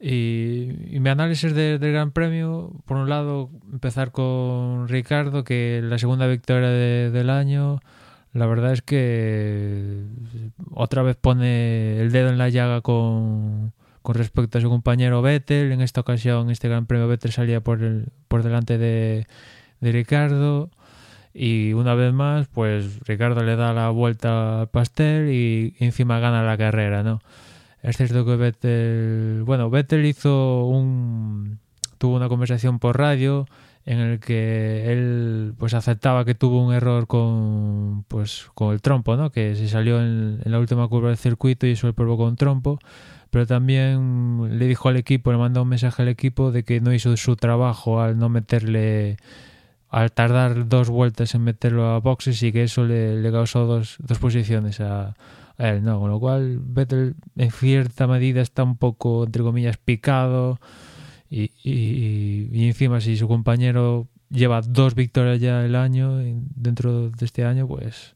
Y, 0.00 0.68
mi 1.00 1.08
análisis 1.08 1.54
del 1.54 1.78
Gran 1.80 2.12
Premio, 2.12 2.72
por 2.86 2.96
un 2.98 3.08
lado, 3.08 3.50
empezar 3.72 4.12
con 4.12 4.88
Ricardo, 4.88 5.44
que 5.44 5.80
la 5.82 5.98
segunda 5.98 6.26
victoria 6.26 6.68
del 6.68 7.30
año, 7.30 7.80
la 8.32 8.46
verdad 8.46 8.72
es 8.72 8.82
que 8.82 10.04
otra 10.72 11.02
vez 11.02 11.16
pone 11.16 12.00
el 12.00 12.12
dedo 12.12 12.28
en 12.28 12.38
la 12.38 12.48
llaga 12.48 12.80
con, 12.80 13.72
con 14.02 14.14
respecto 14.14 14.58
a 14.58 14.60
su 14.60 14.68
compañero 14.68 15.22
Vettel. 15.22 15.72
En 15.72 15.80
esta 15.80 16.00
ocasión, 16.00 16.50
este 16.50 16.68
Gran 16.68 16.86
Premio 16.86 17.08
Vettel 17.08 17.32
salía 17.32 17.60
por, 17.60 17.82
el, 17.82 18.12
por 18.28 18.44
delante 18.44 18.78
de, 18.78 19.26
de 19.80 19.92
Ricardo 19.92 20.70
y 21.34 21.72
una 21.72 21.94
vez 21.94 22.12
más, 22.12 22.48
pues 22.48 23.00
Ricardo 23.06 23.42
le 23.42 23.56
da 23.56 23.72
la 23.72 23.90
vuelta 23.90 24.62
al 24.62 24.68
pastel 24.68 25.30
y 25.30 25.74
encima 25.78 26.18
gana 26.18 26.42
la 26.42 26.56
carrera, 26.56 27.02
¿no? 27.02 27.20
Es 27.82 27.96
cierto 27.96 28.24
que 28.24 28.36
Vettel, 28.36 29.42
bueno, 29.44 29.70
Vettel 29.70 30.04
hizo 30.04 30.64
un 30.66 31.58
tuvo 31.98 32.16
una 32.16 32.28
conversación 32.28 32.78
por 32.78 32.98
radio 32.98 33.46
en 33.84 33.98
el 34.00 34.20
que 34.20 34.92
él 34.92 35.54
pues 35.58 35.74
aceptaba 35.74 36.24
que 36.24 36.34
tuvo 36.34 36.64
un 36.64 36.74
error 36.74 37.06
con 37.06 38.04
pues 38.08 38.50
con 38.54 38.72
el 38.72 38.82
trompo, 38.82 39.16
¿no? 39.16 39.30
Que 39.30 39.56
se 39.56 39.68
salió 39.68 40.00
en, 40.00 40.40
la 40.44 40.58
última 40.58 40.86
curva 40.88 41.08
del 41.08 41.16
circuito 41.16 41.66
y 41.66 41.70
eso 41.72 41.86
le 41.86 41.92
provocó 41.92 42.24
un 42.24 42.36
trompo, 42.36 42.78
pero 43.30 43.46
también 43.46 44.58
le 44.58 44.66
dijo 44.66 44.88
al 44.88 44.96
equipo, 44.96 45.32
le 45.32 45.38
mandó 45.38 45.62
un 45.62 45.68
mensaje 45.68 46.02
al 46.02 46.08
equipo 46.08 46.52
de 46.52 46.64
que 46.64 46.80
no 46.80 46.92
hizo 46.92 47.16
su 47.16 47.36
trabajo 47.36 48.00
al 48.00 48.18
no 48.18 48.28
meterle 48.28 49.16
al 49.88 50.12
tardar 50.12 50.68
dos 50.68 50.88
vueltas 50.90 51.34
en 51.34 51.44
meterlo 51.44 51.86
a 51.86 52.00
boxes 52.00 52.42
y 52.42 52.52
que 52.52 52.64
eso 52.64 52.84
le, 52.84 53.20
le 53.20 53.32
causó 53.32 53.64
dos, 53.66 53.96
dos 54.00 54.18
posiciones 54.18 54.80
a, 54.80 55.14
él, 55.58 55.82
¿no? 55.82 55.98
Con 55.98 56.10
lo 56.10 56.20
cual 56.20 56.60
Vettel 56.60 57.16
en 57.36 57.50
cierta 57.50 58.06
medida 58.06 58.40
está 58.40 58.62
un 58.62 58.76
poco, 58.76 59.24
entre 59.24 59.42
comillas, 59.42 59.76
picado 59.76 60.60
y, 61.28 61.50
y, 61.64 62.48
y 62.52 62.68
encima 62.68 63.00
si 63.00 63.16
su 63.16 63.26
compañero 63.26 64.06
lleva 64.30 64.60
dos 64.60 64.94
victorias 64.94 65.40
ya 65.40 65.64
el 65.64 65.74
año, 65.74 66.18
dentro 66.54 67.10
de 67.10 67.24
este 67.24 67.44
año, 67.44 67.66
pues 67.66 68.14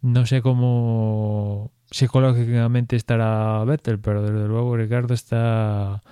no 0.00 0.26
sé 0.26 0.42
cómo 0.42 1.70
psicológicamente 1.90 2.96
estará 2.96 3.62
Vettel, 3.64 4.00
pero 4.00 4.22
desde 4.22 4.48
luego 4.48 4.76
Ricardo 4.76 5.14
está 5.14 6.02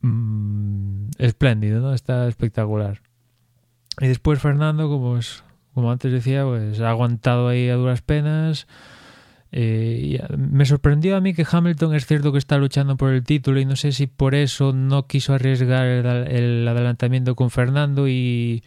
mm, 0.00 1.08
espléndido, 1.18 1.80
¿no? 1.80 1.92
Está 1.92 2.28
espectacular. 2.28 3.00
Y 4.00 4.08
después 4.08 4.40
Fernando, 4.40 4.88
como, 4.88 5.18
es, 5.18 5.44
como 5.72 5.90
antes 5.90 6.12
decía, 6.12 6.44
pues 6.44 6.80
ha 6.80 6.90
aguantado 6.90 7.48
ahí 7.48 7.68
a 7.68 7.76
duras 7.76 8.02
penas. 8.02 8.66
Eh, 9.56 10.20
me 10.36 10.66
sorprendió 10.66 11.16
a 11.16 11.20
mí 11.20 11.32
que 11.32 11.46
Hamilton 11.48 11.94
es 11.94 12.06
cierto 12.06 12.32
que 12.32 12.38
está 12.38 12.58
luchando 12.58 12.96
por 12.96 13.12
el 13.12 13.22
título 13.22 13.60
y 13.60 13.64
no 13.64 13.76
sé 13.76 13.92
si 13.92 14.08
por 14.08 14.34
eso 14.34 14.72
no 14.72 15.06
quiso 15.06 15.32
arriesgar 15.32 15.86
el, 15.86 16.06
el 16.06 16.66
adelantamiento 16.66 17.36
con 17.36 17.50
Fernando 17.50 18.08
y, 18.08 18.64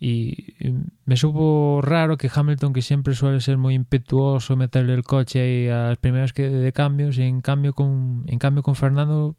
me 0.00 1.16
supo 1.16 1.80
raro 1.82 2.16
que 2.16 2.30
Hamilton, 2.34 2.72
que 2.72 2.82
siempre 2.82 3.14
suele 3.14 3.40
ser 3.40 3.58
muy 3.58 3.74
impetuoso, 3.74 4.56
meterle 4.56 4.94
el 4.94 5.04
coche 5.04 5.40
ahí 5.42 5.68
a 5.68 5.88
las 5.88 5.98
primeras 5.98 6.32
que 6.32 6.48
de 6.48 6.72
cambios, 6.72 7.18
en 7.18 7.40
cambio 7.42 7.74
con, 7.74 8.24
en 8.26 8.38
cambio 8.38 8.62
con 8.62 8.74
Fernando 8.74 9.36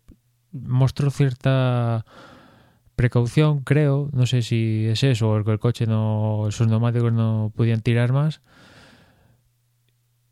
mostró 0.54 1.10
cierta 1.10 2.06
precaución, 3.02 3.62
creo, 3.62 4.10
no 4.14 4.26
sé 4.28 4.44
si 4.44 4.86
es 4.86 5.04
eso, 5.04 5.32
o 5.32 5.38
el 5.38 5.60
coche 5.60 5.88
no, 5.88 6.48
sus 6.52 6.68
neumáticos 6.68 7.12
no 7.12 7.52
podían 7.56 7.82
tirar 7.82 8.14
más. 8.14 8.42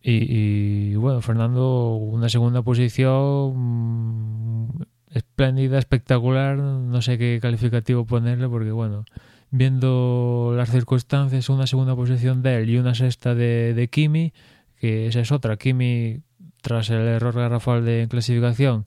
Y, 0.02 0.92
y 0.92 0.96
bueno, 0.96 1.22
Fernando, 1.22 1.96
una 1.96 2.30
segunda 2.30 2.62
posición 2.62 3.54
mmm, 3.56 4.70
espléndida, 5.12 5.80
espectacular, 5.80 6.58
no 6.58 7.02
sé 7.02 7.18
qué 7.18 7.40
calificativo 7.42 8.06
ponerle, 8.06 8.48
porque 8.48 8.72
bueno, 8.72 9.04
viendo 9.50 10.54
las 10.56 10.70
circunstancias, 10.70 11.50
una 11.50 11.66
segunda 11.66 11.96
posición 11.96 12.44
de 12.44 12.62
él 12.62 12.70
y 12.70 12.78
una 12.78 12.94
sexta 12.94 13.34
de, 13.34 13.74
de 13.74 13.88
Kimi, 13.88 14.32
que 14.80 15.08
esa 15.08 15.22
es 15.22 15.32
otra. 15.32 15.58
Kimi, 15.58 16.22
tras 16.62 16.92
el 16.92 17.02
error 17.02 17.34
garrafal 17.34 17.84
de 17.84 18.08
clasificación, 18.10 18.86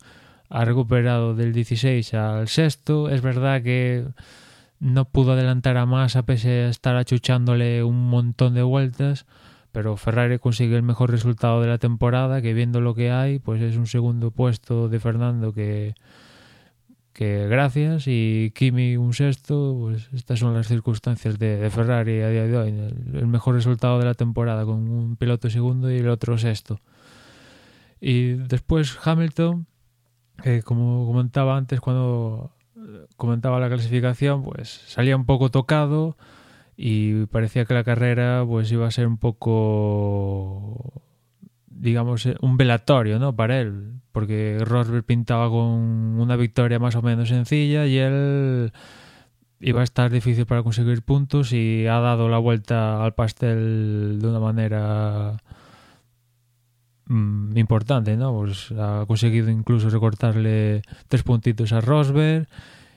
ha 0.52 0.64
recuperado 0.66 1.34
del 1.34 1.52
16 1.52 2.12
al 2.14 2.48
sexto. 2.48 3.08
Es 3.08 3.22
verdad 3.22 3.62
que 3.62 4.04
no 4.80 5.06
pudo 5.06 5.32
adelantar 5.32 5.78
a 5.78 5.86
más 5.86 6.14
a 6.14 6.24
pesar 6.24 6.50
de 6.50 6.68
estar 6.68 6.94
achuchándole 6.96 7.82
un 7.82 8.10
montón 8.10 8.54
de 8.54 8.62
vueltas, 8.62 9.24
pero 9.72 9.96
Ferrari 9.96 10.38
consigue 10.38 10.76
el 10.76 10.82
mejor 10.82 11.10
resultado 11.10 11.62
de 11.62 11.68
la 11.68 11.78
temporada, 11.78 12.42
que 12.42 12.52
viendo 12.52 12.82
lo 12.82 12.94
que 12.94 13.10
hay, 13.10 13.38
pues 13.38 13.62
es 13.62 13.76
un 13.76 13.86
segundo 13.86 14.30
puesto 14.30 14.90
de 14.90 15.00
Fernando 15.00 15.54
que 15.54 15.94
gracias 17.14 18.04
y 18.06 18.52
Kimi 18.54 18.96
un 18.96 19.14
sexto, 19.14 19.76
pues 19.78 20.08
estas 20.12 20.38
son 20.38 20.54
las 20.54 20.66
circunstancias 20.66 21.38
de, 21.38 21.70
Ferrari 21.70 22.20
a 22.20 22.28
día 22.28 22.44
de 22.44 22.56
hoy. 22.56 22.68
El, 23.14 23.26
mejor 23.26 23.54
resultado 23.54 23.98
de 23.98 24.04
la 24.04 24.14
temporada 24.14 24.66
con 24.66 24.88
un 24.88 25.16
piloto 25.16 25.48
segundo 25.48 25.90
y 25.90 25.96
el 25.96 26.08
otro 26.08 26.36
sexto. 26.36 26.80
Y 28.00 28.32
después 28.32 28.98
Hamilton, 29.02 29.66
que 30.42 30.62
como 30.62 31.06
comentaba 31.06 31.56
antes 31.56 31.80
cuando 31.80 32.52
comentaba 33.16 33.60
la 33.60 33.68
clasificación, 33.68 34.42
pues 34.42 34.68
salía 34.86 35.16
un 35.16 35.26
poco 35.26 35.50
tocado 35.50 36.16
y 36.76 37.26
parecía 37.26 37.64
que 37.64 37.74
la 37.74 37.84
carrera 37.84 38.44
pues 38.46 38.70
iba 38.72 38.86
a 38.86 38.90
ser 38.90 39.06
un 39.06 39.18
poco 39.18 41.02
digamos, 41.82 42.28
un 42.40 42.56
velatorio, 42.56 43.18
¿no? 43.18 43.34
Para 43.34 43.60
él, 43.60 43.94
porque 44.12 44.58
Rosberg 44.60 45.04
pintaba 45.04 45.50
con 45.50 45.60
una 45.60 46.36
victoria 46.36 46.78
más 46.78 46.94
o 46.94 47.02
menos 47.02 47.28
sencilla 47.28 47.86
y 47.86 47.98
él 47.98 48.72
iba 49.58 49.80
a 49.80 49.84
estar 49.84 50.10
difícil 50.10 50.46
para 50.46 50.62
conseguir 50.62 51.02
puntos 51.02 51.52
y 51.52 51.86
ha 51.88 51.98
dado 51.98 52.28
la 52.28 52.38
vuelta 52.38 53.04
al 53.04 53.14
pastel 53.14 54.18
de 54.20 54.28
una 54.28 54.38
manera 54.38 55.38
mmm, 57.12 57.56
importante, 57.56 58.16
¿no? 58.16 58.34
Pues 58.34 58.72
ha 58.72 59.04
conseguido 59.06 59.50
incluso 59.50 59.90
recortarle 59.90 60.82
tres 61.08 61.22
puntitos 61.22 61.72
a 61.72 61.80
Rosberg 61.80 62.48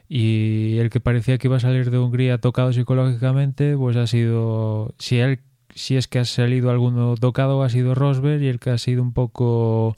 y 0.08 0.78
el 0.78 0.90
que 0.90 1.00
parecía 1.00 1.38
que 1.38 1.48
iba 1.48 1.58
a 1.58 1.60
salir 1.60 1.90
de 1.90 1.98
Hungría 1.98 2.38
tocado 2.38 2.72
psicológicamente, 2.72 3.76
pues 3.76 3.98
ha 3.98 4.08
sido, 4.08 4.94
si 5.00 5.20
él 5.20 5.40
si 5.74 5.98
es 5.98 6.08
que 6.08 6.20
ha 6.20 6.26
salido 6.26 6.72
alguno 6.72 7.16
tocado 7.16 7.62
ha 7.62 7.70
sido 7.70 7.96
Rosberg 7.96 8.42
y 8.42 8.48
el 8.48 8.60
que 8.60 8.70
ha 8.70 8.78
sido 8.78 9.02
un 9.04 9.12
poco 9.12 9.98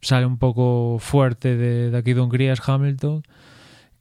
sale 0.00 0.24
un 0.24 0.38
poco 0.38 0.96
fuerte 0.98 1.56
de, 1.56 1.90
de 1.90 1.98
aquí 1.98 2.14
de 2.14 2.22
Hungría 2.22 2.54
es 2.54 2.66
Hamilton 2.66 3.22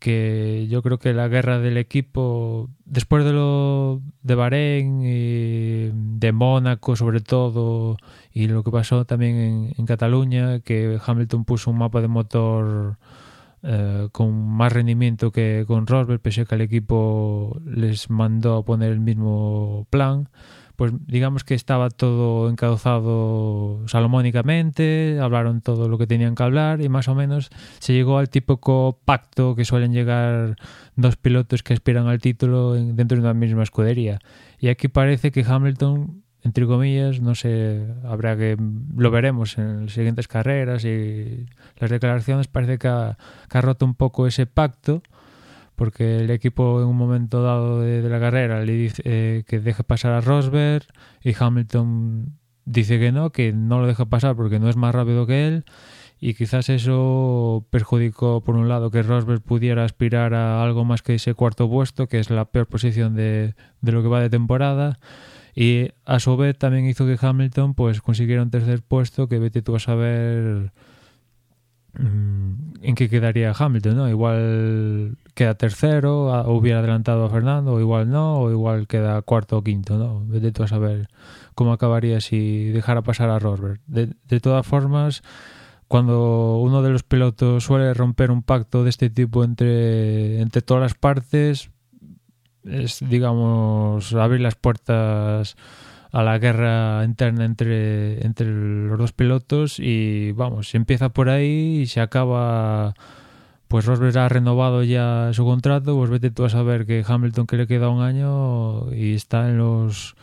que 0.02 0.66
yo 0.68 0.82
creo 0.82 0.98
que 0.98 1.14
la 1.14 1.28
guerra 1.28 1.60
del 1.60 1.78
equipo 1.78 2.72
después 2.86 3.24
de 3.24 3.34
lo 3.34 4.02
de 4.24 4.34
Bahrein 4.34 5.02
y 5.04 5.92
de 5.94 6.32
Mónaco 6.32 6.96
sobre 6.96 7.20
todo 7.22 7.98
y 8.34 8.48
lo 8.48 8.64
que 8.64 8.72
pasó 8.72 9.06
también 9.06 9.74
en, 9.78 9.86
Cataluña 9.86 10.60
que 10.62 11.00
Hamilton 11.06 11.46
puso 11.46 11.70
un 11.70 11.78
mapa 11.78 12.02
de 12.02 12.08
motor 12.08 12.98
eh, 13.62 14.10
con 14.12 14.48
más 14.48 14.74
rendimiento 14.74 15.32
que 15.32 15.66
con 15.68 15.86
Rosberg 15.86 16.20
pese 16.20 16.42
a 16.42 16.46
que 16.46 16.56
el 16.56 16.62
equipo 16.62 17.62
les 17.64 18.10
mandó 18.10 18.58
a 18.58 18.66
poner 18.66 18.92
el 18.92 19.02
mismo 19.02 19.86
plan 19.92 20.30
pues 20.82 20.94
digamos 21.06 21.44
que 21.44 21.54
estaba 21.54 21.92
todo 21.92 22.50
encauzado 22.50 23.88
salomónicamente, 23.88 25.20
hablaron 25.22 25.62
todo 25.62 25.88
lo 25.88 26.00
que 26.00 26.08
tenían 26.08 26.34
que 26.34 26.42
hablar 26.42 26.82
y 26.82 26.90
más 26.90 27.08
o 27.08 27.14
menos 27.14 27.52
se 27.78 27.94
llegó 27.94 28.18
al 28.18 28.32
típico 28.32 29.00
pacto 29.06 29.54
que 29.54 29.64
suelen 29.64 29.94
llegar 29.94 30.56
dos 30.96 31.18
pilotos 31.18 31.62
que 31.62 31.74
aspiran 31.74 32.08
al 32.08 32.18
título 32.18 32.74
dentro 32.74 33.16
de 33.16 33.22
una 33.22 33.36
misma 33.36 33.62
escudería. 33.62 34.22
Y 34.58 34.70
aquí 34.70 34.88
parece 34.88 35.30
que 35.32 35.46
Hamilton, 35.48 36.24
entre 36.42 36.66
comillas, 36.66 37.22
no 37.22 37.36
sé, 37.36 37.86
habrá 38.04 38.36
que 38.36 38.58
lo 38.98 39.12
veremos 39.12 39.60
en 39.60 39.86
las 39.86 39.94
siguientes 39.94 40.28
carreras 40.28 40.84
y 40.84 41.46
las 41.78 41.92
declaraciones, 41.92 42.48
parece 42.48 42.80
que 42.80 42.88
ha, 42.88 43.20
que 43.52 43.56
ha 43.60 43.62
roto 43.62 43.86
un 43.86 43.94
poco 43.94 44.26
ese 44.26 44.48
pacto 44.48 45.04
porque 45.82 46.18
el 46.18 46.30
equipo 46.30 46.80
en 46.80 46.86
un 46.86 46.96
momento 46.96 47.42
dado 47.42 47.82
de, 47.82 48.08
la 48.08 48.20
carrera 48.20 48.64
le 48.64 48.74
dice 48.74 49.02
eh, 49.04 49.44
que 49.48 49.60
deje 49.60 49.84
pasar 49.84 50.12
a 50.12 50.22
Rosberg 50.22 50.86
y 51.24 51.34
Hamilton 51.34 52.38
dice 52.66 53.00
que 53.00 53.12
no, 53.12 53.32
que 53.32 53.52
no 53.52 53.80
lo 53.80 53.88
deja 53.88 54.06
pasar 54.06 54.36
porque 54.36 54.60
no 54.60 54.70
es 54.70 54.76
más 54.76 54.94
rápido 54.94 55.26
que 55.26 55.48
él 55.48 55.66
y 56.20 56.36
quizás 56.36 56.70
eso 56.70 57.66
perjudicó 57.72 58.44
por 58.44 58.58
un 58.58 58.70
lado 58.70 58.92
que 58.92 59.02
Rosberg 59.02 59.42
pudiera 59.42 59.84
aspirar 59.84 60.36
a 60.36 60.64
algo 60.64 60.86
más 60.86 61.02
que 61.02 61.16
ese 61.16 61.34
cuarto 61.34 61.68
puesto, 61.68 62.06
que 62.06 62.20
es 62.20 62.30
la 62.30 62.46
peor 62.46 62.68
posición 62.68 63.16
de, 63.16 63.56
de 63.82 63.92
lo 63.92 64.04
que 64.04 64.08
va 64.08 64.22
de 64.22 64.30
temporada 64.30 65.00
y 65.56 65.88
a 66.06 66.20
su 66.20 66.38
vez 66.38 66.60
también 66.60 66.86
hizo 66.86 67.08
que 67.08 67.18
Hamilton 67.20 67.74
pues 67.74 68.02
consiguiera 68.02 68.44
un 68.44 68.52
tercer 68.52 68.84
puesto 68.84 69.28
que 69.28 69.40
vete 69.40 69.64
tú 69.64 69.76
a 69.76 69.80
saber 69.80 70.74
en 71.98 72.96
qué 72.96 73.10
quedaría 73.10 73.54
Hamilton, 73.58 73.96
¿no? 73.96 74.10
Igual 74.10 75.18
queda 75.34 75.56
tercero, 75.56 76.28
o 76.28 76.54
hubiera 76.54 76.80
adelantado 76.80 77.26
a 77.26 77.30
Fernando, 77.30 77.74
o 77.74 77.80
igual 77.80 78.10
no, 78.10 78.40
o 78.40 78.52
igual 78.52 78.88
queda 78.88 79.22
cuarto 79.22 79.58
o 79.58 79.64
quinto, 79.64 79.98
¿no? 79.98 80.26
Tú 80.52 80.64
a 80.64 80.68
saber 80.68 81.08
cómo 81.56 81.74
acabaría 81.74 82.22
si 82.22 82.70
dejara 82.70 83.02
pasar 83.02 83.30
a 83.30 83.40
Rosberg. 83.40 83.80
De, 83.88 84.14
de 84.28 84.40
todas 84.40 84.66
formas, 84.66 85.22
cuando 85.88 86.58
uno 86.60 86.82
de 86.82 86.90
los 86.90 87.04
pilotos 87.04 87.66
suele 87.66 87.94
romper 87.94 88.32
un 88.32 88.44
pacto 88.44 88.84
de 88.84 88.90
este 88.90 89.10
tipo 89.10 89.44
entre, 89.44 90.40
entre 90.40 90.62
todas 90.62 90.82
las 90.82 90.94
partes, 90.94 91.70
es, 92.64 93.00
digamos, 93.08 94.14
abrir 94.14 94.42
las 94.42 94.56
puertas 94.56 95.56
a 96.12 96.24
la 96.24 96.38
guerra 96.40 97.04
interna 97.06 97.46
entre, 97.46 98.26
entre 98.26 98.48
los 98.48 98.98
dos 98.98 99.14
pilotos 99.14 99.80
y 99.80 100.32
vamos, 100.34 100.76
empieza 100.76 101.10
por 101.10 101.30
ahí 101.30 101.82
y 101.82 101.86
se 101.88 102.02
acaba 102.02 102.94
pues 103.72 103.86
Rosberg 103.86 104.18
ha 104.18 104.28
renovado 104.28 104.84
ya 104.84 105.30
su 105.32 105.46
contrato, 105.46 105.96
pues 105.96 106.10
vete 106.10 106.30
tú 106.30 106.44
a 106.44 106.50
saber 106.50 106.86
que 106.86 107.06
Hamilton 107.08 107.48
que 107.48 107.56
le 107.56 107.68
queda 107.68 107.88
un 107.88 108.02
año 108.02 108.94
y 108.94 109.14
está 109.14 109.48
en 109.48 109.58
los 109.58 110.16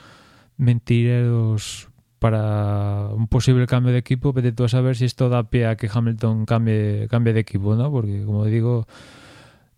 mentireros 0.59 1.89
para 2.19 3.09
un 3.15 3.27
posible 3.27 3.67
cambio 3.67 3.93
de 3.93 3.99
equipo, 3.99 4.35
vete 4.35 4.53
tú 4.53 4.65
a 4.65 4.69
saber 4.69 4.97
si 4.97 5.07
esto 5.07 5.31
da 5.31 5.49
pie 5.49 5.67
a 5.67 5.77
que 5.77 5.89
Hamilton 5.91 6.45
cambie, 6.45 7.09
cambie 7.09 7.33
de 7.33 7.41
equipo, 7.41 7.75
¿no? 7.75 7.91
Porque 7.91 8.23
como 8.25 8.45
digo, 8.45 8.87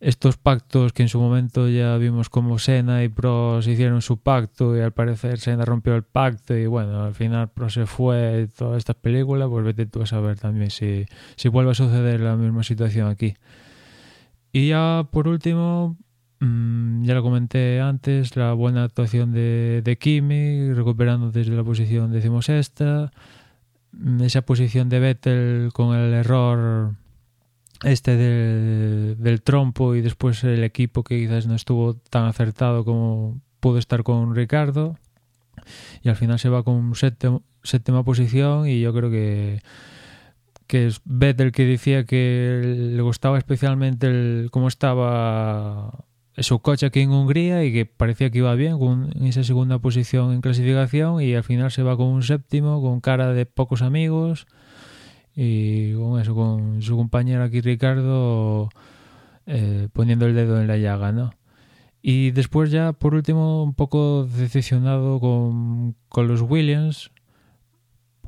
estos 0.01 0.39
pactos 0.39 0.95
que 0.95 1.03
en 1.03 1.11
su 1.11 1.21
momento 1.21 1.69
ya 1.69 1.97
vimos 1.99 2.31
como 2.31 2.59
Senna 2.59 3.05
y 3.05 3.09
Prost 3.09 3.69
hicieron 3.69 4.01
su 4.01 4.17
pacto 4.17 4.77
y 4.77 4.81
al 4.81 4.93
parecer 4.93 5.39
Senna 5.39 5.67
rompió 5.67 5.95
el 5.95 6.05
pacto 6.05 6.57
y 6.57 6.67
bueno, 6.67 7.05
al 7.05 7.15
final 7.15 7.51
Prost 7.51 7.75
se 7.75 7.87
fue 7.87 8.49
todas 8.57 8.79
estas 8.79 8.97
películas, 8.97 9.49
pues 9.51 9.63
vete 9.65 9.85
tú 9.85 10.01
a 10.03 10.07
saber 10.07 10.39
también 10.39 10.71
si, 10.71 11.05
si 11.37 11.49
vuelve 11.49 11.73
a 11.73 11.75
suceder 11.75 12.21
la 12.21 12.37
misma 12.37 12.63
situación 12.63 13.09
aquí. 13.09 13.35
Y 14.53 14.69
ya 14.69 15.07
por 15.11 15.29
último, 15.29 15.99
mm, 16.41 17.05
ya 17.05 17.15
lo 17.15 17.23
comenté 17.23 17.81
antes, 17.81 18.37
la 18.37 18.55
buena 18.55 18.85
actuación 18.85 19.33
de, 19.33 19.83
de 19.85 19.99
Kimi, 19.99 20.73
recuperando 20.73 21.31
desde 21.31 21.55
la 21.55 21.63
posición 21.63 22.11
decimosexta, 22.11 23.13
mm, 23.93 24.23
esa 24.23 24.41
posición 24.43 24.89
de 24.89 24.99
Vettel 24.99 25.71
con 25.75 25.95
el 25.95 26.15
error 26.15 26.95
este 27.83 28.17
del, 28.17 29.17
del 29.19 29.43
trompo 29.43 29.95
y 29.95 30.01
después 30.01 30.45
el 30.45 30.65
equipo 30.65 31.03
que 31.03 31.19
quizás 31.19 31.47
no 31.47 31.55
estuvo 31.55 31.95
tan 31.95 32.25
acertado 32.27 32.85
como 32.85 33.41
pudo 33.61 33.79
estar 33.79 34.03
con 34.03 34.35
Ricardo. 34.35 34.99
Y 36.03 36.09
al 36.09 36.17
final 36.17 36.39
se 36.39 36.49
va 36.49 36.63
con 36.63 36.95
séptima, 36.95 37.41
séptima 37.63 38.05
posición 38.05 38.67
y 38.67 38.81
yo 38.81 38.93
creo 38.93 39.11
que 39.11 39.61
que 40.71 40.87
es 40.87 41.01
Vettel 41.05 41.51
que 41.51 41.67
decía 41.67 42.05
que 42.05 42.61
le 42.95 43.03
gustaba 43.03 43.39
especialmente 43.39 44.07
el, 44.07 44.51
cómo 44.53 44.69
estaba 44.69 46.05
su 46.39 46.61
coche 46.61 46.87
aquí 46.87 47.01
en 47.01 47.11
Hungría 47.11 47.65
y 47.65 47.73
que 47.73 47.87
parecía 47.87 48.31
que 48.31 48.39
iba 48.39 48.55
bien 48.55 48.79
con 48.79 49.11
esa 49.27 49.43
segunda 49.43 49.81
posición 49.81 50.33
en 50.33 50.41
clasificación 50.41 51.21
y 51.23 51.35
al 51.35 51.43
final 51.43 51.73
se 51.73 51.83
va 51.83 51.97
con 51.97 52.07
un 52.07 52.23
séptimo 52.23 52.81
con 52.81 53.01
cara 53.01 53.33
de 53.33 53.47
pocos 53.47 53.83
amigos 53.83 54.47
y 55.35 55.95
con 55.95 56.21
eso, 56.21 56.35
con 56.35 56.83
su 56.83 56.97
compañero 56.97 57.45
aquí 57.45 57.61
Ricardo 57.61 58.69
eh, 59.47 59.89
poniendo 59.93 60.27
el 60.27 60.35
dedo 60.35 60.61
en 60.61 60.67
la 60.67 60.77
llaga, 60.77 61.13
¿no? 61.13 61.33
Y 62.03 62.31
después 62.31 62.71
ya, 62.71 62.93
por 62.93 63.15
último, 63.15 63.63
un 63.63 63.75
poco 63.75 64.25
decepcionado 64.25 65.21
con, 65.21 65.97
con 66.09 66.29
los 66.29 66.41
Williams, 66.41 67.11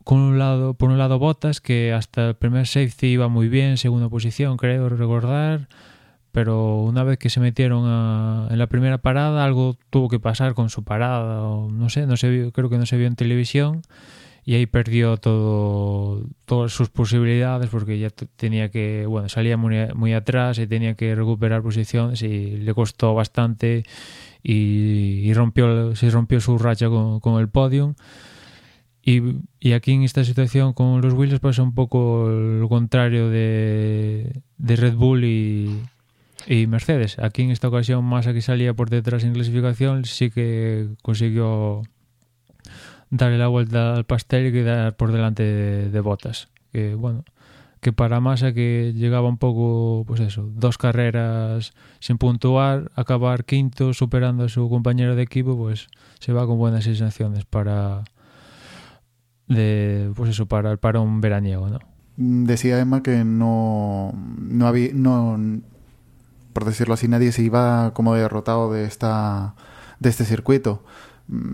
con 0.05 0.19
un 0.19 0.39
lado, 0.39 0.75
por 0.75 0.91
un 0.91 0.99
lado 0.99 1.19
Botas, 1.19 1.61
que 1.61 1.93
hasta 1.93 2.31
el 2.31 2.35
primer 2.35 2.67
safety 2.67 3.07
iba 3.09 3.29
muy 3.29 3.49
bien, 3.49 3.79
segunda 3.79 4.09
posición, 4.09 4.57
creo 4.57 4.89
recordar, 4.89 5.69
pero 6.33 6.83
una 6.83 7.05
vez 7.05 7.19
que 7.19 7.31
se 7.31 7.41
metieron 7.41 7.85
a, 7.87 8.49
en 8.51 8.59
la 8.59 8.67
primera 8.67 8.99
parada, 8.99 9.45
algo 9.45 9.77
tuvo 9.91 10.09
que 10.09 10.21
pasar 10.21 10.55
con 10.55 10.69
su 10.71 10.83
parada, 10.83 11.41
no 11.71 11.89
sé, 11.89 12.07
no 12.07 12.17
se 12.17 12.31
vio, 12.31 12.53
creo 12.53 12.69
que 12.69 12.79
no 12.79 12.87
se 12.87 12.97
vio 12.97 13.07
en 13.07 13.17
televisión 13.17 13.83
y 14.45 14.55
ahí 14.55 14.67
perdió 14.67 15.17
todo 15.17 16.25
todas 16.45 16.73
sus 16.73 16.91
posibilidades 16.91 17.71
porque 17.71 17.99
ya 17.99 18.11
tenía 18.11 18.71
que 18.71 19.07
bueno 19.07 19.29
salía 19.29 19.57
muy, 19.57 20.13
atrás 20.15 20.59
y 20.59 20.67
tenía 20.67 20.95
que 20.95 21.15
recuperar 21.15 21.63
posiciones 21.63 22.23
y 22.23 22.57
le 22.57 22.75
costó 22.75 23.15
bastante 23.15 23.85
y, 24.43 25.33
rompió 25.35 25.95
se 25.95 26.11
rompió 26.11 26.41
su 26.41 26.59
racha 26.59 26.89
con, 26.89 27.21
con 27.21 27.41
el 27.41 27.49
podium 27.49 27.95
y, 29.05 29.21
y, 29.59 29.73
aquí 29.73 29.93
en 29.93 30.03
esta 30.05 30.25
situación 30.25 30.73
con 30.75 31.01
los 31.01 31.15
Williams 31.15 31.41
pasa 31.41 31.63
un 31.63 31.75
poco 31.75 32.29
lo 32.29 32.69
contrario 32.69 33.31
de, 33.31 34.43
de 34.59 34.77
Red 34.77 34.95
Bull 34.95 35.25
y, 35.25 35.83
y 36.47 36.67
Mercedes. 36.67 37.19
Aquí 37.19 37.43
en 37.43 37.51
esta 37.51 37.69
ocasión 37.69 38.05
Massa 38.05 38.33
que 38.33 38.43
salía 38.43 38.75
por 38.75 38.91
detrás 38.91 39.25
en 39.25 39.33
clasificación 39.33 40.05
sí 40.05 40.31
que 40.31 40.89
consiguió 41.03 41.83
darle 43.13 43.39
la 43.39 43.47
vuelta 43.47 43.95
al 43.95 44.05
pastel 44.05 44.47
y 44.47 44.53
quedar 44.53 44.97
por 44.97 45.13
delante 45.13 45.43
de, 45.45 46.01
Botas. 46.01 46.49
Que 46.73 46.95
bueno, 46.95 47.25
que 47.81 47.93
para 47.93 48.21
Massa 48.21 48.55
que 48.55 48.95
llegaba 48.97 49.29
un 49.29 49.37
poco, 49.37 50.05
pues 50.07 50.21
eso, 50.21 50.49
dos 50.55 50.79
carreras 50.79 51.75
sin 52.01 52.17
puntuar, 52.17 52.91
acabar 52.97 53.45
quinto 53.45 53.93
superando 53.93 54.45
a 54.45 54.49
su 54.49 54.69
compañero 54.69 55.15
de 55.15 55.23
equipo, 55.23 55.57
pues 55.57 55.89
se 56.19 56.33
va 56.33 56.47
con 56.47 56.59
buenas 56.59 56.85
sensaciones 56.85 57.45
para 57.45 58.03
de 59.47 60.11
pues 60.17 60.31
eso 60.31 60.47
para 60.47 60.79
para 60.79 61.01
un 61.01 61.21
veraniego, 61.21 61.69
¿no? 61.69 61.79
Decía 62.17 62.81
Emma 62.81 63.03
que 63.03 63.25
no 63.25 64.13
no 64.15 64.67
había 64.67 64.91
no 64.95 65.39
por 66.55 66.65
decirlo 66.65 66.95
así 66.95 67.09
nadie 67.09 67.33
se 67.33 67.43
iba 67.43 67.93
como 67.93 68.15
derrotado 68.15 68.73
de 68.73 68.85
esta 68.85 69.55
de 70.01 70.09
este 70.09 70.25
circuito 70.25 70.83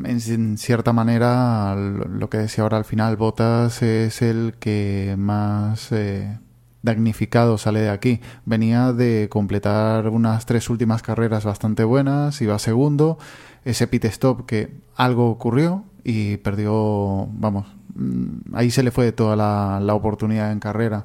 en, 0.04 0.58
cierta 0.58 0.92
manera, 0.92 1.74
lo 1.76 2.28
que 2.28 2.38
decía 2.38 2.62
ahora 2.64 2.78
al 2.78 2.84
final, 2.84 3.16
Botas 3.16 3.82
es 3.82 4.22
el 4.22 4.54
que 4.58 5.14
más 5.18 5.92
eh, 5.92 6.38
damnificado 6.82 7.58
sale 7.58 7.80
de 7.80 7.90
aquí. 7.90 8.20
Venía 8.44 8.92
de 8.92 9.28
completar 9.30 10.08
unas 10.08 10.46
tres 10.46 10.68
últimas 10.70 11.02
carreras 11.02 11.44
bastante 11.44 11.84
buenas, 11.84 12.40
iba 12.42 12.58
segundo, 12.58 13.18
ese 13.64 13.86
pit 13.86 14.04
stop 14.06 14.46
que 14.46 14.80
algo 14.96 15.30
ocurrió 15.30 15.84
y 16.02 16.38
perdió, 16.38 17.28
vamos, 17.32 17.66
mm, 17.94 18.54
ahí 18.54 18.70
se 18.70 18.82
le 18.82 18.90
fue 18.90 19.12
toda 19.12 19.36
la, 19.36 19.80
la 19.80 19.94
oportunidad 19.94 20.50
en 20.50 20.60
carrera. 20.60 21.04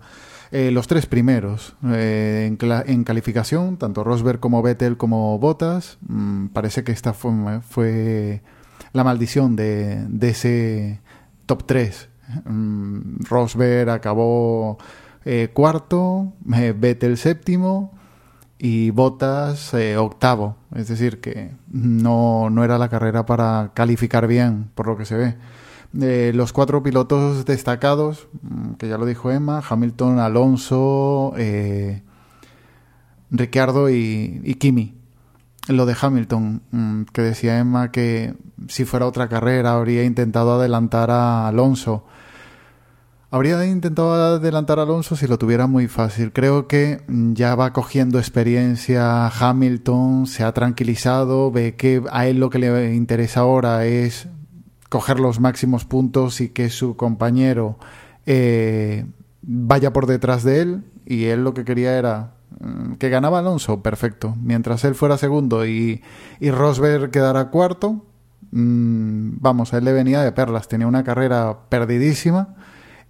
Eh, 0.52 0.70
los 0.72 0.88
tres 0.88 1.08
primeros 1.08 1.76
eh, 1.84 2.46
en, 2.48 2.58
en, 2.86 3.04
calificación, 3.04 3.78
tanto 3.78 4.04
Rosberg 4.04 4.40
como 4.40 4.62
Vettel 4.62 4.98
como 4.98 5.38
Bottas, 5.40 5.98
mmm, 6.08 6.48
parece 6.48 6.84
que 6.84 6.92
esta 6.92 7.14
fue 7.14 8.42
la 8.94 9.04
maldición 9.04 9.56
de, 9.56 10.08
ese 10.22 11.02
top 11.46 11.66
3. 11.66 12.10
Mm, 12.46 13.24
Rosberg 13.28 13.90
acabó 13.90 14.78
eh, 15.26 15.50
cuarto, 15.54 16.34
eh, 16.56 16.74
Vettel 16.78 17.18
séptimo 17.18 17.92
y 18.60 18.92
Bottas 18.92 19.74
eh, 19.74 19.98
octavo. 19.98 20.56
Es 20.76 20.88
decir, 20.88 21.20
que 21.20 21.52
no, 21.72 22.50
no, 22.50 22.64
era 22.64 22.78
la 22.78 22.90
carrera 22.90 23.26
para 23.26 23.72
calificar 23.74 24.28
bien, 24.28 24.70
por 24.76 24.88
lo 24.88 24.98
que 24.98 25.06
se 25.06 25.16
ve. 25.16 25.36
Los 26.34 26.54
cuatro 26.54 26.82
pilotos 26.82 27.46
destacados, 27.46 28.28
mm, 28.42 28.74
que 28.74 28.88
ya 28.88 28.98
lo 28.98 29.06
dijo 29.06 29.32
Emma, 29.32 29.62
Hamilton, 29.68 30.20
Alonso, 30.20 31.34
eh, 31.38 32.04
Ricciardo 33.32 33.90
y, 33.90 34.42
y 34.44 34.56
Kimi 34.56 35.04
lo 35.68 35.86
de 35.86 35.96
Hamilton, 36.00 36.62
mm, 36.72 37.04
que 37.14 37.22
decía 37.22 37.60
Emma 37.60 37.92
que 37.92 38.34
si 38.68 38.86
fuera 38.86 39.08
otra 39.08 39.28
carrera 39.28 39.74
habría 39.74 40.04
intentado 40.04 40.54
adelantar 40.54 41.12
a 41.12 41.48
Alonso. 41.48 42.06
Habría 43.32 43.66
intentado 43.66 44.14
adelantar 44.14 44.80
a 44.80 44.84
Alonso 44.84 45.16
si 45.16 45.26
lo 45.28 45.40
tuviera 45.40 45.66
muy 45.66 45.88
fácil. 45.88 46.32
Creo 46.32 46.68
que 46.68 47.02
ya 47.08 47.56
va 47.56 47.74
cogiendo 47.74 48.20
experiencia 48.20 49.28
Hamilton, 49.28 50.28
se 50.28 50.44
ha 50.44 50.52
tranquilizado, 50.52 51.52
ve 51.52 51.76
que 51.76 52.04
a 52.12 52.28
él 52.28 52.40
lo 52.40 52.50
que 52.50 52.60
le 52.60 52.94
interesa 52.94 53.40
ahora 53.40 53.86
es 53.86 54.28
coger 54.90 55.20
los 55.20 55.40
máximos 55.40 55.86
puntos 55.86 56.42
y 56.42 56.50
que 56.50 56.70
su 56.70 56.96
compañero 56.96 57.80
eh, 58.28 59.06
vaya 59.42 59.92
por 59.94 60.06
detrás 60.06 60.44
de 60.44 60.62
él. 60.62 60.84
Y 61.06 61.26
él 61.26 61.44
lo 61.44 61.56
que 61.56 61.66
quería 61.66 61.98
era 61.98 62.34
Mm, 62.64 62.94
que 62.96 63.10
ganaba 63.10 63.40
Alonso, 63.40 63.82
perfecto. 63.82 64.36
Mientras 64.42 64.84
él 64.86 64.96
fuera 64.96 65.18
segundo 65.18 65.66
y, 65.66 66.02
y 66.40 66.52
Rosberg 66.52 67.12
quedara 67.12 67.50
cuarto, 67.50 68.06
mmm, 68.54 69.38
vamos, 69.40 69.74
a 69.74 69.80
él 69.80 69.86
le 69.86 69.94
venía 69.94 70.22
de 70.22 70.32
perlas. 70.32 70.68
Tenía 70.68 70.88
una 70.88 71.04
carrera 71.04 71.58
perdidísima 71.70 72.56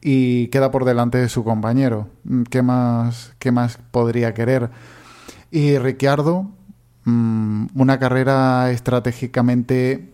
y 0.02 0.48
queda 0.48 0.72
por 0.72 0.86
delante 0.86 1.18
de 1.18 1.30
su 1.30 1.44
compañero. 1.44 2.08
Mm, 2.24 2.44
¿Qué 2.44 2.62
más, 2.62 3.34
qué 3.40 3.52
más 3.52 3.78
podría 3.92 4.34
querer? 4.34 4.70
Y 5.52 5.78
Ricciardo, 5.78 6.50
mmm, 7.06 7.68
una 7.76 8.00
carrera 8.00 8.72
estratégicamente 8.72 10.14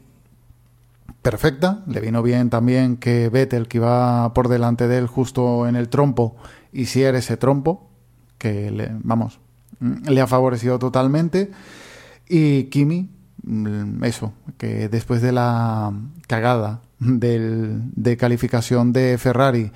perfecta. 1.21 1.83
Le 1.87 2.01
vino 2.01 2.23
bien 2.23 2.49
también 2.49 2.97
que 2.97 3.29
Vettel, 3.29 3.67
que 3.67 3.77
iba 3.77 4.33
por 4.33 4.47
delante 4.47 4.87
de 4.87 4.97
él 4.97 5.07
justo 5.07 5.67
en 5.67 5.75
el 5.75 5.89
trompo, 5.89 6.35
hiciera 6.73 7.17
ese 7.17 7.37
trompo 7.37 7.89
que 8.37 8.71
le, 8.71 8.89
vamos, 9.03 9.39
le 9.79 10.21
ha 10.21 10.27
favorecido 10.27 10.79
totalmente. 10.79 11.51
Y 12.27 12.65
Kimi, 12.65 13.01
mm, 13.03 13.18
eso, 14.03 14.33
que 14.57 14.89
después 14.89 15.21
de 15.21 15.31
la 15.31 15.93
cagada 16.27 16.81
del, 16.99 17.81
de 17.95 18.17
calificación 18.17 18.93
de 18.93 19.17
Ferrari, 19.17 19.71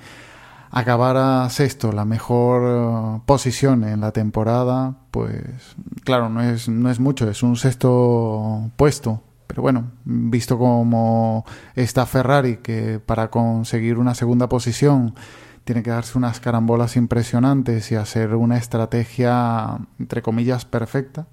acabara 0.70 1.48
sexto, 1.50 1.92
la 1.92 2.04
mejor 2.04 3.22
posición 3.26 3.84
en 3.84 4.00
la 4.00 4.10
temporada, 4.10 4.96
pues 5.12 5.76
claro, 6.02 6.28
no 6.28 6.42
es, 6.42 6.68
no 6.68 6.90
es 6.90 6.98
mucho, 6.98 7.30
es 7.30 7.44
un 7.44 7.56
sexto 7.56 8.72
puesto. 8.76 9.22
Pero 9.46 9.62
bueno, 9.62 9.92
visto 10.04 10.58
como 10.58 11.44
está 11.76 12.06
Ferrari, 12.06 12.56
que 12.56 12.98
para 12.98 13.30
conseguir 13.30 13.98
una 13.98 14.16
segunda 14.16 14.48
posición 14.48 15.14
tiene 15.62 15.84
que 15.84 15.90
darse 15.90 16.18
unas 16.18 16.40
carambolas 16.40 16.96
impresionantes 16.96 17.92
y 17.92 17.94
hacer 17.94 18.34
una 18.34 18.56
estrategia, 18.56 19.78
entre 20.00 20.22
comillas, 20.22 20.64
perfecta, 20.64 21.26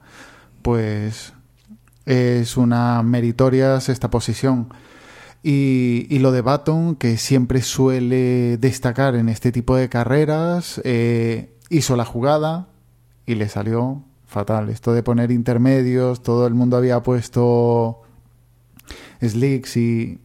pues 0.62 1.34
es 2.06 2.58
una 2.58 3.02
meritoria 3.04 3.80
sexta 3.80 4.10
posición. 4.10 4.70
Y, 5.44 6.06
y, 6.10 6.20
lo 6.20 6.32
de 6.32 6.42
Baton, 6.42 6.96
que 6.96 7.18
siempre 7.18 7.62
suele 7.62 8.58
destacar 8.58 9.16
en 9.16 9.28
este 9.28 9.52
tipo 9.52 9.76
de 9.76 9.90
carreras, 9.90 10.80
eh, 10.84 11.58
hizo 11.70 11.96
la 11.96 12.06
jugada 12.06 12.68
y 13.26 13.36
le 13.36 13.50
salió 13.50 14.04
fatal. 14.28 14.70
Esto 14.70 14.94
de 14.94 15.04
poner 15.04 15.32
intermedios, 15.32 16.22
todo 16.22 16.46
el 16.46 16.54
mundo 16.54 16.78
había 16.78 17.02
puesto 17.02 18.02
slicks 19.20 19.78
y 19.78 20.20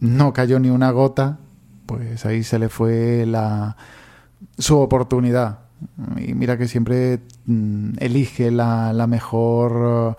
no 0.00 0.32
cayó 0.32 0.58
ni 0.60 0.70
una 0.70 0.90
gota, 0.90 1.38
pues 1.86 2.24
ahí 2.26 2.42
se 2.44 2.58
le 2.58 2.68
fue 2.68 3.26
la 3.26 3.76
su 4.58 4.78
oportunidad. 4.78 5.60
Y 6.16 6.34
mira 6.34 6.58
que 6.58 6.68
siempre 6.68 7.20
mm, 7.46 7.94
elige 7.98 8.50
la, 8.50 8.92
la 8.92 9.06
mejor 9.06 10.16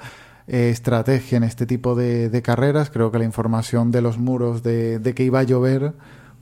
eh, 0.51 0.71
estrategia 0.71 1.37
en 1.37 1.43
este 1.43 1.67
tipo 1.67 1.93
de, 1.93 2.41
carreras. 2.43 2.89
Creo 2.89 3.11
que 3.11 3.19
la 3.19 3.25
información 3.25 3.91
de 3.91 4.01
los 4.01 4.17
muros 4.17 4.63
de, 4.63 5.13
que 5.15 5.23
iba 5.23 5.39
a 5.39 5.43
llover, 5.43 5.93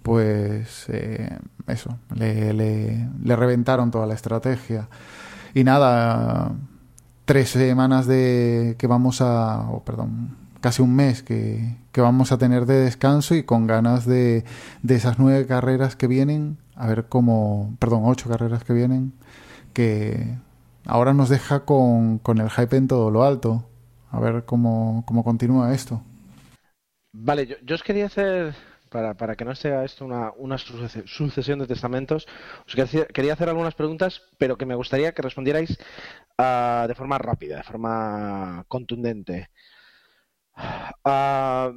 pues 0.01 0.85
eh, 0.87 1.37
eso, 1.67 1.97
le, 2.15 3.09
reventaron 3.35 3.91
toda 3.91 4.07
la 4.07 4.13
estrategia. 4.13 4.87
Y 5.53 5.65
nada, 5.65 6.53
tres 7.25 7.49
semanas 7.49 8.07
de 8.07 8.75
que 8.79 8.87
vamos 8.87 9.19
a, 9.19 9.69
oh, 9.71 9.83
perdón, 9.83 10.37
casi 10.61 10.81
un 10.81 10.95
mes 10.95 11.21
que, 11.21 11.75
que, 11.91 11.99
vamos 11.99 12.31
a 12.31 12.37
tener 12.37 12.65
de 12.65 12.75
descanso 12.75 13.35
y 13.35 13.43
con 13.43 13.67
ganas 13.67 14.05
de, 14.05 14.45
de 14.83 14.95
esas 14.95 15.19
nueve 15.19 15.45
carreras 15.47 15.97
que 15.97 16.07
vienen, 16.07 16.57
a 16.75 16.87
ver 16.87 17.07
cómo, 17.09 17.75
perdón, 17.79 18.03
ocho 18.05 18.29
carreras 18.29 18.63
que 18.63 18.71
vienen, 18.71 19.11
que 19.73 20.37
ahora 20.85 21.13
nos 21.13 21.27
deja 21.27 21.65
con, 21.65 22.19
con 22.19 22.37
el 22.37 22.49
hype 22.49 22.77
en 22.77 22.87
todo 22.87 23.11
lo 23.11 23.25
alto 23.25 23.65
a 24.11 24.19
ver 24.19 24.45
cómo, 24.45 25.03
cómo 25.05 25.23
continúa 25.23 25.73
esto. 25.73 26.01
Vale, 27.13 27.47
yo, 27.63 27.75
os 27.75 27.83
quería 27.83 28.05
hacer, 28.05 28.53
para, 28.89 29.15
para, 29.15 29.35
que 29.35 29.45
no 29.45 29.55
sea 29.55 29.83
esto 29.83 30.05
una, 30.05 30.31
una 30.37 30.57
sucesión 30.57 31.59
de 31.59 31.67
testamentos, 31.67 32.27
os 32.65 32.75
quería 33.13 33.33
hacer 33.33 33.49
algunas 33.49 33.75
preguntas, 33.75 34.21
pero 34.37 34.57
que 34.57 34.65
me 34.65 34.75
gustaría 34.75 35.13
que 35.13 35.21
respondierais 35.21 35.77
uh, 36.37 36.87
de 36.87 36.95
forma 36.95 37.17
rápida, 37.17 37.57
de 37.57 37.63
forma 37.63 38.65
contundente. 38.67 39.49
Uh, 41.05 41.73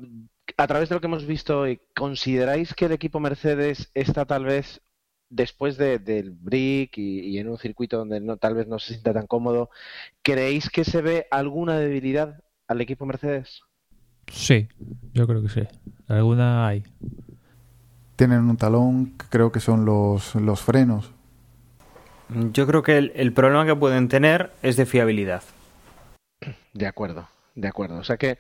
a 0.57 0.67
través 0.67 0.89
de 0.89 0.95
lo 0.95 1.01
que 1.01 1.07
hemos 1.07 1.27
visto, 1.27 1.65
¿consideráis 1.95 2.75
que 2.75 2.87
el 2.87 2.93
equipo 2.93 3.21
Mercedes 3.21 3.91
está 3.95 4.25
tal 4.25 4.45
vez 4.45 4.83
después 5.31 5.79
del 5.79 6.31
brick 6.33 6.99
y, 6.99 7.39
en 7.39 7.49
un 7.49 7.57
circuito 7.57 7.97
donde 7.97 8.21
no, 8.21 8.37
tal 8.37 8.55
vez 8.55 8.67
no 8.67 8.79
se 8.79 8.95
sienta 8.95 9.15
tan 9.15 9.27
cómodo, 9.27 9.71
¿creéis 10.23 10.69
que 10.69 10.85
se 10.85 11.01
ve 11.01 11.27
alguna 11.31 11.79
debilidad 11.79 12.43
al 12.69 12.81
equipo 12.81 13.07
Mercedes? 13.07 13.63
Sí, 14.27 14.69
yo 15.15 15.27
creo 15.27 15.43
que 15.43 15.49
sí. 15.49 15.63
Alguna 16.09 16.67
hay. 16.67 16.85
Tienen 18.17 18.41
un 18.41 18.57
talón, 18.57 19.15
creo 19.31 19.51
que 19.51 19.61
son 19.61 19.85
los, 19.85 20.35
los 20.35 20.61
frenos. 20.61 21.13
Yo 22.53 22.67
creo 22.67 22.83
que 22.83 22.99
el 22.99 23.33
problema 23.33 23.67
que 23.67 23.75
pueden 23.75 24.09
tener 24.09 24.53
es 24.63 24.77
de 24.77 24.87
fiabilidad. 24.87 25.43
De 26.73 26.87
acuerdo, 26.87 27.29
de 27.55 27.69
acuerdo. 27.69 27.99
O 27.99 28.05
sea 28.05 28.17
que 28.17 28.39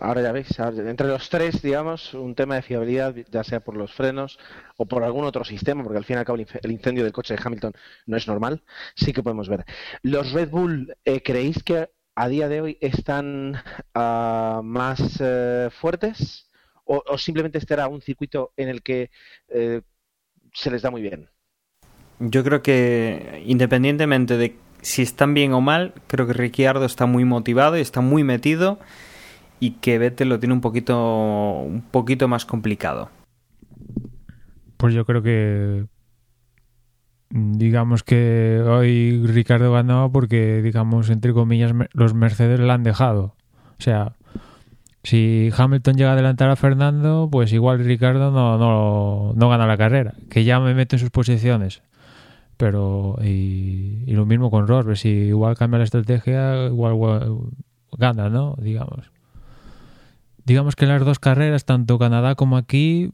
Ahora 0.00 0.22
ya 0.22 0.30
veis, 0.30 0.46
entre 0.58 1.08
los 1.08 1.28
tres, 1.28 1.60
digamos, 1.60 2.14
un 2.14 2.36
tema 2.36 2.54
de 2.54 2.62
fiabilidad, 2.62 3.16
ya 3.32 3.42
sea 3.42 3.58
por 3.58 3.76
los 3.76 3.92
frenos 3.92 4.38
o 4.76 4.86
por 4.86 5.02
algún 5.02 5.24
otro 5.24 5.42
sistema, 5.44 5.82
porque 5.82 5.98
al 5.98 6.04
fin 6.04 6.14
y 6.14 6.18
al 6.20 6.24
cabo 6.24 6.38
el 6.38 6.70
incendio 6.70 7.02
del 7.02 7.12
coche 7.12 7.34
de 7.34 7.40
Hamilton 7.44 7.72
no 8.06 8.16
es 8.16 8.28
normal, 8.28 8.62
sí 8.94 9.12
que 9.12 9.24
podemos 9.24 9.48
ver. 9.48 9.64
¿Los 10.02 10.30
Red 10.30 10.50
Bull 10.50 10.94
eh, 11.04 11.20
creéis 11.20 11.64
que 11.64 11.90
a 12.14 12.28
día 12.28 12.48
de 12.48 12.60
hoy 12.60 12.78
están 12.80 13.56
uh, 13.96 14.62
más 14.62 15.20
uh, 15.20 15.68
fuertes 15.70 16.48
o, 16.84 17.18
simplemente 17.18 17.58
este 17.58 17.74
era 17.74 17.86
un 17.88 18.00
circuito 18.00 18.52
en 18.56 18.68
el 18.68 18.82
que 18.82 19.10
uh, 19.48 19.80
se 20.54 20.70
les 20.70 20.80
da 20.80 20.90
muy 20.90 21.02
bien? 21.02 21.28
Yo 22.20 22.44
creo 22.44 22.62
que 22.62 23.42
independientemente 23.46 24.36
de 24.36 24.56
si 24.80 25.02
están 25.02 25.34
bien 25.34 25.52
o 25.52 25.60
mal, 25.60 25.92
creo 26.06 26.26
que 26.26 26.32
Ricciardo 26.32 26.84
está 26.84 27.06
muy 27.06 27.24
motivado 27.24 27.76
y 27.76 27.80
está 27.80 28.00
muy 28.00 28.22
metido 28.22 28.78
y 29.60 29.72
que 29.72 29.98
Vettel 29.98 30.28
lo 30.28 30.38
tiene 30.38 30.54
un 30.54 30.60
poquito, 30.60 31.60
un 31.60 31.82
poquito 31.82 32.28
más 32.28 32.44
complicado. 32.44 33.10
Pues 34.76 34.94
yo 34.94 35.04
creo 35.04 35.22
que 35.22 35.86
digamos 37.30 38.04
que 38.04 38.62
hoy 38.66 39.22
Ricardo 39.26 39.72
ganó 39.72 40.10
porque 40.10 40.62
digamos 40.62 41.10
entre 41.10 41.34
comillas 41.34 41.74
los 41.92 42.14
Mercedes 42.14 42.60
le 42.60 42.70
han 42.70 42.84
dejado. 42.84 43.34
O 43.78 43.82
sea, 43.82 44.12
si 45.02 45.50
Hamilton 45.56 45.96
llega 45.96 46.10
a 46.10 46.12
adelantar 46.14 46.50
a 46.50 46.56
Fernando, 46.56 47.28
pues 47.30 47.52
igual 47.52 47.84
Ricardo 47.84 48.30
no, 48.30 48.58
no, 48.58 49.32
no 49.34 49.48
gana 49.48 49.66
la 49.66 49.76
carrera, 49.76 50.14
que 50.30 50.44
ya 50.44 50.60
me 50.60 50.74
mete 50.74 50.96
en 50.96 51.00
sus 51.00 51.10
posiciones. 51.10 51.82
Pero, 52.56 53.16
y, 53.22 54.02
y 54.06 54.12
lo 54.14 54.26
mismo 54.26 54.50
con 54.50 54.66
Rosberg, 54.66 54.96
si 54.96 55.08
igual 55.08 55.56
cambia 55.56 55.78
la 55.78 55.84
estrategia, 55.84 56.66
igual, 56.66 56.94
igual 56.94 57.38
gana, 57.96 58.28
¿no? 58.30 58.56
Digamos 58.58 59.12
digamos 60.48 60.74
que 60.74 60.86
las 60.86 61.04
dos 61.04 61.18
carreras, 61.18 61.64
tanto 61.66 61.98
Canadá 61.98 62.34
como 62.34 62.56
aquí, 62.56 63.12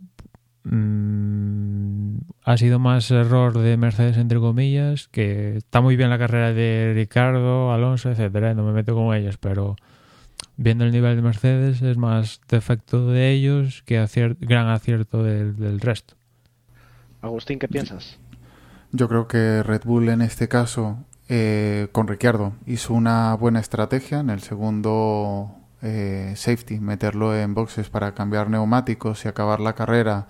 mmm, 0.62 2.16
ha 2.44 2.56
sido 2.56 2.78
más 2.78 3.10
error 3.10 3.58
de 3.58 3.76
Mercedes, 3.76 4.16
entre 4.16 4.38
comillas, 4.38 5.08
que 5.08 5.56
está 5.56 5.80
muy 5.80 5.96
bien 5.96 6.10
la 6.10 6.18
carrera 6.18 6.52
de 6.52 6.92
Ricardo, 6.94 7.72
Alonso, 7.72 8.10
etcétera, 8.10 8.54
no 8.54 8.64
me 8.64 8.72
meto 8.72 8.94
con 8.94 9.14
ellos, 9.14 9.36
pero 9.36 9.76
viendo 10.56 10.84
el 10.84 10.92
nivel 10.92 11.16
de 11.16 11.22
Mercedes 11.22 11.82
es 11.82 11.96
más 11.96 12.40
defecto 12.48 13.08
de 13.08 13.32
ellos 13.32 13.82
que 13.84 13.98
acier 13.98 14.36
gran 14.40 14.68
acierto 14.68 15.24
del, 15.24 15.56
del 15.56 15.80
resto. 15.80 16.14
Agustín, 17.20 17.58
¿qué 17.58 17.66
piensas? 17.66 18.18
Yo 18.92 19.08
creo 19.08 19.26
que 19.26 19.64
Red 19.64 19.82
Bull 19.84 20.08
en 20.08 20.22
este 20.22 20.46
caso, 20.46 20.98
eh, 21.28 21.88
con 21.90 22.06
Ricciardo, 22.06 22.52
hizo 22.66 22.94
una 22.94 23.34
buena 23.34 23.58
estrategia. 23.58 24.20
En 24.20 24.30
el 24.30 24.40
segundo 24.40 25.63
eh, 25.84 26.32
safety, 26.34 26.80
meterlo 26.80 27.36
en 27.36 27.54
boxes 27.54 27.90
para 27.90 28.14
cambiar 28.14 28.48
neumáticos 28.48 29.24
y 29.24 29.28
acabar 29.28 29.60
la 29.60 29.74
carrera 29.74 30.26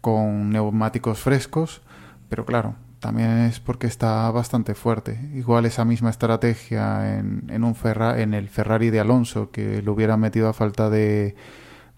con 0.00 0.50
neumáticos 0.50 1.20
frescos, 1.20 1.80
pero 2.28 2.44
claro, 2.44 2.74
también 3.00 3.38
es 3.38 3.60
porque 3.60 3.86
está 3.86 4.30
bastante 4.30 4.74
fuerte. 4.74 5.18
Igual 5.34 5.64
esa 5.64 5.84
misma 5.84 6.10
estrategia 6.10 7.18
en, 7.18 7.64
un 7.64 7.76
en 8.16 8.34
el 8.34 8.48
Ferrari 8.48 8.90
de 8.90 9.00
Alonso, 9.00 9.50
que 9.50 9.80
lo 9.80 9.92
hubiera 9.92 10.16
metido 10.16 10.48
a 10.48 10.52
falta 10.52 10.90
de, 10.90 11.36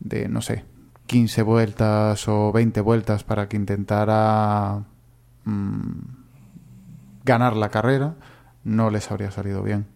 de, 0.01 0.29
no 0.29 0.43
sé, 0.43 0.65
15 1.07 1.43
vueltas 1.43 2.29
o 2.29 2.53
20 2.53 2.81
vueltas 2.83 3.25
para 3.25 3.49
que 3.49 3.57
intentara 3.57 4.85
mmm, 5.45 6.01
ganar 7.25 7.57
la 7.57 7.71
carrera, 7.71 8.15
no 8.65 8.91
les 8.91 9.11
habría 9.11 9.31
salido 9.31 9.63
bien. 9.63 9.87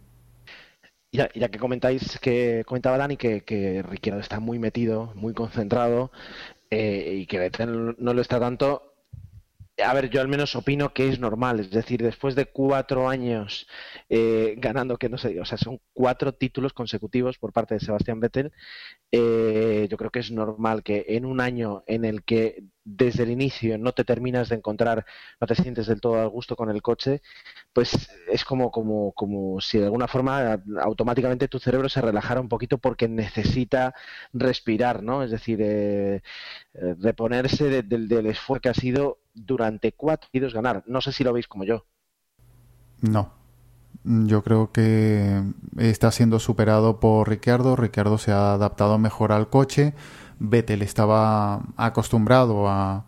Ya, 1.12 1.30
ya, 1.34 1.48
que 1.48 1.58
comentáis 1.58 2.18
que 2.20 2.62
comentaba 2.66 2.98
Dani 2.98 3.16
que, 3.16 3.42
que 3.42 3.82
Ricciardo 3.82 4.20
está 4.20 4.38
muy 4.40 4.58
metido, 4.58 5.12
muy 5.14 5.32
concentrado 5.34 6.10
eh, 6.70 7.18
y 7.22 7.26
que 7.26 7.50
no 7.98 8.12
lo 8.14 8.20
está 8.20 8.40
tanto, 8.40 8.85
a 9.84 9.92
ver, 9.92 10.08
yo 10.08 10.20
al 10.20 10.28
menos 10.28 10.56
opino 10.56 10.94
que 10.94 11.08
es 11.08 11.18
normal, 11.20 11.60
es 11.60 11.70
decir, 11.70 12.02
después 12.02 12.34
de 12.34 12.46
cuatro 12.46 13.08
años 13.08 13.66
eh, 14.08 14.54
ganando, 14.56 14.96
que 14.96 15.08
no 15.10 15.18
sé, 15.18 15.38
o 15.40 15.44
sea, 15.44 15.58
son 15.58 15.80
cuatro 15.92 16.32
títulos 16.32 16.72
consecutivos 16.72 17.38
por 17.38 17.52
parte 17.52 17.74
de 17.74 17.80
Sebastián 17.80 18.20
Vettel, 18.20 18.52
eh, 19.12 19.86
yo 19.90 19.96
creo 19.98 20.10
que 20.10 20.20
es 20.20 20.30
normal 20.30 20.82
que 20.82 21.04
en 21.08 21.26
un 21.26 21.40
año 21.40 21.84
en 21.86 22.04
el 22.06 22.24
que 22.24 22.64
desde 22.84 23.24
el 23.24 23.30
inicio 23.30 23.76
no 23.78 23.92
te 23.92 24.04
terminas 24.04 24.48
de 24.48 24.56
encontrar, 24.56 25.04
no 25.40 25.46
te 25.46 25.56
sientes 25.56 25.86
del 25.88 26.00
todo 26.00 26.20
a 26.20 26.26
gusto 26.26 26.56
con 26.56 26.70
el 26.70 26.82
coche, 26.82 27.20
pues 27.72 28.08
es 28.28 28.44
como, 28.44 28.70
como, 28.70 29.12
como 29.12 29.60
si 29.60 29.78
de 29.78 29.84
alguna 29.84 30.08
forma 30.08 30.62
automáticamente 30.80 31.48
tu 31.48 31.58
cerebro 31.58 31.88
se 31.88 32.00
relajara 32.00 32.40
un 32.40 32.48
poquito 32.48 32.78
porque 32.78 33.08
necesita 33.08 33.94
respirar, 34.32 35.02
¿no? 35.02 35.22
Es 35.22 35.30
decir, 35.32 35.60
eh, 35.62 36.22
eh 36.74 36.94
reponerse 36.98 37.82
del 37.82 38.26
esfuerzo 38.26 38.62
que 38.62 38.68
ha 38.70 38.74
sido 38.74 39.18
durante 39.36 39.92
cuatro 39.92 40.28
años 40.34 40.54
ganar. 40.54 40.82
No 40.86 41.00
sé 41.00 41.12
si 41.12 41.22
lo 41.22 41.32
veis 41.32 41.46
como 41.46 41.64
yo. 41.64 41.84
No. 43.02 43.30
Yo 44.04 44.42
creo 44.42 44.72
que 44.72 45.42
está 45.78 46.10
siendo 46.10 46.38
superado 46.38 47.00
por 47.00 47.28
Ricciardo. 47.28 47.76
Ricciardo 47.76 48.18
se 48.18 48.32
ha 48.32 48.54
adaptado 48.54 48.98
mejor 48.98 49.32
al 49.32 49.48
coche. 49.48 49.94
Vettel 50.38 50.82
estaba 50.82 51.62
acostumbrado 51.76 52.68
a 52.68 53.06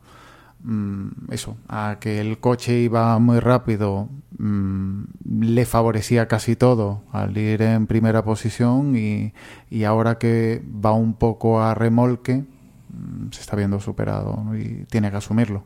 mm, 0.62 1.30
eso, 1.30 1.56
a 1.68 1.98
que 2.00 2.20
el 2.20 2.38
coche 2.40 2.78
iba 2.80 3.18
muy 3.18 3.38
rápido, 3.40 4.08
mm, 4.38 5.04
le 5.30 5.66
favorecía 5.66 6.26
casi 6.26 6.56
todo 6.56 7.02
al 7.12 7.36
ir 7.36 7.62
en 7.62 7.86
primera 7.86 8.24
posición 8.24 8.96
y, 8.96 9.34
y 9.70 9.84
ahora 9.84 10.18
que 10.18 10.62
va 10.84 10.92
un 10.92 11.14
poco 11.14 11.60
a 11.60 11.74
remolque, 11.74 12.44
mm, 12.90 13.30
se 13.32 13.40
está 13.42 13.56
viendo 13.56 13.80
superado 13.80 14.56
y 14.56 14.84
tiene 14.86 15.10
que 15.10 15.18
asumirlo. 15.18 15.64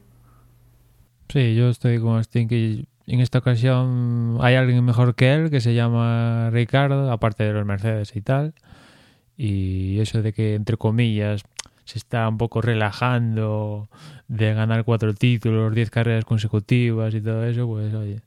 Sí, 1.32 1.54
yo 1.54 1.70
estoy 1.70 1.98
con 1.98 2.20
Sting 2.22 2.46
que 2.46 2.84
en 3.06 3.20
esta 3.20 3.38
ocasión 3.38 4.36
hay 4.42 4.54
alguien 4.54 4.84
mejor 4.84 5.14
que 5.14 5.32
él 5.32 5.48
que 5.48 5.62
se 5.62 5.72
llama 5.72 6.50
Ricardo, 6.50 7.10
aparte 7.10 7.42
de 7.44 7.54
los 7.54 7.64
Mercedes 7.64 8.14
y 8.16 8.20
tal. 8.20 8.52
Y 9.38 9.98
eso 10.00 10.20
de 10.20 10.34
que, 10.34 10.54
entre 10.54 10.76
comillas, 10.76 11.42
se 11.86 11.96
está 11.98 12.28
un 12.28 12.36
poco 12.36 12.60
relajando 12.60 13.88
de 14.28 14.52
ganar 14.52 14.84
cuatro 14.84 15.14
títulos, 15.14 15.74
diez 15.74 15.88
carreras 15.88 16.26
consecutivas 16.26 17.14
y 17.14 17.22
todo 17.22 17.46
eso, 17.46 17.66
pues 17.66 17.94
oye, 17.94 18.20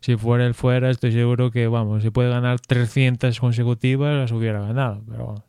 si 0.00 0.16
fuera 0.16 0.46
él 0.46 0.54
fuera, 0.54 0.88
estoy 0.88 1.12
seguro 1.12 1.50
que, 1.50 1.66
vamos, 1.66 2.02
si 2.02 2.08
puede 2.08 2.30
ganar 2.30 2.58
300 2.58 3.38
consecutivas, 3.38 4.16
las 4.16 4.32
hubiera 4.32 4.62
ganado, 4.62 5.02
pero. 5.06 5.44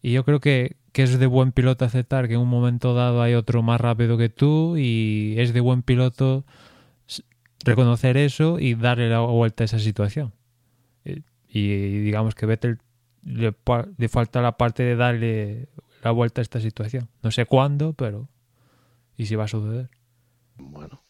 Y 0.00 0.12
yo 0.12 0.24
creo 0.24 0.40
que, 0.40 0.76
que 0.92 1.02
es 1.02 1.18
de 1.18 1.26
buen 1.26 1.52
piloto 1.52 1.84
aceptar 1.84 2.28
que 2.28 2.34
en 2.34 2.40
un 2.40 2.48
momento 2.48 2.94
dado 2.94 3.22
hay 3.22 3.34
otro 3.34 3.62
más 3.62 3.80
rápido 3.80 4.16
que 4.16 4.28
tú 4.28 4.76
y 4.76 5.34
es 5.38 5.52
de 5.52 5.60
buen 5.60 5.82
piloto 5.82 6.44
reconocer 7.64 8.16
eso 8.16 8.58
y 8.58 8.74
darle 8.74 9.08
la 9.08 9.20
vuelta 9.20 9.64
a 9.64 9.66
esa 9.66 9.78
situación. 9.78 10.32
Y, 11.50 12.00
digamos 12.00 12.34
que 12.34 12.46
Vettel 12.46 12.78
le, 13.24 13.54
le, 13.96 14.08
falta 14.08 14.42
la 14.42 14.56
parte 14.56 14.82
de 14.82 14.96
darle 14.96 15.68
la 16.02 16.10
vuelta 16.10 16.40
a 16.40 16.42
esta 16.42 16.60
situación. 16.60 17.08
No 17.22 17.30
sé 17.30 17.46
cuándo, 17.46 17.94
pero... 17.94 18.28
¿Y 19.16 19.26
si 19.26 19.34
va 19.34 19.44
a 19.44 19.48
suceder? 19.48 19.88
Bueno. 20.56 21.02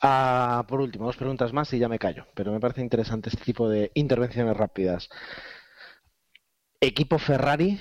Ah, 0.00 0.64
por 0.68 0.80
último, 0.80 1.06
dos 1.06 1.16
preguntas 1.16 1.52
más 1.52 1.72
y 1.72 1.78
ya 1.78 1.88
me 1.88 1.98
callo. 1.98 2.26
Pero 2.34 2.52
me 2.52 2.60
parece 2.60 2.82
interesante 2.82 3.30
este 3.30 3.44
tipo 3.44 3.68
de 3.68 3.90
intervenciones 3.94 4.56
rápidas. 4.56 5.08
Equipo 6.80 7.18
Ferrari, 7.18 7.80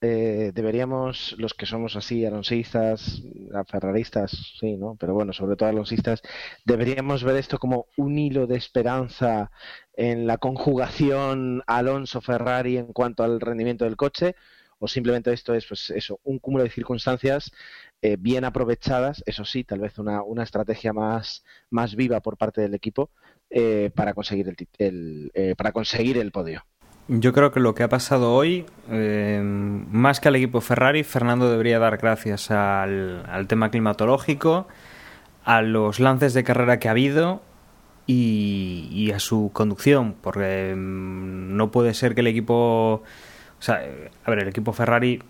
eh, 0.00 0.52
deberíamos, 0.54 1.34
los 1.38 1.54
que 1.54 1.66
somos 1.66 1.96
así, 1.96 2.24
alonsistas, 2.24 3.22
ferraristas, 3.68 4.30
sí, 4.60 4.76
¿no? 4.76 4.96
Pero 4.96 5.14
bueno, 5.14 5.32
sobre 5.32 5.56
todo 5.56 5.68
alonsistas, 5.68 6.22
deberíamos 6.64 7.24
ver 7.24 7.36
esto 7.36 7.58
como 7.58 7.86
un 7.96 8.18
hilo 8.18 8.46
de 8.46 8.56
esperanza 8.56 9.50
en 9.94 10.26
la 10.26 10.38
conjugación 10.38 11.62
Alonso-Ferrari 11.66 12.76
en 12.78 12.92
cuanto 12.92 13.24
al 13.24 13.40
rendimiento 13.40 13.84
del 13.84 13.96
coche, 13.96 14.36
o 14.78 14.86
simplemente 14.86 15.32
esto 15.32 15.54
es, 15.54 15.66
pues 15.66 15.90
eso, 15.90 16.20
un 16.22 16.38
cúmulo 16.38 16.62
de 16.64 16.70
circunstancias 16.70 17.50
eh, 18.00 18.16
bien 18.18 18.44
aprovechadas, 18.44 19.22
eso 19.26 19.44
sí, 19.44 19.64
tal 19.64 19.80
vez 19.80 19.98
una, 19.98 20.22
una 20.22 20.44
estrategia 20.44 20.92
más, 20.92 21.44
más 21.70 21.96
viva 21.96 22.20
por 22.20 22.36
parte 22.36 22.60
del 22.60 22.74
equipo 22.74 23.10
eh, 23.50 23.90
para 23.94 24.14
conseguir 24.14 24.48
el, 24.78 25.32
el 25.34 25.56
para 25.56 25.72
conseguir 25.72 26.18
el 26.18 26.30
podio. 26.30 26.64
Yo 27.10 27.32
creo 27.32 27.52
que 27.52 27.60
lo 27.60 27.74
que 27.74 27.82
ha 27.82 27.88
pasado 27.88 28.34
hoy, 28.34 28.66
eh, 28.90 29.40
más 29.42 30.20
que 30.20 30.28
al 30.28 30.36
equipo 30.36 30.60
Ferrari, 30.60 31.04
Fernando 31.04 31.50
debería 31.50 31.78
dar 31.78 31.96
gracias 31.96 32.50
al, 32.50 33.46
tema 33.48 33.70
climatológico, 33.70 34.68
a 35.42 35.62
los 35.62 36.00
lances 36.00 36.34
de 36.34 36.44
carrera 36.44 36.78
que 36.78 36.88
ha 36.88 36.90
habido 36.90 37.40
y, 38.06 39.10
a 39.14 39.20
su 39.20 39.50
conducción, 39.54 40.16
porque 40.20 40.74
mm, 40.76 41.56
no 41.56 41.70
puede 41.70 41.94
ser 41.94 42.14
que 42.14 42.20
el 42.20 42.26
equipo... 42.26 43.02
O 43.02 43.62
sea, 43.62 43.82
a 44.24 44.30
ver, 44.30 44.40
el 44.40 44.48
equipo 44.48 44.74
Ferrari, 44.74 45.22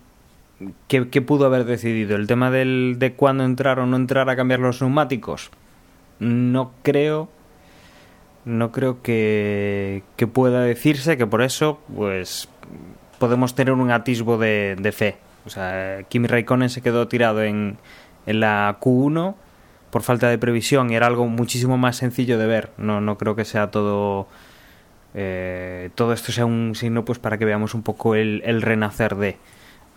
¿qué, 0.89 1.22
pudo 1.22 1.47
haber 1.47 1.64
decidido? 1.64 2.16
¿El 2.16 2.26
tema 2.26 2.51
del, 2.51 2.97
de 2.99 3.12
cuándo 3.12 3.45
entrar 3.45 3.79
o 3.79 3.87
no 3.87 3.97
entrar 3.97 4.29
a 4.29 4.35
cambiar 4.35 4.59
los 4.59 4.83
neumáticos? 4.83 5.51
No 6.18 6.72
creo 6.83 7.29
no 8.45 8.72
creo 8.72 9.03
que, 9.03 10.03
pueda 10.32 10.62
decirse 10.62 11.16
que 11.16 11.26
por 11.26 11.43
eso 11.43 11.80
pues 11.95 12.49
podemos 13.18 13.55
tener 13.55 13.72
un 13.72 13.91
atisbo 13.91 14.39
de, 14.39 14.93
fe. 14.95 15.16
O 15.47 15.51
sea, 15.51 16.03
Kimi 16.09 16.28
Raikkonen 16.28 16.70
se 16.70 16.80
quedó 16.80 17.09
tirado 17.09 17.43
en, 17.43 17.78
en 18.26 18.41
la 18.41 18.78
Q1 18.80 19.34
por 19.91 20.03
falta 20.03 20.28
de 20.28 20.39
previsión 20.39 20.91
y 20.91 20.97
era 20.97 21.07
algo 21.07 21.26
muchísimo 21.26 21.78
más 21.78 21.97
sencillo 21.97 22.39
de 22.39 22.47
ver. 22.47 22.70
No, 22.76 23.01
no 23.01 23.18
creo 23.18 23.36
que 23.36 23.45
sea 23.45 23.70
todo... 23.70 24.28
Eh, 25.14 25.91
todo 25.95 26.12
esto 26.12 26.32
sea 26.32 26.45
un 26.45 26.74
signo 26.74 27.05
pues 27.05 27.18
para 27.18 27.39
que 27.39 27.45
veamos 27.47 27.74
un 27.74 27.82
poco 27.82 28.14
el, 28.14 28.62
renacer 28.62 29.16
de... 29.16 29.36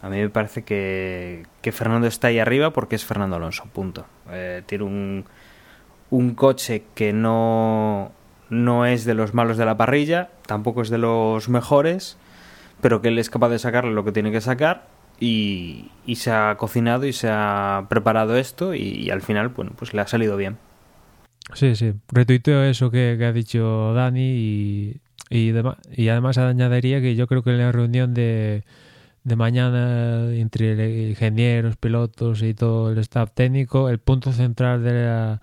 A 0.02 0.10
mí 0.10 0.18
me 0.18 0.30
parece 0.30 0.64
que, 0.64 1.46
que, 1.62 1.72
Fernando 1.72 2.08
está 2.08 2.30
ahí 2.30 2.40
arriba 2.40 2.72
porque 2.72 2.96
es 2.96 3.06
Fernando 3.06 3.36
Alonso, 3.36 3.66
punto. 3.72 4.06
Eh, 4.32 4.64
tiene 4.66 4.84
un, 4.84 5.26
un 6.10 6.34
coche 6.34 6.86
que 6.96 7.14
no 7.14 8.12
no 8.52 8.86
es 8.86 9.06
de 9.06 9.16
los 9.16 9.34
malos 9.34 9.58
de 9.58 9.66
la 9.66 9.78
parrilla, 9.78 10.30
tampoco 10.46 10.82
es 10.82 10.90
de 10.90 10.98
los 10.98 11.50
mejores, 11.50 12.18
pero 12.82 13.02
que 13.02 13.08
él 13.08 13.18
es 13.18 13.30
capaz 13.30 13.50
de 13.50 13.58
sacarle 13.58 13.94
lo 13.94 14.04
que 14.04 14.12
tiene 14.12 14.32
que 14.32 14.42
sacar 14.42 14.88
y, 15.20 15.88
se 16.16 16.32
ha 16.32 16.56
cocinado 16.58 17.06
y 17.06 17.14
se 17.14 17.30
ha 17.32 17.86
preparado 17.90 18.36
esto 18.36 18.76
y, 18.76 19.10
al 19.10 19.22
final, 19.22 19.50
bueno, 19.50 19.72
pues 19.78 19.94
le 19.94 20.02
ha 20.02 20.08
salido 20.08 20.36
bien. 20.36 20.58
Sí, 21.54 21.76
sí, 21.76 21.94
retuiteo 22.10 22.64
eso 22.64 22.92
que, 22.92 23.18
ha 23.24 23.32
dicho 23.32 23.94
Dani 23.94 24.22
y, 24.22 25.02
y, 25.30 25.54
y, 25.96 26.10
además 26.10 26.38
añadiría 26.38 27.02
que 27.02 27.16
yo 27.16 27.28
creo 27.28 27.44
que 27.44 27.52
en 27.52 27.58
la 27.60 27.72
reunión 27.72 28.14
de, 28.14 28.64
de 29.24 29.36
mañana 29.38 30.30
entre 30.34 31.10
ingenieros, 31.10 31.78
pilotos 31.78 32.42
y 32.44 32.54
todo 32.54 32.92
el 32.92 32.98
staff 32.98 33.32
técnico, 33.34 33.90
el 33.90 34.00
punto 34.00 34.34
central 34.34 34.84
de 34.84 35.06
la 35.06 35.42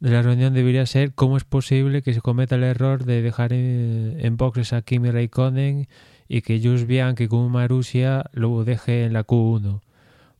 de 0.00 0.10
la 0.10 0.22
reunión 0.22 0.54
debería 0.54 0.86
ser 0.86 1.14
cómo 1.14 1.36
es 1.36 1.44
posible 1.44 2.02
que 2.02 2.14
se 2.14 2.20
cometa 2.20 2.56
el 2.56 2.64
error 2.64 3.04
de 3.04 3.22
dejar 3.22 3.52
en, 3.52 4.36
boxes 4.36 4.72
a 4.72 4.82
Kimi 4.82 5.10
Raikkonen 5.10 5.88
y 6.28 6.42
que 6.42 6.60
Jules 6.60 6.86
Bianchi 6.86 7.28
como 7.28 7.48
Marussia 7.48 8.24
lo 8.32 8.64
deje 8.64 9.04
en 9.04 9.12
la 9.12 9.26
Q1. 9.26 9.80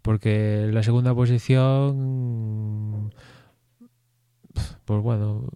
Porque 0.02 0.68
la 0.70 0.82
segunda 0.82 1.14
posición, 1.14 3.14
pues 4.84 5.02
bueno, 5.02 5.48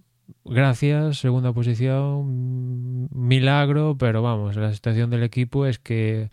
gracias, 0.44 1.18
segunda 1.18 1.52
posición, 1.52 3.08
milagro, 3.12 3.96
pero 3.98 4.22
vamos, 4.22 4.56
la 4.56 4.72
situación 4.72 5.10
del 5.10 5.22
equipo 5.22 5.66
es 5.66 5.78
que 5.78 6.30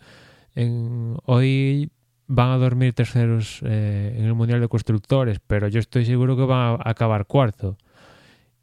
en, 0.54 1.16
hoy 1.24 1.90
van 2.26 2.50
a 2.50 2.56
dormir 2.56 2.92
terceros 2.92 3.60
eh, 3.64 4.14
en 4.18 4.24
el 4.24 4.34
Mundial 4.34 4.60
de 4.60 4.68
Constructores, 4.68 5.38
pero 5.46 5.68
yo 5.68 5.80
estoy 5.80 6.04
seguro 6.04 6.36
que 6.36 6.44
van 6.44 6.78
a 6.80 6.90
acabar 6.90 7.26
cuarto. 7.26 7.76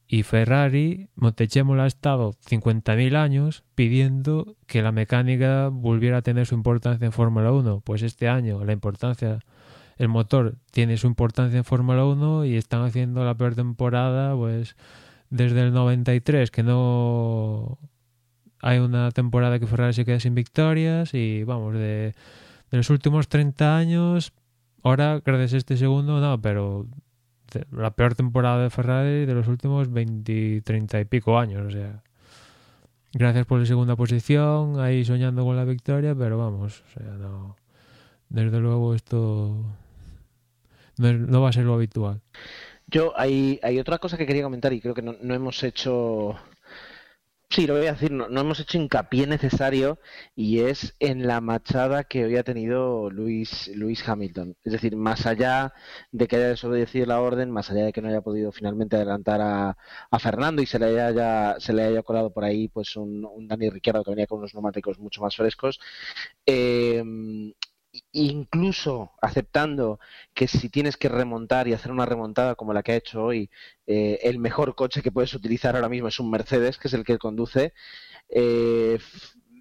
Y 0.07 0.23
Ferrari, 0.23 1.07
Montechemolo 1.15 1.81
ha 1.81 1.87
estado 1.87 2.33
50.000 2.47 3.15
años 3.15 3.63
pidiendo 3.73 4.55
que 4.67 4.81
la 4.81 4.91
mecánica 4.91 5.69
volviera 5.69 6.17
a 6.17 6.21
tener 6.21 6.45
su 6.45 6.55
importancia 6.55 7.05
en 7.05 7.11
Fórmula 7.11 7.51
1. 7.51 7.81
Pues 7.83 8.03
este 8.03 8.27
año 8.27 8.63
la 8.63 8.73
importancia, 8.73 9.39
el 9.97 10.09
motor 10.09 10.57
tiene 10.71 10.97
su 10.97 11.07
importancia 11.07 11.57
en 11.57 11.63
Fórmula 11.63 12.05
1 12.05 12.45
y 12.45 12.57
están 12.57 12.83
haciendo 12.83 13.25
la 13.25 13.35
peor 13.35 13.55
temporada 13.55 14.35
pues 14.35 14.75
desde 15.29 15.61
el 15.61 15.73
93, 15.73 16.51
que 16.51 16.61
no 16.61 17.79
hay 18.61 18.77
una 18.77 19.09
temporada 19.11 19.57
que 19.57 19.65
Ferrari 19.65 19.93
se 19.93 20.05
queda 20.05 20.19
sin 20.19 20.35
victorias 20.35 21.13
y 21.13 21.43
vamos, 21.43 21.73
de 21.73 22.13
en 22.73 22.77
los 22.77 22.89
últimos 22.89 23.27
30 23.27 23.77
años, 23.77 24.33
ahora 24.81 25.21
gracias 25.23 25.53
a 25.53 25.57
este 25.57 25.77
segundo, 25.77 26.19
no, 26.19 26.41
pero 26.41 26.87
la 27.69 27.91
peor 27.91 28.15
temporada 28.15 28.63
de 28.63 28.71
Ferrari 28.71 29.27
de 29.27 29.33
los 29.35 29.47
últimos 29.47 29.93
20, 29.93 30.61
30 30.61 30.99
y 31.01 31.05
pico 31.05 31.37
años, 31.37 31.67
o 31.67 31.69
sea. 31.69 32.01
Gracias 33.13 33.45
por 33.45 33.59
la 33.59 33.67
segunda 33.67 33.95
posición, 33.95 34.79
ahí 34.79 35.05
soñando 35.05 35.43
con 35.43 35.55
la 35.55 35.65
victoria, 35.65 36.15
pero 36.15 36.39
vamos, 36.39 36.83
o 36.87 36.99
sea, 36.99 37.11
no. 37.11 37.57
Desde 38.29 38.59
luego 38.59 38.95
esto 38.95 39.55
no, 40.97 41.13
no 41.13 41.41
va 41.43 41.49
a 41.49 41.53
ser 41.53 41.65
lo 41.65 41.75
habitual. 41.75 42.21
Yo, 42.87 43.13
hay, 43.15 43.59
hay 43.61 43.77
otra 43.77 43.99
cosa 43.99 44.17
que 44.17 44.25
quería 44.25 44.41
comentar 44.41 44.73
y 44.73 44.81
creo 44.81 44.95
que 44.95 45.03
no, 45.03 45.15
no 45.21 45.35
hemos 45.35 45.61
hecho 45.61 46.39
Sí, 47.53 47.67
lo 47.67 47.75
voy 47.77 47.85
a 47.85 47.93
decir, 47.93 48.11
no, 48.11 48.25
hemos 48.25 48.59
hecho 48.59 48.79
hincapié 48.79 49.27
necesario 49.27 49.99
y 50.35 50.61
es 50.61 50.95
en 50.99 51.27
la 51.27 51.39
machada 51.39 52.03
que 52.03 52.25
hoy 52.25 52.35
ha 52.35 52.43
tenido 52.43 53.11
Luis, 53.11 53.69
Luis 53.75 54.07
Hamilton. 54.09 54.57
Es 54.63 54.73
decir, 54.73 54.95
más 54.95 55.27
allá 55.27 55.71
de 56.11 56.27
que 56.27 56.37
haya 56.37 56.47
desobedecido 56.47 57.05
la 57.05 57.21
orden, 57.21 57.51
más 57.51 57.69
allá 57.69 57.85
de 57.85 57.93
que 57.93 58.01
no 58.01 58.07
haya 58.09 58.21
podido 58.21 58.51
finalmente 58.51 58.95
adelantar 58.95 59.39
a, 59.41 59.77
Fernando 60.19 60.63
y 60.63 60.65
se 60.65 60.79
le 60.79 60.99
haya, 60.99 61.59
se 61.59 61.73
le 61.73 61.83
haya 61.83 62.01
colado 62.01 62.33
por 62.33 62.43
ahí 62.43 62.69
pues 62.69 62.95
un, 62.95 63.23
un 63.23 63.47
Dani 63.47 63.69
Ricciardo 63.69 64.03
que 64.03 64.11
venía 64.11 64.25
con 64.25 64.39
unos 64.39 64.55
neumáticos 64.55 64.97
mucho 64.97 65.21
más 65.21 65.35
frescos, 65.35 65.79
eh, 66.47 67.03
incluso 68.11 69.11
aceptando 69.21 69.99
que 70.33 70.47
si 70.47 70.69
tienes 70.69 70.97
que 70.97 71.09
remontar 71.09 71.67
y 71.67 71.73
hacer 71.73 71.91
una 71.91 72.05
remontada 72.05 72.55
como 72.55 72.73
la 72.73 72.83
que 72.83 72.93
ha 72.93 72.95
hecho 72.95 73.23
hoy, 73.23 73.49
eh, 73.87 74.19
el 74.23 74.39
mejor 74.39 74.75
coche 74.75 75.01
que 75.01 75.11
puedes 75.11 75.33
utilizar 75.33 75.75
ahora 75.75 75.89
mismo 75.89 76.07
es 76.07 76.19
un 76.19 76.31
Mercedes, 76.31 76.77
que 76.77 76.87
es 76.87 76.93
el 76.93 77.03
que 77.03 77.17
conduce. 77.17 77.73
Eh, 78.29 78.99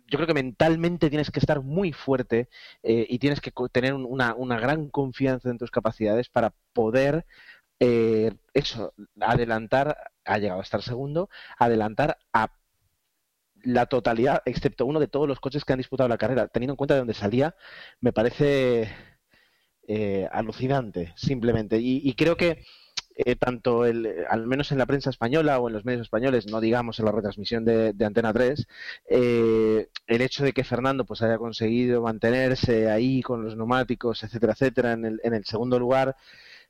yo 0.07 0.19
creo 0.19 0.27
que 0.27 0.35
mentalmente 0.35 1.11
tienes 1.11 1.31
que 1.31 1.41
estar 1.41 1.63
muy 1.63 1.93
fuerte 1.93 2.49
eh, 2.83 3.07
y 3.09 3.19
tienes 3.19 3.41
que 3.41 3.53
tener 3.73 3.95
una, 3.95 4.61
gran 4.61 4.89
confianza 4.89 5.51
en 5.51 5.59
tus 5.59 5.71
capacidades 5.71 6.29
para 6.29 6.55
poder 6.73 7.27
eso, 8.55 8.95
adelantar, 9.21 10.13
ha 10.25 10.39
llegado 10.39 10.61
a 10.61 10.63
estar 10.63 10.83
segundo, 10.83 11.29
adelantar 11.59 12.17
a 12.33 12.53
la 13.65 13.87
totalidad, 13.87 14.43
excepto 14.45 14.87
uno 14.87 15.01
de 15.01 15.09
todos 15.09 15.29
los 15.29 15.41
coches 15.41 15.65
que 15.65 15.73
han 15.73 15.79
disputado 15.79 16.09
la 16.09 16.19
carrera, 16.19 16.49
teniendo 16.49 16.73
en 16.73 16.77
cuenta 16.77 16.95
de 16.95 17.01
dónde 17.01 17.15
salía, 17.15 17.55
me 18.01 18.13
parece 18.13 18.91
eh, 19.89 20.29
alucinante, 20.33 21.13
simplemente. 21.17 21.79
Y, 21.81 22.15
creo 22.15 22.37
que 22.37 22.65
eh, 23.17 23.37
tanto 23.37 23.85
el, 23.85 24.25
al 24.29 24.47
menos 24.47 24.73
en 24.73 24.79
la 24.79 24.87
prensa 24.87 25.11
española 25.11 25.59
o 25.59 25.69
en 25.69 25.75
los 25.75 25.85
medios 25.85 26.03
españoles, 26.03 26.47
no 26.47 26.61
digamos 26.61 26.99
en 26.99 27.05
la 27.05 27.13
retransmisión 27.13 27.65
de, 27.65 27.95
Antena 28.05 28.33
3, 28.33 28.67
eh, 29.11 29.89
el 30.07 30.23
hecho 30.23 30.45
de 30.45 30.53
que 30.53 30.65
Fernando 30.65 31.05
pues 31.05 31.23
haya 31.23 31.39
conseguido 31.39 32.03
mantenerse 32.03 32.91
ahí 32.91 33.23
con 33.23 33.45
los 33.45 33.57
neumáticos, 33.57 34.23
etcétera, 34.23 34.53
etcétera, 34.53 34.93
en 34.93 35.05
el, 35.05 35.21
en 35.25 35.35
el 35.35 35.45
segundo 35.45 35.79
lugar, 35.79 36.17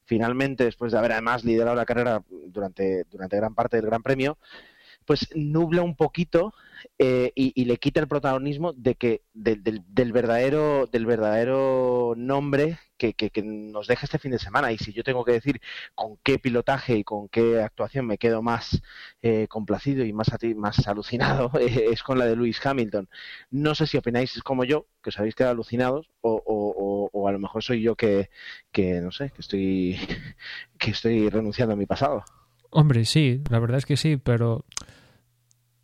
finalmente, 0.04 0.64
después 0.64 0.92
de 0.92 0.98
haber 0.98 1.12
además 1.12 1.44
liderado 1.44 1.76
la 1.76 1.84
carrera 1.84 2.22
durante, 2.48 3.04
durante 3.10 3.36
gran 3.36 3.54
parte 3.54 3.76
del 3.76 3.86
Gran 3.86 4.02
Premio, 4.02 4.38
pues 5.06 5.28
nubla 5.34 5.82
un 5.82 5.96
poquito 5.96 6.54
eh, 6.98 7.32
y, 7.34 7.64
le 7.64 7.76
quita 7.78 8.00
el 8.00 8.08
protagonismo 8.08 8.72
de 8.72 8.94
que 8.96 9.22
del, 9.32 10.12
verdadero 10.12 10.86
del 10.86 11.06
verdadero 11.06 12.14
nombre 12.16 12.78
que, 12.98 13.14
nos 13.42 13.86
deja 13.88 14.06
este 14.06 14.18
fin 14.18 14.30
de 14.30 14.38
semana. 14.38 14.72
Y 14.72 14.78
si 14.78 14.92
yo 14.92 15.02
tengo 15.02 15.24
que 15.24 15.32
decir 15.32 15.60
con 15.94 16.16
qué 16.22 16.38
pilotaje 16.38 16.96
y 16.96 17.04
con 17.04 17.28
qué 17.28 17.60
actuación 17.60 18.06
me 18.06 18.18
quedo 18.18 18.42
más 18.42 18.82
eh, 19.22 19.46
complacido 19.48 20.04
y 20.04 20.12
más 20.12 20.30
más 20.56 20.86
alucinado 20.86 21.50
es 21.60 22.02
con 22.02 22.18
la 22.18 22.26
de 22.26 22.36
Lewis 22.36 22.64
Hamilton. 22.64 23.08
No 23.50 23.74
sé 23.74 23.86
si 23.86 23.96
opináis 23.96 24.42
como 24.42 24.64
yo 24.64 24.86
que 25.02 25.10
os 25.10 25.18
habéis 25.18 25.34
quedado 25.34 25.52
alucinados 25.52 26.10
o, 26.20 27.10
o 27.12 27.28
a 27.28 27.32
lo 27.32 27.38
mejor 27.38 27.62
soy 27.62 27.82
yo 27.82 27.96
que, 27.96 28.30
que 28.70 29.00
no 29.00 29.10
sé 29.12 29.30
que 29.30 29.40
estoy 29.40 29.98
que 30.78 30.90
estoy 30.92 31.28
renunciando 31.28 31.74
a 31.74 31.76
mi 31.76 31.86
pasado 31.86 32.24
Hombre, 32.74 33.04
sí, 33.04 33.42
la 33.50 33.58
verdad 33.58 33.78
es 33.78 33.86
que 33.86 33.98
sí, 33.98 34.16
pero 34.16 34.64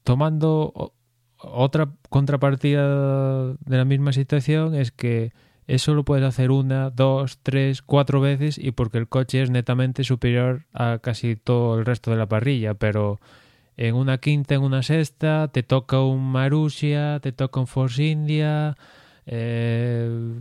tomando 0.04 0.94
otra 1.36 1.90
contrapartida 2.08 3.52
de 3.52 3.76
la 3.76 3.84
misma 3.84 4.14
situación 4.14 4.74
es 4.74 4.90
que 4.90 5.32
eso 5.66 5.92
lo 5.92 6.06
puedes 6.06 6.24
hacer 6.24 6.50
una, 6.50 6.88
dos, 6.88 7.40
tres, 7.42 7.82
cuatro 7.82 8.22
veces 8.22 8.56
y 8.56 8.70
porque 8.72 8.96
el 8.96 9.06
coche 9.06 9.42
es 9.42 9.50
netamente 9.50 10.02
superior 10.02 10.64
a 10.72 10.98
casi 11.02 11.36
todo 11.36 11.78
el 11.78 11.84
resto 11.84 12.10
de 12.10 12.16
la 12.16 12.26
parrilla, 12.26 12.72
pero 12.72 13.20
en 13.76 13.94
una 13.94 14.16
quinta, 14.16 14.54
en 14.54 14.62
una 14.62 14.82
sexta, 14.82 15.48
te 15.52 15.62
toca 15.62 16.00
un 16.00 16.24
Marussia, 16.32 17.20
te 17.20 17.32
toca 17.32 17.60
un 17.60 17.66
Force 17.66 18.02
India, 18.02 18.78
eh, 19.26 20.40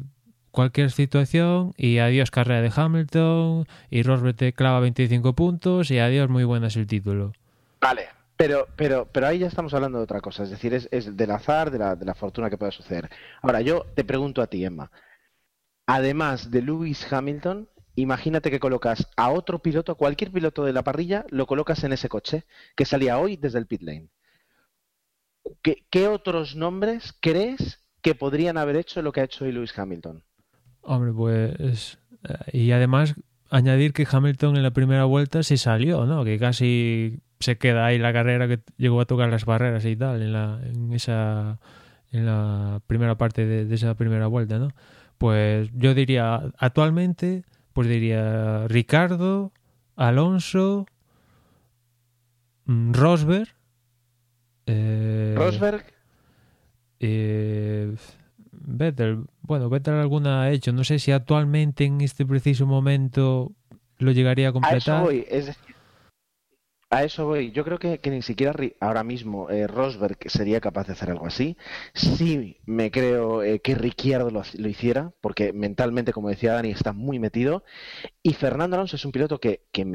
cualquier 0.52 0.92
situación 0.92 1.74
y 1.78 2.00
adiós 2.00 2.32
carrera 2.32 2.62
de 2.62 2.72
Hamilton 2.76 3.68
y 3.90 4.04
Rosberg 4.04 4.36
te 4.36 4.54
clava 4.54 4.80
25 4.80 5.34
puntos 5.34 5.92
y 5.92 6.00
adiós 6.00 6.30
muy 6.30 6.44
buenas 6.44 6.76
el 6.76 6.88
título. 6.88 7.34
Vale, 7.80 8.08
pero, 8.38 8.68
pero, 8.76 9.08
pero 9.12 9.28
ahí 9.28 9.40
ya 9.40 9.48
estamos 9.48 9.74
hablando 9.74 9.98
de 9.98 10.04
otra 10.04 10.22
cosa, 10.22 10.44
es 10.44 10.52
decir, 10.52 10.74
es, 10.74 10.88
es 10.92 11.18
del 11.18 11.32
azar, 11.32 11.72
de 11.72 11.80
la, 11.80 11.96
de 11.96 12.06
la 12.06 12.14
fortuna 12.14 12.50
que 12.50 12.58
pueda 12.58 12.72
suceder. 12.72 13.10
Ahora, 13.42 13.62
yo 13.62 13.86
te 13.96 14.04
pregunto 14.04 14.42
a 14.44 14.48
ti, 14.48 14.64
Emma, 14.64 14.92
además 15.88 16.52
de 16.52 16.62
Lewis 16.62 17.12
Hamilton, 17.12 17.68
imagínate 17.96 18.52
que 18.52 18.60
colocas 18.60 19.08
a 19.18 19.32
otro 19.32 19.60
piloto, 19.60 19.96
cualquier 19.96 20.32
piloto 20.32 20.64
de 20.64 20.74
la 20.74 20.84
parrilla, 20.84 21.26
lo 21.30 21.48
colocas 21.48 21.84
en 21.84 21.94
ese 21.94 22.10
coche 22.10 22.46
que 22.76 22.86
salía 22.86 23.18
hoy 23.18 23.38
desde 23.38 23.58
el 23.58 23.66
pit 23.66 23.82
lane. 23.82 24.10
¿Qué, 25.64 25.88
qué 25.90 26.08
otros 26.08 26.56
nombres 26.56 27.16
crees 27.20 27.80
que 28.04 28.14
podrían 28.14 28.58
haber 28.58 28.76
hecho 28.76 29.02
lo 29.02 29.12
que 29.12 29.22
ha 29.22 29.26
hecho 29.26 29.46
hoy 29.46 29.52
Lewis 29.52 29.78
Hamilton? 29.78 30.24
Hombre, 30.88 31.12
pues. 31.12 32.00
Eh, 32.24 32.58
y 32.58 32.72
además, 32.72 33.16
añadir 33.50 33.92
que 33.92 34.08
Hamilton 34.10 34.56
en 34.56 34.64
la 34.64 34.72
primera 34.72 35.04
vuelta 35.04 35.44
se 35.44 35.58
salió, 35.58 36.06
¿no? 36.06 36.24
Que 36.24 36.40
casi 36.40 37.20
se 37.42 37.58
queda 37.58 37.86
ahí 37.86 38.00
la 38.00 38.14
carrera 38.14 38.48
que 38.48 38.62
llegó 38.78 39.02
a 39.02 39.06
tocar 39.06 39.30
las 39.30 39.44
barreras 39.44 39.84
y 39.84 39.98
tal, 39.98 40.22
en, 40.22 40.32
la, 40.32 40.60
en 40.64 40.94
esa. 40.94 41.60
En 42.14 42.26
la 42.26 42.82
primera 42.88 43.18
parte 43.18 43.46
de, 43.46 43.76
esa 43.76 43.96
primera 43.96 44.28
vuelta, 44.28 44.60
¿no? 44.60 44.70
Pues 45.18 45.70
yo 45.74 45.94
diría, 45.94 46.42
actualmente, 46.58 47.44
pues 47.74 47.90
diría 47.90 48.66
Ricardo, 48.70 49.52
Alonso, 49.98 50.86
mm, 52.64 52.94
Rosberg. 52.94 53.50
Eh, 54.68 55.36
Rosberg. 55.38 55.84
Eh, 57.02 57.94
Vettel, 58.52 59.26
bueno, 59.48 59.70
Vettel 59.70 59.96
alguna 59.96 60.44
ha 60.44 60.52
hecho. 60.52 60.74
No 60.74 60.84
sé 60.84 61.00
si 61.00 61.12
actualmente 61.12 61.86
en 61.86 62.02
este 62.02 62.26
preciso 62.26 62.66
momento 62.66 63.54
lo 63.98 64.12
llegaría 64.12 64.50
a 64.50 64.52
completar. 64.52 64.98
A 64.98 65.04
voy. 65.04 65.26
Es 65.30 65.58
a 66.90 67.04
eso 67.04 67.26
voy. 67.26 67.52
Yo 67.52 67.66
creo 67.66 67.80
que, 67.80 68.00
ni 68.10 68.22
siquiera 68.22 68.54
ahora 68.80 69.04
mismo 69.04 69.50
eh, 69.50 69.68
Rosberg 69.68 70.18
sería 70.28 70.62
capaz 70.62 70.88
de 70.88 70.94
hacer 70.94 71.10
algo 71.10 71.26
así. 71.26 71.58
Sí 71.94 72.60
me 72.66 72.92
creo 72.92 73.44
eh, 73.44 73.60
que 73.60 73.76
Ricciardo 73.76 74.30
lo, 74.32 74.70
hiciera, 74.70 75.12
porque 75.20 75.52
mentalmente, 75.52 76.14
como 76.14 76.30
decía 76.30 76.54
Dani, 76.54 76.72
está 76.72 76.94
muy 76.94 77.20
metido. 77.20 77.64
Y 78.28 78.34
Fernando 78.34 78.76
Alonso 78.76 78.98
es 78.98 79.06
un 79.06 79.14
piloto 79.14 79.40
que, 79.40 79.62
que, 79.72 79.86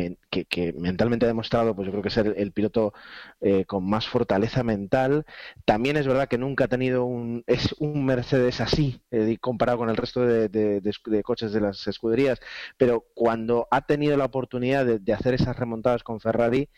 mentalmente 0.78 1.26
ha 1.26 1.28
demostrado, 1.28 1.76
pues 1.76 1.85
yo 1.85 1.93
creo 1.93 2.03
que 2.03 2.09
es 2.09 2.16
el, 2.16 2.53
piloto 2.53 2.95
eh, 3.43 3.66
con 3.66 3.85
más 3.85 4.09
fortaleza 4.09 4.62
mental. 4.62 5.26
También 5.66 5.99
es 5.99 6.07
verdad 6.07 6.28
que 6.28 6.39
nunca 6.39 6.64
ha 6.64 6.68
tenido 6.68 7.05
un, 7.05 7.45
es 7.47 7.74
un 7.78 8.07
Mercedes 8.07 8.62
así, 8.62 9.03
comparado 9.43 9.76
con 9.76 9.91
el 9.91 9.99
resto 9.99 10.22
de, 10.22 11.22
coches 11.22 11.53
de 11.53 11.61
las 11.61 11.87
escuderías. 11.87 12.41
Pero 12.78 13.05
cuando 13.12 13.68
ha 13.70 13.83
tenido 13.85 14.16
la 14.16 14.24
oportunidad 14.24 14.87
de 14.87 15.12
hacer 15.12 15.35
esas 15.35 15.59
remontadas 15.59 16.03
con 16.03 16.18
Ferrari, 16.18 16.70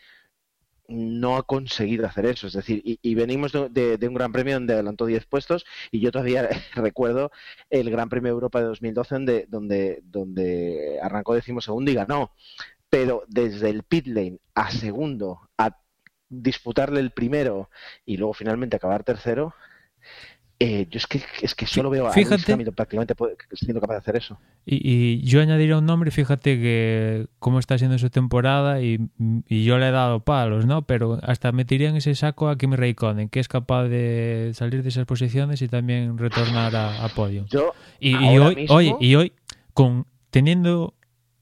no 0.87 1.37
ha 1.37 1.43
conseguido 1.43 2.05
hacer 2.05 2.25
eso. 2.25 2.47
Es 2.47 2.53
decir, 2.53 2.81
y, 2.83 3.15
venimos 3.15 3.51
de, 3.51 3.99
un 4.07 4.13
Gran 4.13 4.31
Premio 4.31 4.55
donde 4.55 4.73
adelantó 4.73 5.05
10 5.05 5.25
puestos 5.25 5.65
y 5.91 5.99
yo 5.99 6.11
todavía 6.11 6.47
recuerdo 6.75 7.31
el 7.69 7.89
Gran 7.89 8.09
Premio 8.09 8.31
Europa 8.31 8.59
de 8.59 8.65
2012 8.67 9.15
donde, 9.15 9.45
donde, 9.47 10.01
donde 10.03 10.99
arrancó 11.01 11.39
segundo 11.41 11.91
y 11.91 11.95
ganó. 11.95 12.31
Pero 12.89 13.23
desde 13.27 13.69
el 13.69 13.83
pit 13.83 14.07
lane 14.07 14.39
a 14.53 14.71
segundo, 14.71 15.49
a 15.57 15.77
disputarle 16.29 16.99
el 16.99 17.11
primero 17.11 17.69
y 18.05 18.17
luego 18.17 18.33
finalmente 18.33 18.75
acabar 18.75 19.03
tercero, 19.03 19.53
eh, 20.57 20.87
yo 20.89 20.97
es 20.97 21.07
que, 21.07 21.21
es 21.41 21.53
que 21.53 21.67
solo 21.67 21.89
veo 21.89 22.07
a 22.07 22.11
fíjate, 22.11 22.55
prácticamente 22.71 23.13
siendo 23.53 23.81
capaz 23.81 23.95
de 23.95 23.99
hacer 23.99 24.15
eso. 24.15 24.39
Y, 24.65 25.21
yo 25.21 25.41
añadiría 25.41 25.77
un 25.77 25.85
nombre, 25.85 26.11
fíjate 26.11 26.57
que 26.61 27.27
cómo 27.39 27.59
está 27.59 27.77
siendo 27.77 27.97
su 27.97 28.09
temporada 28.09 28.81
y, 28.81 28.99
yo 29.49 29.77
le 29.77 29.89
he 29.89 29.91
dado 29.91 30.21
palos, 30.21 30.65
¿no? 30.65 30.83
Pero 30.83 31.19
hasta 31.23 31.51
metería 31.51 31.89
en 31.89 31.97
ese 31.97 32.15
saco 32.15 32.47
a 32.47 32.57
Kimi 32.57 32.77
Raikkonen, 32.77 33.27
que 33.27 33.41
es 33.41 33.49
capaz 33.49 33.85
de 33.89 34.51
salir 34.53 34.81
de 34.81 34.89
esas 34.89 35.05
posiciones 35.05 35.61
y 35.61 35.67
también 35.67 36.17
retornar 36.17 36.73
a, 36.75 37.07
podio. 37.09 37.45
y, 37.99 38.15
hoy, 38.15 38.65
oye, 38.69 38.95
y 39.01 39.15
hoy, 39.15 39.33
con 39.73 40.05
teniendo 40.29 40.93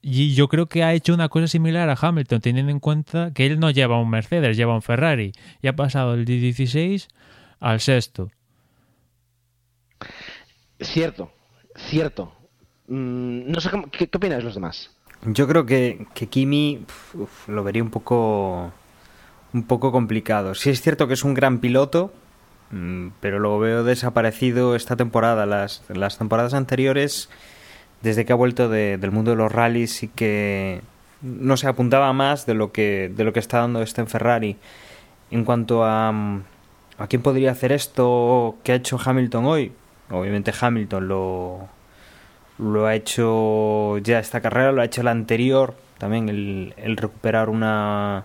y 0.06 0.34
yo 0.34 0.48
creo 0.48 0.66
que 0.66 0.82
ha 0.82 0.92
hecho 0.92 1.14
una 1.14 1.30
cosa 1.30 1.46
similar 1.46 1.88
a 1.88 1.96
Hamilton, 1.98 2.40
teniendo 2.40 2.70
en 2.70 2.80
cuenta 2.80 3.32
que 3.32 3.46
él 3.46 3.58
no 3.58 3.70
lleva 3.70 3.98
un 3.98 4.10
Mercedes, 4.10 4.56
lleva 4.56 4.74
un 4.74 4.82
Ferrari. 4.82 5.32
Y 5.62 5.68
ha 5.68 5.76
pasado 5.76 6.12
el 6.12 6.26
16 6.26 7.08
al 7.60 7.80
sexto. 7.80 8.28
Cierto, 10.84 11.30
cierto. 11.76 12.32
Mm, 12.88 13.50
no 13.50 13.60
sé 13.60 13.70
¿qué, 13.90 14.08
¿qué, 14.08 14.16
opinas 14.16 14.44
los 14.44 14.54
demás? 14.54 14.90
Yo 15.24 15.48
creo 15.48 15.64
que, 15.64 16.06
que 16.14 16.26
Kimi 16.26 16.84
lo 17.46 17.64
vería 17.64 17.82
un 17.82 17.90
poco 17.90 18.72
un 19.54 19.62
poco 19.62 19.92
complicado. 19.92 20.54
Sí 20.54 20.70
es 20.70 20.82
cierto 20.82 21.08
que 21.08 21.14
es 21.14 21.24
un 21.24 21.32
gran 21.32 21.58
piloto, 21.60 22.12
mm, 22.70 23.08
pero 23.20 23.38
lo 23.38 23.58
veo 23.58 23.84
desaparecido 23.84 24.74
esta 24.74 24.96
temporada. 24.96 25.46
Las, 25.46 25.82
las 25.88 26.18
temporadas 26.18 26.54
anteriores, 26.54 27.30
desde 28.02 28.24
que 28.24 28.32
ha 28.32 28.36
vuelto 28.36 28.68
del 28.68 29.10
mundo 29.10 29.30
de 29.30 29.36
los 29.36 29.50
rallies, 29.50 30.02
y 30.02 30.08
que 30.08 30.82
no 31.22 31.56
se 31.56 31.68
apuntaba 31.68 32.12
más 32.12 32.44
de 32.46 32.54
lo 32.54 32.72
que 32.72 33.10
de 33.16 33.24
lo 33.24 33.32
que 33.32 33.40
está 33.40 33.58
dando 33.58 33.80
este 33.80 34.02
en 34.02 34.08
Ferrari. 34.08 34.56
En 35.30 35.44
cuanto 35.44 35.84
a 35.84 36.12
mm, 36.12 36.42
a 36.98 37.06
quién 37.06 37.22
podría 37.22 37.52
hacer 37.52 37.72
esto 37.72 38.56
que 38.62 38.72
ha 38.72 38.74
hecho 38.76 38.98
Hamilton 39.02 39.46
hoy, 39.46 39.72
Obviamente 40.10 40.52
Hamilton 40.58 41.08
lo, 41.08 41.68
lo 42.58 42.86
ha 42.86 42.94
hecho 42.94 43.98
ya 43.98 44.18
esta 44.18 44.40
carrera, 44.40 44.72
lo 44.72 44.82
ha 44.82 44.84
hecho 44.84 45.02
la 45.02 45.10
anterior, 45.10 45.74
también 45.98 46.28
el, 46.28 46.96
recuperar 46.96 47.48
una, 47.48 48.24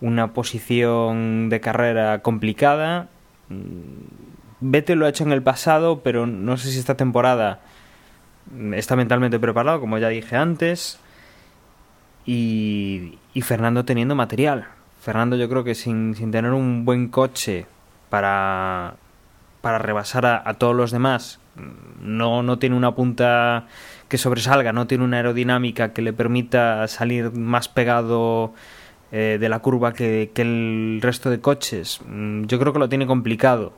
una 0.00 0.32
posición 0.32 1.48
de 1.48 1.60
carrera 1.60 2.20
complicada. 2.22 3.08
Vettel 4.60 4.98
lo 4.98 5.06
ha 5.06 5.10
hecho 5.10 5.24
en 5.24 5.32
el 5.32 5.42
pasado, 5.42 6.00
pero 6.02 6.26
no 6.26 6.56
sé 6.56 6.70
si 6.70 6.78
esta 6.78 6.96
temporada 6.96 7.60
está 8.74 8.96
mentalmente 8.96 9.38
preparado, 9.38 9.80
como 9.80 9.98
ya 9.98 10.08
dije 10.08 10.36
antes. 10.36 10.98
Y, 12.26 13.18
y 13.34 13.42
Fernando 13.42 13.84
teniendo 13.84 14.14
material. 14.14 14.66
Fernando 15.02 15.36
yo 15.36 15.48
creo 15.50 15.64
que 15.64 15.74
sin, 15.74 16.14
sin 16.14 16.30
tener 16.30 16.52
un 16.52 16.86
buen 16.86 17.08
coche 17.08 17.66
para 18.08 18.94
para 19.64 19.78
rebasar 19.78 20.26
a, 20.26 20.54
todos 20.58 20.76
los 20.76 20.90
demás. 20.90 21.40
No, 22.02 22.42
no 22.42 22.58
tiene 22.58 22.76
una 22.76 22.94
punta 22.94 23.66
que 24.08 24.18
sobresalga, 24.18 24.74
no 24.74 24.86
tiene 24.86 25.04
una 25.04 25.16
aerodinámica 25.16 25.94
que 25.94 26.02
le 26.02 26.12
permita 26.12 26.86
salir 26.86 27.32
más 27.32 27.68
pegado 27.68 28.52
eh, 29.10 29.38
de 29.40 29.48
la 29.48 29.60
curva 29.60 29.94
que, 29.94 30.30
el 30.34 30.98
resto 31.00 31.30
de 31.30 31.40
coches. 31.40 32.02
Mm, 32.06 32.44
yo 32.44 32.58
creo 32.58 32.74
que 32.74 32.78
lo 32.78 32.90
tiene 32.90 33.06
complicado. 33.06 33.72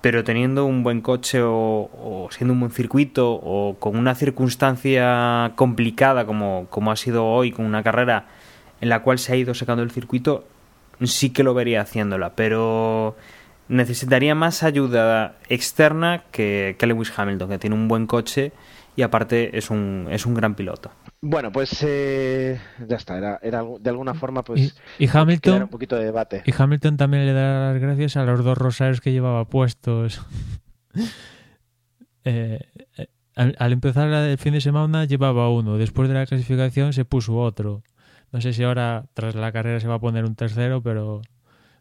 pero 0.00 0.24
teniendo 0.24 0.64
un 0.64 0.82
buen 0.82 1.02
coche 1.02 1.42
o, 1.42 1.90
o, 1.92 2.28
siendo 2.30 2.54
un 2.54 2.60
buen 2.60 2.72
circuito 2.72 3.32
o 3.32 3.76
con 3.78 3.96
una 3.98 4.14
circunstancia 4.14 5.52
complicada 5.56 6.24
como, 6.24 6.68
como 6.70 6.90
ha 6.90 6.96
sido 6.96 7.26
hoy, 7.26 7.52
con 7.52 7.66
una 7.66 7.82
carrera 7.82 8.28
en 8.80 8.88
la 8.88 9.02
cual 9.02 9.18
se 9.18 9.34
ha 9.34 9.36
ido 9.36 9.52
sacando 9.52 9.82
el 9.82 9.90
circuito, 9.90 10.46
sí 11.02 11.30
que 11.30 11.42
lo 11.42 11.52
vería 11.52 11.82
haciéndola, 11.82 12.32
pero 12.34 13.16
necesitaría 13.68 14.34
más 14.34 14.62
ayuda 14.62 15.36
externa 15.48 16.24
que, 16.30 16.76
que 16.78 16.86
Lewis 16.86 17.12
Hamilton, 17.16 17.48
que 17.48 17.58
tiene 17.58 17.76
un 17.76 17.88
buen 17.88 18.06
coche 18.06 18.52
y 18.96 19.02
aparte 19.02 19.56
es 19.56 19.70
un, 19.70 20.08
es 20.10 20.24
un 20.24 20.34
gran 20.34 20.54
piloto. 20.54 20.90
Bueno, 21.20 21.52
pues 21.52 21.82
eh, 21.82 22.58
ya 22.88 22.96
está, 22.96 23.18
era, 23.18 23.38
era, 23.42 23.62
de 23.78 23.90
alguna 23.90 24.14
forma 24.14 24.42
pues 24.42 24.74
y, 24.98 25.04
y 25.04 25.08
Hamilton 25.12 25.64
un 25.64 25.68
poquito 25.68 25.96
de 25.96 26.04
debate. 26.04 26.42
Y 26.46 26.52
Hamilton 26.56 26.96
también 26.96 27.26
le 27.26 27.32
da 27.32 27.72
las 27.72 27.80
gracias 27.80 28.16
a 28.16 28.24
los 28.24 28.42
dos 28.42 28.56
rosarios 28.56 29.00
que 29.00 29.12
llevaba 29.12 29.44
puestos. 29.44 30.22
eh, 32.24 32.60
al, 33.34 33.54
al, 33.58 33.72
empezar 33.72 34.08
el 34.08 34.38
fin 34.38 34.54
de 34.54 34.62
semana 34.62 35.04
llevaba 35.04 35.50
uno, 35.50 35.76
después 35.76 36.08
de 36.08 36.14
la 36.14 36.24
clasificación 36.24 36.92
se 36.94 37.04
puso 37.04 37.36
otro. 37.36 37.82
No 38.32 38.40
sé 38.40 38.52
si 38.52 38.62
ahora 38.62 39.06
tras 39.14 39.34
la 39.34 39.52
carrera 39.52 39.78
se 39.78 39.88
va 39.88 39.96
a 39.96 40.00
poner 40.00 40.24
un 40.24 40.34
tercero, 40.34 40.82
pero 40.82 41.22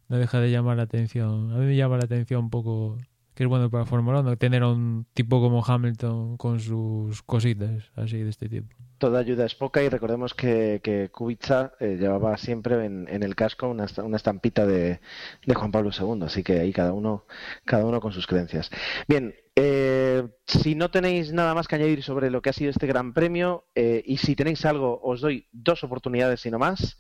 no 0.08 0.18
deja 0.18 0.40
de 0.40 0.52
llamar 0.52 0.78
la 0.78 0.84
atención. 0.84 1.52
A 1.54 1.58
mí 1.58 1.66
me 1.66 1.76
llama 1.76 1.98
la 1.98 2.06
atención 2.06 2.46
un 2.46 2.50
poco 2.50 2.98
que 3.36 3.44
es 3.44 3.50
bueno 3.50 3.70
para 3.70 3.86
Fórmula 3.86 4.22
1 4.22 4.38
tener 4.38 4.64
a 4.64 4.70
un 4.70 5.06
tipo 5.14 5.42
como 5.42 5.64
Hamilton 5.64 6.38
con 6.38 6.62
sus 6.62 7.22
cositas 7.22 7.92
así 7.96 8.18
de 8.18 8.30
este 8.30 8.48
tipo. 8.48 8.74
Toda 8.98 9.20
ayuda 9.20 9.46
es 9.46 9.56
poca 9.56 9.84
y 9.84 9.90
recordemos 9.90 10.34
que, 10.34 10.80
que 10.82 11.10
Kubica 11.10 11.74
eh, 11.82 11.98
llevaba 12.00 12.38
siempre 12.38 12.86
en, 12.86 13.24
el 13.24 13.36
casco 13.36 13.68
una, 13.68 13.88
una 13.98 14.16
estampita 14.16 14.66
de, 14.66 15.02
de, 15.46 15.54
Juan 15.54 15.72
Pablo 15.72 15.92
II, 15.92 16.24
así 16.24 16.44
que 16.44 16.62
ahí 16.62 16.72
cada 16.72 16.94
uno, 16.94 17.26
cada 17.66 17.86
uno 17.86 18.00
con 18.00 18.14
sus 18.14 18.26
creencias. 18.26 18.72
Bien, 19.06 19.36
eh, 19.58 20.26
si 20.46 20.76
no 20.76 20.90
tenéis 20.92 21.34
nada 21.34 21.54
más 21.54 21.68
que 21.68 21.76
añadir 21.76 22.04
sobre 22.04 22.30
lo 22.30 22.42
que 22.42 22.52
ha 22.52 22.54
sido 22.54 22.72
este 22.72 22.88
Gran 22.88 23.14
Premio 23.14 23.66
eh, 23.76 24.02
y 24.06 24.18
si 24.18 24.38
tenéis 24.38 24.66
algo, 24.66 25.02
os 25.04 25.20
doy 25.20 25.48
dos 25.52 25.84
oportunidades 25.84 26.46
y 26.46 26.52
no 26.52 26.60
más. 26.60 26.98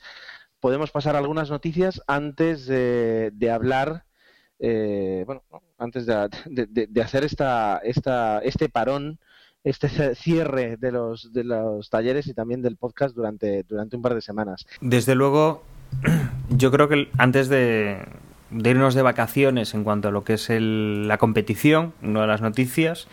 Podemos 0.60 0.92
pasar 0.92 1.16
algunas 1.16 1.50
noticias 1.50 2.02
antes 2.08 2.66
de, 2.66 3.50
hablar 3.52 4.06
eh, 4.60 5.24
bueno, 5.26 5.44
antes 5.78 6.06
de, 6.06 6.30
de, 6.90 7.02
hacer 7.02 7.24
esta, 7.24 7.78
esta, 7.80 8.40
este 8.40 8.70
parón, 8.70 9.20
este 9.64 10.16
cierre 10.16 10.78
de 10.78 10.92
los, 10.92 11.34
de 11.34 11.44
los 11.44 11.90
talleres 11.90 12.28
y 12.28 12.34
también 12.34 12.62
del 12.62 12.78
podcast 12.78 13.16
durante, 13.16 13.66
un 13.70 14.02
par 14.02 14.14
de 14.14 14.22
semanas. 14.22 14.66
Desde 14.80 15.16
luego, 15.16 15.64
yo 16.50 16.72
creo 16.72 16.88
que 16.88 17.10
antes 17.18 17.50
de, 17.50 18.06
de 18.52 18.70
irnos 18.70 18.94
de 18.94 19.02
vacaciones 19.02 19.74
en 19.74 19.84
cuanto 19.84 20.08
a 20.08 20.12
lo 20.12 20.24
que 20.24 20.34
es 20.34 20.50
el, 20.50 21.08
la 21.08 21.18
competición, 21.18 21.94
una 22.02 22.22
de 22.22 22.28
las 22.28 22.42
noticias, 22.42 23.08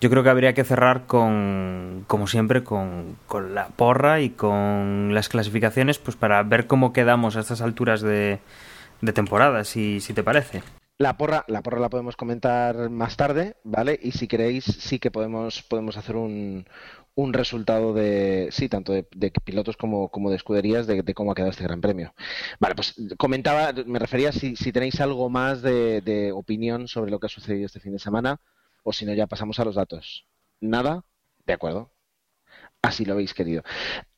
yo 0.00 0.10
creo 0.10 0.22
que 0.22 0.30
habría 0.30 0.54
que 0.54 0.64
cerrar 0.64 1.06
con, 1.06 2.04
como 2.06 2.26
siempre, 2.26 2.62
con, 2.62 3.16
la 3.52 3.68
porra 3.68 4.20
y 4.20 4.30
con 4.30 5.14
las 5.14 5.28
clasificaciones, 5.28 5.98
pues 5.98 6.16
para 6.16 6.42
ver 6.42 6.66
cómo 6.66 6.92
quedamos 6.92 7.36
a 7.36 7.40
estas 7.40 7.60
alturas 7.60 8.00
de, 8.00 8.38
de 9.00 9.12
temporada, 9.12 9.64
si, 9.64 10.00
te 10.14 10.22
parece. 10.22 10.62
La 10.98 11.16
porra, 11.16 11.44
la 11.48 11.62
porra 11.62 11.80
la 11.80 11.90
podemos 11.90 12.16
comentar 12.16 12.90
más 12.90 13.16
tarde, 13.16 13.56
¿vale? 13.64 13.98
Y 14.00 14.12
si 14.12 14.28
queréis, 14.28 14.64
sí 14.64 14.98
que 14.98 15.10
podemos, 15.10 15.62
podemos 15.62 15.96
hacer 15.96 16.16
un, 16.16 16.66
un 17.14 17.32
resultado 17.32 17.92
de, 17.92 18.48
sí, 18.52 18.68
tanto 18.68 18.92
de, 18.92 19.02
pilotos 19.44 19.76
como, 19.76 20.08
como, 20.08 20.30
de 20.30 20.36
escuderías 20.36 20.86
de, 20.86 21.02
de, 21.02 21.14
cómo 21.14 21.32
ha 21.32 21.34
quedado 21.34 21.50
este 21.50 21.64
Gran 21.64 21.80
Premio. 21.80 22.14
Vale, 22.60 22.74
pues 22.76 22.94
comentaba, 23.16 23.72
me 23.86 23.98
refería 23.98 24.30
si, 24.30 24.54
si 24.54 24.72
tenéis 24.72 25.00
algo 25.00 25.28
más 25.28 25.62
de, 25.62 26.00
de 26.02 26.30
opinión 26.30 26.86
sobre 26.86 27.10
lo 27.10 27.18
que 27.18 27.26
ha 27.26 27.30
sucedido 27.30 27.66
este 27.66 27.80
fin 27.80 27.92
de 27.92 27.98
semana, 27.98 28.40
o 28.82 28.92
si 28.92 29.04
no, 29.06 29.14
ya 29.14 29.26
pasamos 29.26 29.58
a 29.60 29.64
los 29.64 29.74
datos. 29.74 30.26
¿Nada? 30.60 31.04
De 31.46 31.52
acuerdo. 31.52 31.92
Así 32.82 33.04
lo 33.04 33.14
habéis 33.14 33.34
querido. 33.34 33.62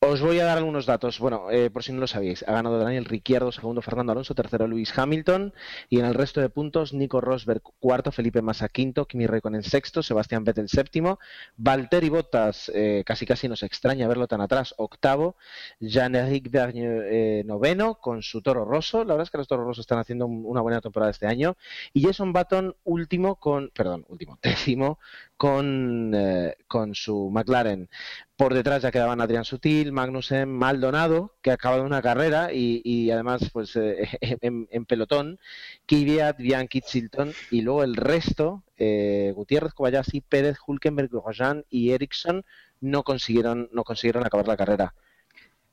Os 0.03 0.19
voy 0.19 0.39
a 0.39 0.45
dar 0.45 0.57
algunos 0.57 0.87
datos. 0.87 1.19
Bueno, 1.19 1.51
eh, 1.51 1.69
por 1.69 1.83
si 1.83 1.93
no 1.93 1.99
lo 1.99 2.07
sabéis, 2.07 2.43
ha 2.47 2.53
ganado 2.53 2.79
Daniel 2.79 3.05
Ricciardo, 3.05 3.51
segundo 3.51 3.83
Fernando 3.83 4.13
Alonso, 4.13 4.33
tercero 4.33 4.65
Luis 4.67 4.97
Hamilton 4.97 5.53
y 5.89 5.99
en 5.99 6.05
el 6.05 6.15
resto 6.15 6.41
de 6.41 6.49
puntos 6.49 6.91
Nico 6.91 7.21
Rosberg 7.21 7.61
cuarto, 7.79 8.11
Felipe 8.11 8.41
Massa 8.41 8.67
quinto, 8.67 9.05
Kimi 9.05 9.27
Raikkonen 9.27 9.61
sexto, 9.61 10.01
Sebastián 10.01 10.43
Vettel 10.43 10.69
séptimo, 10.69 11.19
Valtteri 11.55 12.09
Bottas 12.09 12.71
eh, 12.73 13.03
casi 13.05 13.27
casi 13.27 13.47
nos 13.47 13.61
extraña 13.61 14.07
verlo 14.07 14.27
tan 14.27 14.41
atrás, 14.41 14.73
octavo, 14.77 15.35
Jean-Éric 15.79 16.49
Vergne 16.49 16.87
eh, 17.03 17.43
noveno 17.45 17.99
con 17.99 18.23
su 18.23 18.41
Toro 18.41 18.65
Rosso. 18.65 19.03
La 19.03 19.13
verdad 19.13 19.25
es 19.25 19.29
que 19.29 19.37
los 19.37 19.47
Toros 19.47 19.67
Rosso 19.67 19.81
están 19.81 19.99
haciendo 19.99 20.25
una 20.25 20.61
buena 20.61 20.81
temporada 20.81 21.11
este 21.11 21.27
año 21.27 21.57
y 21.93 22.01
Jason 22.01 22.33
Button 22.33 22.75
último 22.85 23.35
con, 23.35 23.69
perdón, 23.69 24.05
último, 24.09 24.39
décimo 24.41 24.97
con, 25.37 26.11
eh, 26.15 26.55
con 26.67 26.95
su 26.95 27.29
McLaren. 27.31 27.87
Por 28.35 28.55
detrás 28.55 28.81
ya 28.81 28.91
quedaban 28.91 29.21
Adrián 29.21 29.45
Sutil, 29.45 29.90
Magnussen, 29.91 30.49
Maldonado, 30.49 31.35
que 31.41 31.51
ha 31.51 31.55
acabado 31.55 31.83
una 31.83 32.01
carrera 32.01 32.51
y, 32.53 33.11
además 33.11 33.49
pues 33.51 33.75
eh, 33.75 34.07
en, 34.41 34.85
pelotón, 34.85 35.39
Kvyat, 35.85 36.37
Bianchi, 36.37 36.81
Chilton 36.81 37.33
y 37.51 37.61
luego 37.61 37.83
el 37.83 37.95
resto, 37.95 38.63
eh, 38.77 39.33
Gutiérrez, 39.35 39.73
Kobayashi, 39.73 40.21
Pérez, 40.21 40.57
Hulkenberg, 40.65 41.09
Grosjean 41.09 41.65
y 41.69 41.91
Ericsson 41.91 42.43
no 42.79 43.03
consiguieron, 43.03 43.69
no 43.71 43.83
consiguieron 43.83 44.25
acabar 44.25 44.47
la 44.47 44.57
carrera. 44.57 44.95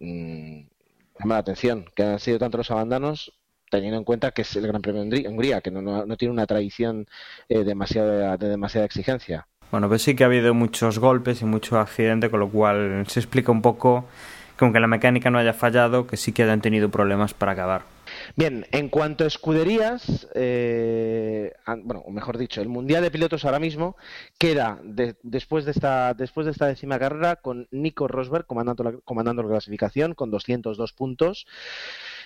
Mm, 0.00 0.60
llama 1.18 1.34
la 1.34 1.38
atención 1.38 1.86
que 1.94 2.02
han 2.02 2.20
sido 2.20 2.38
tantos 2.38 2.58
los 2.58 2.70
abandonos 2.70 3.32
teniendo 3.70 3.98
en 3.98 4.04
cuenta 4.04 4.30
que 4.30 4.42
es 4.42 4.56
el 4.56 4.66
Gran 4.66 4.82
Premio 4.82 5.04
de 5.04 5.28
Hungría, 5.28 5.60
que 5.60 5.70
no, 5.70 5.82
no, 5.82 6.06
no 6.06 6.16
tiene 6.16 6.32
una 6.32 6.46
tradición 6.46 7.06
eh, 7.48 7.64
demasiada, 7.64 8.36
de 8.36 8.48
demasiada 8.48 8.86
exigencia. 8.86 9.46
Bueno, 9.70 9.88
pues 9.88 10.02
sí 10.02 10.14
que 10.14 10.24
ha 10.24 10.26
habido 10.26 10.54
muchos 10.54 10.98
golpes 10.98 11.42
y 11.42 11.44
mucho 11.44 11.78
accidente, 11.78 12.30
con 12.30 12.40
lo 12.40 12.48
cual 12.48 13.04
se 13.06 13.20
explica 13.20 13.52
un 13.52 13.62
poco 13.62 14.06
que 14.58 14.80
la 14.80 14.88
mecánica 14.88 15.30
no 15.30 15.38
haya 15.38 15.52
fallado, 15.52 16.06
que 16.06 16.16
sí 16.16 16.32
que 16.32 16.42
hayan 16.42 16.60
tenido 16.60 16.90
problemas 16.90 17.32
para 17.32 17.52
acabar. 17.52 17.82
Bien, 18.36 18.66
en 18.72 18.88
cuanto 18.88 19.24
a 19.24 19.26
escuderías, 19.26 20.28
eh, 20.34 21.52
bueno, 21.84 22.02
mejor 22.10 22.38
dicho, 22.38 22.60
el 22.60 22.68
Mundial 22.68 23.02
de 23.02 23.10
Pilotos 23.10 23.44
ahora 23.44 23.60
mismo 23.60 23.96
queda 24.38 24.80
de, 24.82 25.14
después, 25.22 25.64
de 25.64 25.70
esta, 25.70 26.14
después 26.14 26.44
de 26.46 26.52
esta 26.52 26.66
décima 26.66 26.98
carrera 26.98 27.36
con 27.36 27.68
Nico 27.70 28.08
Rosberg 28.08 28.46
comandando 28.46 29.00
comandando 29.04 29.42
la 29.42 29.50
clasificación 29.50 30.14
con 30.14 30.30
202 30.30 30.92
puntos. 30.92 31.46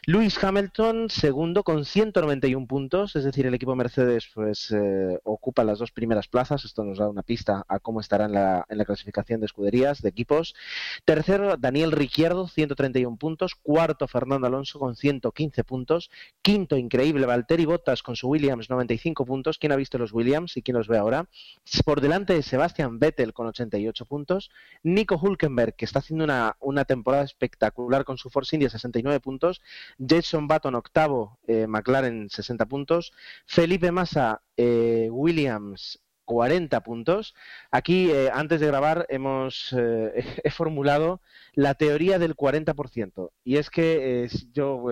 Lewis 0.05 0.43
Hamilton, 0.43 1.11
segundo, 1.11 1.63
con 1.63 1.85
191 1.85 2.67
puntos, 2.67 3.15
es 3.15 3.23
decir, 3.23 3.47
el 3.47 3.55
equipo 3.55 3.77
Mercedes 3.77 4.29
pues 4.35 4.73
eh, 4.73 5.21
ocupa 5.23 5.63
las 5.63 5.79
dos 5.79 5.93
primeras 5.93 6.27
plazas. 6.27 6.65
Esto 6.65 6.83
nos 6.83 6.99
da 6.99 7.09
una 7.09 7.23
pista 7.23 7.65
a 7.69 7.79
cómo 7.79 8.01
estará 8.01 8.25
en 8.25 8.33
la, 8.33 8.67
en 8.69 8.79
la 8.79 8.85
clasificación 8.85 9.39
de 9.39 9.47
escuderías, 9.47 10.03
de 10.03 10.09
equipos. 10.09 10.57
Tercero, 11.05 11.57
Daniel 11.57 11.93
Ricciardo, 11.93 12.49
131 12.49 13.17
puntos. 13.17 13.55
Cuarto, 13.55 14.09
Fernando 14.09 14.49
Alonso, 14.49 14.81
con 14.81 14.97
115 14.97 15.63
puntos. 15.63 16.11
Quinto, 16.43 16.77
increíble, 16.77 17.25
Valtteri 17.25 17.65
Bottas 17.65 18.03
con 18.03 18.17
su 18.17 18.27
Williams, 18.27 18.71
95 18.71 19.25
puntos. 19.25 19.57
¿Quién 19.57 19.71
ha 19.71 19.77
visto 19.77 19.99
los 19.99 20.13
Williams 20.13 20.57
y 20.57 20.63
quién 20.63 20.77
los 20.77 20.89
ve 20.89 20.99
ahora? 20.99 21.29
Por 21.85 22.01
delante 22.01 22.35
de 22.35 22.43
Sebastian 22.43 22.99
Vettel 22.99 23.33
con 23.33 23.47
88 23.47 24.05
puntos. 24.07 24.51
Nico 24.83 25.15
Hulkenberg, 25.15 25.77
que 25.77 25.85
está 25.85 26.01
haciendo 26.01 26.25
una, 26.25 26.57
una 26.59 26.85
temporada 26.87 27.23
espectacular 27.23 28.05
con 28.05 28.19
su 28.19 28.31
Force 28.31 28.57
India, 28.57 28.69
69 28.69 29.21
puntos. 29.21 29.63
Jason 29.99 30.49
Button 30.49 30.75
octavo, 30.75 31.39
eh, 31.47 31.67
McLaren 31.67 32.31
60 32.31 32.67
puntos, 32.67 33.13
Felipe 33.47 33.93
Massa 33.93 34.43
eh, 34.57 35.09
Williams 35.11 36.01
40 36.25 36.81
puntos. 36.83 37.35
Aquí, 37.71 38.11
eh, 38.11 38.31
antes 38.33 38.61
de 38.61 38.67
grabar, 38.67 39.07
hemos 39.09 39.73
he 40.45 40.51
formulado 40.51 41.21
la 41.55 41.75
teoría 41.75 42.19
del 42.19 42.37
40%. 42.37 43.31
Y 43.45 43.57
es 43.57 43.71
que 43.71 44.29
yo 44.53 44.85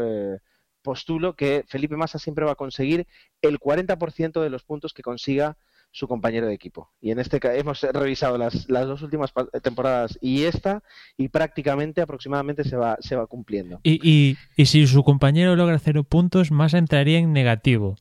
postulo 0.82 1.36
que 1.36 1.64
Felipe 1.68 1.96
Massa 1.96 2.18
siempre 2.18 2.44
va 2.44 2.52
a 2.52 2.56
conseguir 2.56 3.06
el 3.42 3.58
40% 3.58 4.40
de 4.40 4.50
los 4.50 4.64
puntos 4.64 4.92
que 4.92 5.02
consiga 5.02 5.56
su 5.92 6.06
compañero 6.08 6.46
de 6.46 6.54
equipo. 6.54 6.90
Y 7.00 7.10
en 7.10 7.18
este 7.18 7.40
caso 7.40 7.54
hemos 7.54 7.80
revisado 7.80 8.38
las, 8.38 8.68
las 8.68 8.86
dos 8.86 9.02
últimas 9.02 9.32
temporadas 9.62 10.18
y 10.20 10.44
esta, 10.44 10.82
y 11.16 11.28
prácticamente 11.28 12.00
aproximadamente 12.00 12.64
se 12.64 12.76
va, 12.76 12.96
se 13.00 13.16
va 13.16 13.26
cumpliendo. 13.26 13.80
Y, 13.82 13.98
y, 14.02 14.36
y 14.56 14.66
si 14.66 14.86
su 14.86 15.02
compañero 15.02 15.56
logra 15.56 15.78
cero 15.78 16.04
puntos, 16.04 16.50
más 16.50 16.74
entraría 16.74 17.18
en 17.18 17.32
negativo. 17.32 17.96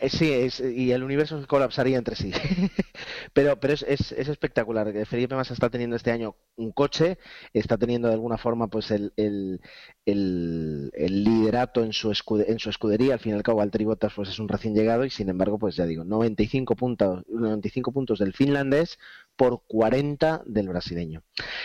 Eh, 0.00 0.08
sí, 0.08 0.32
es, 0.32 0.60
y 0.60 0.92
el 0.92 1.02
universo 1.02 1.44
colapsaría 1.46 1.98
entre 1.98 2.16
sí. 2.16 2.32
pero 3.32 3.58
pero 3.58 3.74
es, 3.74 3.82
es, 3.88 4.12
es, 4.12 4.28
espectacular. 4.28 4.92
Felipe 5.06 5.34
Massa 5.34 5.54
está 5.54 5.70
teniendo 5.70 5.96
este 5.96 6.10
año 6.10 6.36
un 6.56 6.72
coche, 6.72 7.18
está 7.52 7.78
teniendo 7.78 8.08
de 8.08 8.14
alguna 8.14 8.38
forma 8.38 8.68
pues 8.68 8.90
el, 8.90 9.12
el, 9.16 9.60
el, 10.04 10.90
el 10.94 11.24
liderato 11.24 11.82
en 11.82 11.92
su, 11.92 12.10
escude, 12.10 12.50
en 12.50 12.58
su 12.58 12.70
escudería. 12.70 13.14
Al 13.14 13.20
fin 13.20 13.32
y 13.32 13.36
al 13.36 13.42
cabo, 13.42 13.58
Valtteri 13.58 13.84
Bottas 13.84 14.12
pues, 14.14 14.28
es 14.28 14.38
un 14.38 14.48
recién 14.48 14.74
llegado 14.74 15.04
y 15.04 15.10
sin 15.10 15.28
embargo, 15.28 15.58
pues 15.58 15.76
ya 15.76 15.86
digo, 15.86 16.04
95 16.04 16.76
puntos, 16.76 17.24
95 17.28 17.92
puntos 17.92 18.18
del 18.18 18.32
finlandés 18.32 18.98
por 19.40 19.62
40 19.68 20.42
del 20.44 20.68
brasileño. 20.68 21.22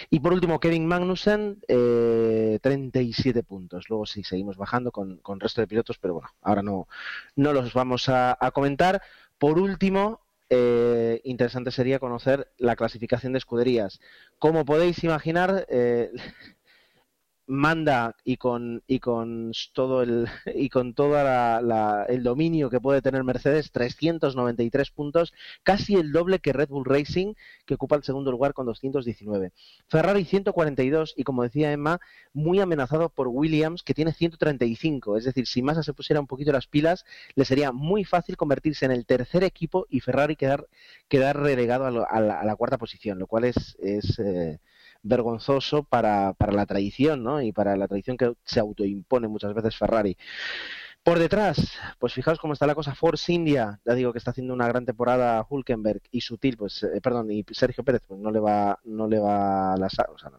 Y 0.10 0.22
por 0.22 0.32
último, 0.32 0.62
Kevin 0.62 0.88
Magnussen, 0.88 1.60
eh, 1.68 2.58
37 2.62 3.44
puntos. 3.44 3.90
Luego 3.90 4.06
sí 4.06 4.24
seguimos 4.24 4.56
bajando 4.56 4.94
con, 4.94 5.18
con 5.18 5.36
el 5.36 5.42
resto 5.42 5.60
de 5.60 5.68
pilotos, 5.68 5.98
pero 5.98 6.14
bueno, 6.14 6.30
ahora 6.42 6.62
no, 6.62 6.88
no 7.36 7.52
los 7.52 7.74
vamos 7.74 8.08
a, 8.08 8.38
a 8.40 8.52
comentar. 8.52 9.02
Por 9.38 9.60
último, 9.60 10.22
eh, 10.50 11.20
interesante 11.26 11.70
sería 11.70 12.00
conocer 12.00 12.50
la 12.58 12.78
clasificación 12.78 13.34
de 13.34 13.40
escuderías. 13.40 14.00
Como 14.40 14.64
podéis 14.64 15.04
imaginar, 15.04 15.66
eh, 15.68 16.12
manda 17.48 18.16
y 18.24 18.38
con 18.38 18.82
y 18.88 19.00
con 19.00 19.52
todo 19.74 20.02
el 20.02 20.28
y 20.56 20.70
con 20.70 20.94
todo 20.94 21.16
el 22.08 22.24
dominio 22.24 22.70
que 22.70 22.82
puede 22.82 23.02
tener 23.02 23.24
Mercedes 23.24 23.72
393 23.72 24.90
puntos 24.92 25.34
casi 25.64 25.96
el 25.96 26.12
doble 26.12 26.40
que 26.40 26.54
Red 26.54 26.70
Bull 26.70 26.86
Racing 26.86 27.34
que 27.66 27.76
ocupa 27.76 27.96
el 27.96 28.04
segundo 28.04 28.32
lugar 28.32 28.54
con 28.54 28.66
219 28.66 29.52
Ferrari 29.88 30.26
142 30.26 31.14
y 31.18 31.24
como 31.24 31.44
decía 31.44 31.72
Emma 31.72 32.00
muy 32.34 32.60
amenazado 32.60 33.10
por 33.10 33.28
Williams 33.28 33.84
que 33.84 33.94
tiene 33.94 34.14
135 34.14 35.18
es 35.18 35.26
decir 35.26 35.46
si 35.46 35.62
Massa 35.62 35.84
se 35.84 35.94
pusiera 35.94 36.20
un 36.20 36.28
poquito 36.28 36.52
las 36.52 36.68
pilas 36.68 37.06
le 37.36 37.46
sería 37.46 37.72
muy 37.72 38.06
fácil 38.06 38.38
convertirse 38.38 38.86
en 38.86 38.92
el 38.92 39.06
tercer 39.06 39.44
equipo 39.44 39.86
y 39.90 40.00
Ferrari 40.00 40.36
quedar 40.36 40.68
quedar 41.08 41.40
relegado 41.40 41.86
a, 41.86 42.20
la, 42.20 42.56
cuarta 42.56 42.80
posición 42.80 43.20
lo 43.20 43.28
cual 43.28 43.44
es, 43.44 43.78
es 43.80 44.18
eh, 44.20 44.60
vergonzoso 45.06 45.84
para, 45.84 46.34
para 46.34 46.52
la 46.52 46.66
tradición, 46.66 47.24
¿no? 47.24 47.42
Y 47.42 47.52
para 47.52 47.78
la 47.78 47.88
tradición 47.88 48.18
que 48.18 48.34
se 48.44 48.60
autoimpone 48.60 49.28
muchas 49.28 49.54
veces 49.54 49.78
Ferrari. 49.78 50.18
Por 51.04 51.20
detrás, 51.20 51.72
pues 52.00 52.14
fijaos 52.14 52.40
cómo 52.40 52.54
está 52.54 52.66
la 52.66 52.74
cosa. 52.74 52.96
Force 52.96 53.32
India, 53.32 53.80
ya 53.86 53.94
digo 53.94 54.12
que 54.12 54.18
está 54.18 54.32
haciendo 54.32 54.54
una 54.54 54.68
gran 54.68 54.86
temporada 54.86 55.46
Hulkenberg 55.48 56.02
y 56.12 56.22
Sutil, 56.22 56.58
pues, 56.58 56.82
eh, 56.82 57.00
perdón, 57.02 57.32
y 57.32 57.46
Sergio 57.52 57.84
Pérez, 57.84 58.02
pues 58.08 58.20
no 58.20 58.32
le 58.32 58.40
va, 58.40 58.80
no 58.86 59.08
le 59.08 59.20
va 59.20 59.76
la, 59.78 59.86
o 59.86 60.18
sea, 60.18 60.32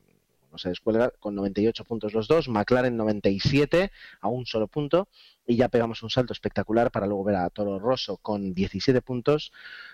no 0.56 0.58
se 0.58 0.70
descuelga 0.70 1.10
con 1.20 1.36
98 1.36 1.84
puntos 1.84 2.14
los 2.14 2.26
dos, 2.26 2.48
McLaren 2.48 2.96
97 2.96 3.92
a 4.20 4.28
un 4.28 4.46
solo 4.46 4.66
punto 4.66 5.06
y 5.46 5.54
ya 5.54 5.68
pegamos 5.68 6.02
un 6.02 6.10
salto 6.10 6.32
espectacular 6.32 6.90
para 6.90 7.06
luego 7.06 7.24
ver 7.24 7.36
a 7.36 7.50
Toro 7.50 7.78
Rosso 7.78 8.16
con 8.16 8.54
17 8.54 9.02
puntos, 9.02 9.52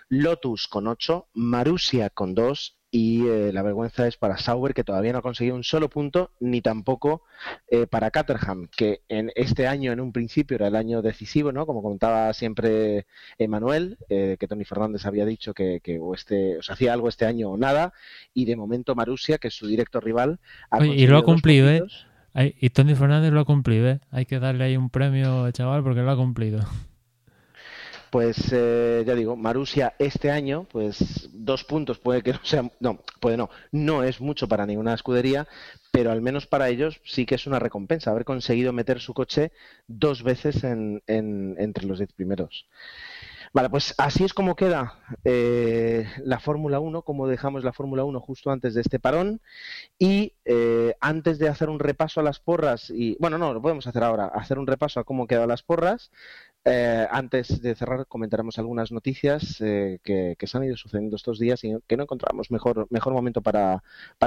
Lotus 0.09 0.67
con 0.67 0.87
8, 0.87 1.27
Marussia 1.33 2.09
con 2.09 2.33
2 2.33 2.77
y 2.95 3.25
eh, 3.27 3.51
la 3.51 3.63
vergüenza 3.63 4.07
es 4.07 4.17
para 4.17 4.37
Sauber 4.37 4.75
que 4.75 4.83
todavía 4.83 5.11
no 5.13 5.17
ha 5.17 5.23
conseguido 5.23 5.55
un 5.55 5.63
solo 5.63 5.89
punto 5.89 6.29
ni 6.39 6.61
tampoco 6.61 7.23
eh, 7.67 7.87
para 7.87 8.11
Caterham 8.11 8.67
que 8.67 9.01
en 9.09 9.31
este 9.33 9.65
año 9.65 9.91
en 9.91 9.99
un 9.99 10.11
principio 10.11 10.53
era 10.53 10.67
el 10.67 10.75
año 10.75 11.01
decisivo 11.01 11.51
no 11.51 11.65
como 11.65 11.81
contaba 11.81 12.31
siempre 12.33 13.07
Emanuel 13.39 13.97
eh, 14.09 14.37
que 14.39 14.47
Tony 14.47 14.63
Fernández 14.63 15.07
había 15.07 15.25
dicho 15.25 15.55
que, 15.55 15.81
o 15.99 16.13
este 16.13 16.57
o 16.57 16.59
hacía 16.69 16.93
algo 16.93 17.09
este 17.09 17.25
año 17.25 17.49
o 17.49 17.57
nada 17.57 17.93
y 18.31 18.45
de 18.45 18.55
momento 18.55 18.93
Marusia 18.93 19.39
que 19.39 19.47
es 19.47 19.55
su 19.55 19.65
directo 19.65 19.99
rival 19.99 20.39
y 20.79 21.07
lo 21.07 21.17
ha 21.17 21.23
cumplido 21.23 21.71
eh 21.71 22.53
y 22.59 22.69
Tony 22.69 22.93
Fernández 22.93 23.33
lo 23.33 23.39
ha 23.39 23.45
cumplido 23.45 23.89
eh 23.89 24.01
hay 24.11 24.27
que 24.27 24.37
darle 24.37 24.65
ahí 24.65 24.77
un 24.77 24.91
premio 24.91 25.49
chaval 25.49 25.81
porque 25.81 26.01
lo 26.01 26.11
ha 26.11 26.15
cumplido 26.15 26.59
pues 28.13 28.37
eh, 28.51 29.03
ya 29.07 29.15
digo, 29.15 29.35
Marusia 29.35 29.95
este 29.97 30.29
año, 30.29 30.67
pues 30.71 31.31
dos 31.33 31.63
puntos 31.63 31.97
puede 31.97 32.21
que 32.21 32.33
no 32.33 32.39
sea, 32.43 32.69
no, 32.79 32.99
puede 33.19 33.37
no, 33.37 33.49
no 33.71 34.03
es 34.03 34.21
mucho 34.21 34.47
para 34.47 34.67
ninguna 34.67 34.93
escudería, 34.93 35.47
pero 35.91 36.11
al 36.11 36.21
menos 36.21 36.45
para 36.45 36.69
ellos 36.69 37.01
sí 37.05 37.25
que 37.25 37.33
es 37.33 37.47
una 37.47 37.57
recompensa 37.57 38.11
haber 38.11 38.23
conseguido 38.23 38.71
meter 38.71 38.99
su 38.99 39.15
coche 39.15 39.51
dos 39.87 40.21
veces 40.21 40.63
en, 40.63 41.01
entre 41.07 41.87
los 41.87 41.97
diez 41.97 42.13
primeros. 42.13 42.67
Vale, 43.53 43.69
pues 43.69 43.93
así 43.99 44.23
es 44.23 44.33
como 44.33 44.55
queda 44.55 44.99
eh, 45.23 46.07
la 46.23 46.39
Fórmula 46.39 46.79
1, 46.79 47.03
como 47.03 47.27
dejamos 47.27 47.63
la 47.63 47.71
Fórmula 47.71 48.03
1 48.03 48.19
justo 48.19 48.49
antes 48.49 48.73
de 48.73 48.81
este 48.81 48.99
parón. 48.99 49.41
Y 49.99 50.33
eh, 50.45 50.95
antes 50.99 51.37
de 51.37 51.49
hacer 51.49 51.69
un 51.69 51.79
repaso 51.79 52.19
a 52.19 52.23
las 52.23 52.39
porras, 52.39 52.89
y 52.89 53.15
bueno, 53.19 53.37
no, 53.37 53.53
lo 53.53 53.61
podemos 53.61 53.85
hacer 53.85 54.03
ahora, 54.03 54.25
hacer 54.25 54.57
un 54.57 54.65
repaso 54.65 54.99
a 54.99 55.03
cómo 55.03 55.27
quedan 55.27 55.49
las 55.49 55.61
porras, 55.61 56.09
eh, 56.65 57.05
antes 57.11 57.61
de 57.61 57.75
cerrar, 57.75 58.07
comentaremos 58.07 58.57
algunas 58.57 58.91
noticias 58.91 59.59
eh, 59.59 59.99
que, 60.03 60.37
se 60.41 60.57
han 60.57 60.63
ido 60.63 60.77
sucediendo 60.77 61.17
estos 61.17 61.37
días 61.37 61.61
y 61.65 61.75
que 61.87 61.97
no 61.97 62.03
encontramos 62.03 62.51
mejor, 62.51 62.87
momento 63.11 63.41
para, 63.41 63.83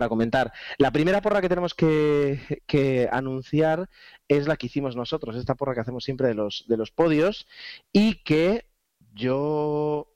comentar. 0.08 0.52
La 0.76 0.90
primera 0.90 1.22
porra 1.22 1.40
que 1.40 1.48
tenemos 1.48 1.74
que, 1.74 3.08
anunciar 3.10 3.88
es 4.28 4.46
la 4.46 4.56
que 4.56 4.66
hicimos 4.66 4.96
nosotros, 4.96 5.36
esta 5.36 5.54
porra 5.54 5.74
que 5.74 5.80
hacemos 5.80 6.04
siempre 6.04 6.28
de 6.28 6.34
los, 6.34 6.90
podios 6.94 7.46
y 7.92 8.22
que 8.22 8.66
yo 9.14 10.12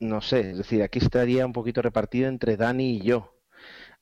no 0.00 0.20
sé, 0.20 0.52
es 0.52 0.58
decir, 0.58 0.82
aquí 0.82 1.00
estaría 1.00 1.44
un 1.44 1.52
poquito 1.52 1.82
repartido 1.82 2.28
entre 2.28 2.56
Dani 2.56 2.98
y 2.98 3.00
yo. 3.02 3.34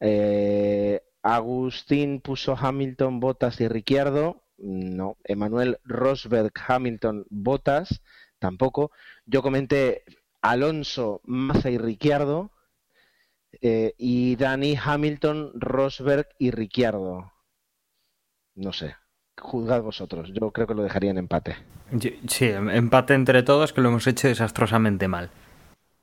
Eh, 0.00 1.02
Agustín 1.22 2.20
puso 2.20 2.54
Hamilton, 2.54 3.18
Bottas 3.18 3.60
y 3.60 3.68
Ricciardo. 3.68 4.45
No. 4.58 5.16
Emanuel 5.24 5.78
Rosberg, 5.84 6.52
Hamilton, 6.66 7.26
Botas, 7.30 8.02
tampoco. 8.38 8.90
Yo 9.26 9.42
comenté 9.42 10.04
Alonso, 10.42 11.20
Massa 11.24 11.70
y 11.70 11.78
Ricciardo. 11.78 12.52
Eh, 13.62 13.94
y 13.96 14.36
Dani, 14.36 14.76
Hamilton, 14.82 15.52
Rosberg 15.54 16.28
y 16.38 16.50
Ricciardo. 16.50 17.32
No 18.54 18.72
sé. 18.72 18.96
Juzgad 19.38 19.82
vosotros. 19.82 20.30
Yo 20.32 20.50
creo 20.50 20.66
que 20.66 20.74
lo 20.74 20.82
dejaría 20.82 21.10
en 21.10 21.18
empate. 21.18 21.56
Sí, 22.28 22.46
empate 22.46 23.14
entre 23.14 23.42
todos 23.42 23.72
que 23.72 23.80
lo 23.80 23.90
hemos 23.90 24.06
hecho 24.06 24.28
desastrosamente 24.28 25.08
mal. 25.08 25.30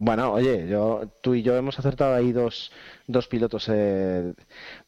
Bueno, 0.05 0.33
oye, 0.33 0.67
yo, 0.67 1.09
tú 1.21 1.33
y 1.33 1.43
yo 1.43 1.55
hemos 1.55 1.79
acertado 1.79 2.13
ahí 2.13 2.33
dos, 2.33 2.73
dos 3.07 3.29
pilotos. 3.29 3.69
Eh... 3.71 4.33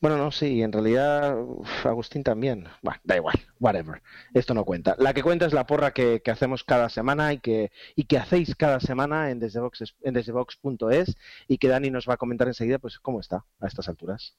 Bueno, 0.02 0.18
no, 0.18 0.30
sí, 0.30 0.62
en 0.62 0.74
realidad 0.74 1.38
Agustín 1.86 2.22
también. 2.22 2.66
Bueno, 2.82 3.00
da 3.06 3.16
igual, 3.16 3.36
whatever. 3.62 4.02
Esto 4.34 4.54
no 4.54 4.66
cuenta. 4.66 4.94
La 5.00 5.14
que 5.14 5.24
cuenta 5.24 5.46
es 5.46 5.54
la 5.54 5.66
porra 5.68 5.92
que, 5.92 6.22
hacemos 6.30 6.66
cada 6.66 6.90
semana 6.90 7.32
y 7.32 7.38
que, 7.40 7.72
y 7.96 8.04
que 8.04 8.18
hacéis 8.18 8.56
cada 8.56 8.82
semana 8.82 9.32
en 9.32 9.40
desdebox.es 9.40 9.94
en 10.04 11.16
y 11.48 11.60
que 11.60 11.70
Dani 11.70 11.92
nos 11.92 12.10
va 12.10 12.16
a 12.16 12.18
comentar 12.18 12.50
enseguida 12.50 12.78
pues 12.78 13.00
cómo 13.00 13.22
está 13.22 13.46
a 13.62 13.68
estas 13.68 13.88
alturas. 13.88 14.36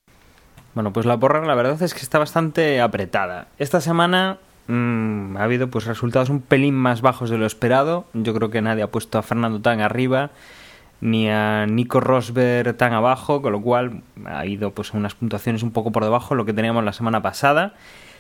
Bueno, 0.75 0.93
pues 0.93 1.07
la 1.07 1.19
porra 1.19 1.43
la 1.47 1.55
verdad 1.55 1.81
es 1.81 1.95
que 1.95 2.01
está 2.01 2.19
bastante 2.19 2.83
apretada. 2.83 3.49
Esta 3.57 3.81
semana 3.81 4.41
mm, 4.67 5.39
ha 5.39 5.43
habido 5.43 5.71
pues 5.71 5.87
resultados 5.87 6.29
un 6.29 6.43
pelín 6.43 6.75
más 6.75 7.01
bajos 7.01 7.31
de 7.31 7.39
lo 7.39 7.47
esperado. 7.47 8.05
Yo 8.13 8.35
creo 8.35 8.51
que 8.51 8.61
nadie 8.61 8.83
ha 8.83 8.91
puesto 8.91 9.17
a 9.17 9.23
Fernando 9.23 9.63
tan 9.63 9.81
arriba 9.81 10.33
ni 11.01 11.29
a 11.29 11.67
Nico 11.67 12.01
Rosberg 12.01 12.77
tan 12.77 12.93
abajo, 12.93 13.43
con 13.43 13.53
lo 13.53 13.61
cual 13.61 14.03
ha 14.25 14.47
ido 14.47 14.73
pues 14.73 14.95
unas 14.95 15.15
puntuaciones 15.15 15.63
un 15.63 15.71
poco 15.71 15.93
por 15.93 16.05
debajo 16.05 16.35
de 16.35 16.39
lo 16.39 16.45
que 16.45 16.53
teníamos 16.53 16.85
la 16.85 16.93
semana 16.93 17.23
pasada. 17.23 17.75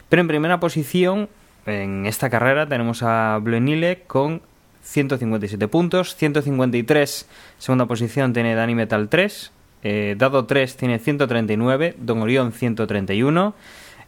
Pero 0.08 0.20
en 0.22 0.28
primera 0.28 0.60
posición 0.60 1.28
en 1.66 2.06
esta 2.06 2.30
carrera 2.30 2.68
tenemos 2.68 3.02
a 3.02 3.38
Blenile 3.42 4.02
con 4.06 4.42
157 4.82 5.66
puntos, 5.68 6.14
153 6.14 7.28
segunda 7.58 7.86
posición 7.86 8.32
tiene 8.32 8.54
Dani 8.54 8.76
Metal 8.76 9.08
3, 9.08 9.52
eh, 9.82 10.14
Dado 10.16 10.46
3 10.46 10.76
tiene 10.76 10.98
139, 10.98 11.96
Don 11.98 12.22
Orión 12.22 12.52
131. 12.52 13.54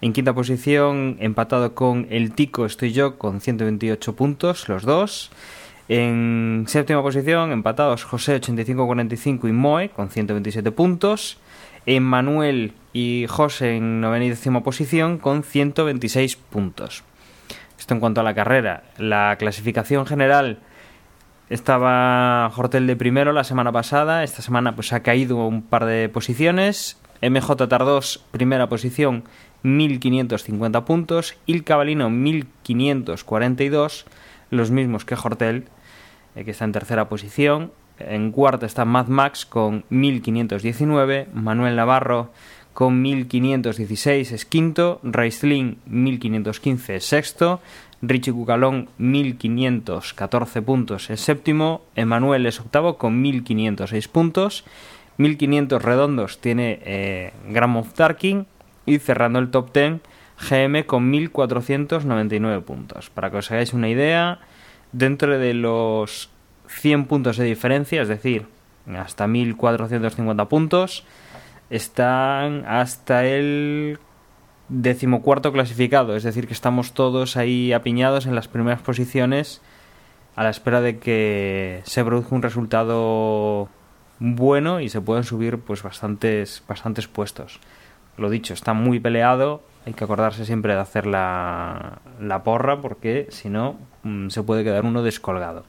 En 0.01 0.13
quinta 0.13 0.33
posición, 0.33 1.17
empatado 1.19 1.75
con 1.75 2.07
el 2.11 2.33
Tico, 2.33 2.65
estoy 2.65 2.93
yo 2.93 3.19
con 3.19 3.41
128 3.41 4.15
puntos, 4.15 4.69
los 4.69 4.85
dos. 4.85 5.31
En 5.89 6.65
séptima 6.67 7.03
posición, 7.03 7.51
empatados 7.51 8.05
José 8.05 8.41
85-45 8.41 9.49
y 9.49 9.53
Moe 9.53 9.89
con 9.89 10.11
127 10.11 10.71
puntos. 10.73 11.39
Manuel 11.99 12.75
y 12.93 13.25
José 13.29 13.77
en 13.77 14.03
novena 14.03 14.27
y 14.27 14.29
décima 14.29 14.63
posición 14.63 15.17
con 15.17 15.43
126 15.43 16.37
puntos. 16.37 17.03
Esto 17.79 17.95
en 17.95 18.01
cuanto 18.01 18.21
a 18.21 18.25
la 18.25 18.35
carrera. 18.35 18.83
La 18.99 19.37
clasificación 19.39 20.05
general 20.05 20.59
estaba 21.49 22.53
Hortel 22.55 22.87
de 22.87 22.97
primero 22.97 23.33
la 23.33 23.45
semana 23.45 23.73
pasada. 23.73 24.23
Esta 24.25 24.43
semana 24.43 24.75
pues 24.75 24.93
ha 24.93 25.01
caído 25.01 25.47
un 25.47 25.63
par 25.63 25.87
de 25.87 26.11
posiciones. 26.11 26.99
MJ 27.23 27.67
Tardos, 27.69 28.23
primera 28.31 28.69
posición, 28.69 29.25
1550 29.63 30.85
puntos. 30.85 31.39
Il 31.47 31.65
Cabalino, 31.65 32.11
1542. 32.11 34.05
Los 34.51 34.71
mismos 34.71 35.07
que 35.07 35.15
Hortel 35.15 35.65
eh, 36.39 36.45
que 36.45 36.53
está 36.53 36.65
en 36.65 36.73
tercera 36.73 37.09
posición. 37.09 37.73
En 37.99 38.31
cuarta 38.31 38.67
está 38.67 38.85
Mad 38.85 39.09
Max 39.09 39.45
con 39.45 39.85
1519, 39.91 41.29
Manuel 41.33 41.77
Navarro 41.77 42.31
con 42.79 43.03
1516 43.03 44.31
es 44.31 44.45
quinto, 44.45 45.01
Raistlin 45.03 45.79
1515 45.87 46.95
es 46.95 47.05
sexto, 47.05 47.61
Richie 48.03 48.33
Cucalón 48.33 48.89
1514 48.99 50.63
puntos 50.63 51.11
es 51.11 51.21
séptimo, 51.21 51.83
Emanuel 51.97 52.47
es 52.47 52.61
octavo 52.61 52.97
con 52.97 53.21
1506 53.21 54.07
puntos, 54.07 54.65
1500 55.17 55.83
redondos 55.83 56.41
tiene 56.41 56.79
eh, 56.85 57.33
Gram 57.51 57.77
of 57.77 57.97
Darking 57.97 58.45
y 58.87 59.01
cerrando 59.01 59.41
el 59.41 59.51
top 59.51 59.73
10 59.73 60.01
GM 60.49 60.87
con 60.87 61.11
1499 61.11 62.63
puntos. 62.63 63.11
Para 63.11 63.31
que 63.33 63.39
os 63.39 63.51
hagáis 63.51 63.73
una 63.73 63.89
idea, 63.89 64.39
dentro 64.93 65.39
de 65.39 65.55
los 65.55 66.31
100 66.69 67.07
puntos 67.07 67.37
de 67.37 67.45
diferencia, 67.45 68.03
es 68.03 68.09
decir, 68.09 68.47
hasta 68.97 69.27
1450 69.27 70.49
puntos, 70.49 71.05
están 71.71 72.65
hasta 72.67 73.27
el 73.27 73.99
decimocuarto 74.69 75.53
clasificado, 75.53 76.17
es 76.17 76.23
decir, 76.23 76.47
que 76.47 76.53
estamos 76.53 76.93
todos 76.93 77.37
ahí 77.37 77.73
apiñados 77.73 78.27
en 78.27 78.35
las 78.35 78.49
primeras 78.49 78.83
posiciones 78.83 79.63
a 80.37 80.45
la 80.45 80.51
espera 80.51 80.81
de 80.81 80.99
que 80.99 81.81
se 81.85 82.05
produzca 82.05 82.35
un 82.35 82.43
resultado 82.43 83.69
bueno 84.21 84.81
y 84.81 84.89
se 84.89 85.01
puedan 85.01 85.25
subir 85.25 85.59
pues 85.59 85.83
bastantes, 85.83 86.63
bastantes 86.69 87.09
puestos. 87.09 87.61
Lo 88.17 88.31
dicho, 88.31 88.55
está 88.55 88.73
muy 88.73 89.01
peleado, 89.01 89.63
hay 89.87 89.95
que 89.95 90.05
acordarse 90.05 90.45
siempre 90.45 90.75
de 90.75 90.81
hacer 90.81 91.07
la, 91.07 91.99
la 92.21 92.43
porra 92.43 92.81
porque 92.81 93.27
si 93.31 93.49
no 93.49 93.79
se 94.29 94.43
puede 94.43 94.65
quedar 94.65 94.85
uno 94.85 95.03
descolgado. 95.03 95.65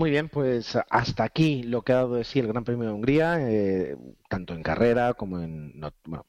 Muy 0.00 0.10
bien, 0.10 0.30
pues 0.30 0.78
hasta 0.88 1.24
aquí 1.24 1.62
lo 1.62 1.82
que 1.82 1.92
ha 1.92 1.96
dado 1.96 2.14
de 2.14 2.24
sí 2.24 2.38
el 2.38 2.46
Gran 2.46 2.64
Premio 2.64 2.86
de 2.86 2.94
Hungría, 2.94 3.36
eh, 3.40 3.98
tanto 4.30 4.54
en 4.54 4.62
carrera 4.62 5.12
como 5.12 5.40
en 5.40 5.74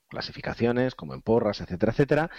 clasificaciones, 0.09 0.93
como 0.93 1.13
en 1.13 1.21
porras, 1.21 1.61
etcétera, 1.61 1.93
etcétera. 1.93 2.31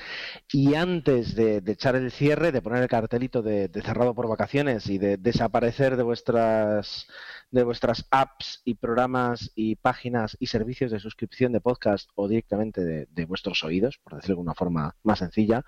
Y 0.52 0.74
antes 0.74 1.34
de, 1.34 1.62
echar 1.66 1.96
el 1.96 2.10
cierre, 2.12 2.52
de 2.52 2.60
poner 2.60 2.82
el 2.82 2.88
cartelito 2.90 3.40
de, 3.40 3.70
cerrado 3.82 4.14
por 4.14 4.28
vacaciones 4.28 4.88
y 4.88 4.98
de 4.98 5.16
desaparecer 5.16 5.96
de 5.96 6.02
vuestras 6.02 7.06
de 7.52 7.64
vuestras 7.64 8.06
apps 8.10 8.62
y 8.64 8.74
programas 8.74 9.52
y 9.54 9.76
páginas 9.76 10.36
y 10.40 10.46
servicios 10.46 10.90
de 10.90 10.98
suscripción 10.98 11.52
de 11.52 11.60
podcast 11.60 12.10
o 12.14 12.26
directamente 12.26 12.80
de, 13.06 13.24
vuestros 13.26 13.62
oídos, 13.62 13.98
por 13.98 14.16
decirlo 14.16 14.36
de 14.36 14.42
una 14.42 14.54
forma 14.54 14.96
más 15.02 15.20
sencilla, 15.20 15.64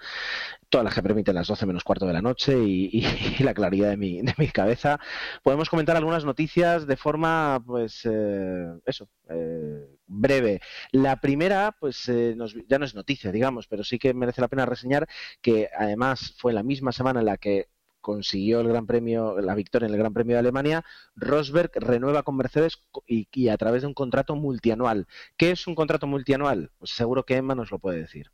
todas 0.71 0.85
las 0.85 0.95
que 0.95 1.03
permiten 1.03 1.35
las 1.35 1.47
12 1.47 1.67
menos 1.67 1.85
cuarto 1.85 2.07
de 2.07 2.15
la 2.15 2.23
noche 2.23 2.59
y, 2.65 3.05
la 3.41 3.55
claridad 3.55 3.91
de 3.91 3.97
mi, 3.97 4.23
de 4.23 4.35
mi, 4.39 4.49
cabeza, 4.49 4.99
podemos 5.43 5.69
comentar 5.69 5.97
algunas 5.97 6.25
noticias 6.25 6.87
de 6.87 6.97
forma, 6.97 7.63
pues, 7.65 8.01
eh, 8.05 8.67
eso, 8.87 9.09
eh, 9.29 9.87
breve. 10.07 10.61
La 10.91 11.21
primera, 11.21 11.77
pues, 11.79 12.09
eh, 12.09 12.35
ya 12.67 12.79
no 12.79 12.87
es 12.87 12.95
noticia, 12.95 13.31
digamos, 13.31 13.67
pero 13.69 13.85
sí 13.85 13.99
que 13.99 14.15
merece 14.15 14.41
la 14.41 14.49
pena 14.49 14.65
reseñar 14.67 15.07
que 15.43 15.69
además 15.77 16.35
fue 16.39 16.55
la 16.55 16.63
misma 16.63 16.93
semana 16.93 17.21
en 17.21 17.27
la 17.27 17.37
que 17.37 17.69
consiguió 18.05 18.61
el 18.61 18.69
Gran 18.69 18.87
Premio, 18.87 19.41
la 19.41 19.55
victoria 19.55 19.87
en 19.87 19.95
el 19.95 19.99
Gran 19.99 20.13
Premio 20.13 20.35
de 20.35 20.41
Alemania, 20.41 20.85
Rosberg 21.17 21.71
renueva 21.75 22.23
con 22.23 22.37
Mercedes 22.37 22.79
y, 23.07 23.49
a 23.49 23.57
través 23.57 23.81
de 23.81 23.89
un 23.89 23.95
contrato 23.95 24.37
multianual. 24.37 25.07
¿Qué 25.39 25.53
es 25.53 25.67
un 25.67 25.75
contrato 25.75 26.07
multianual? 26.07 26.71
Pues 26.79 26.91
seguro 26.91 27.25
que 27.25 27.37
Emma 27.37 27.55
nos 27.55 27.71
lo 27.71 27.79
puede 27.79 28.01
decir. 28.01 28.31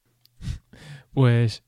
Pues 1.15 1.63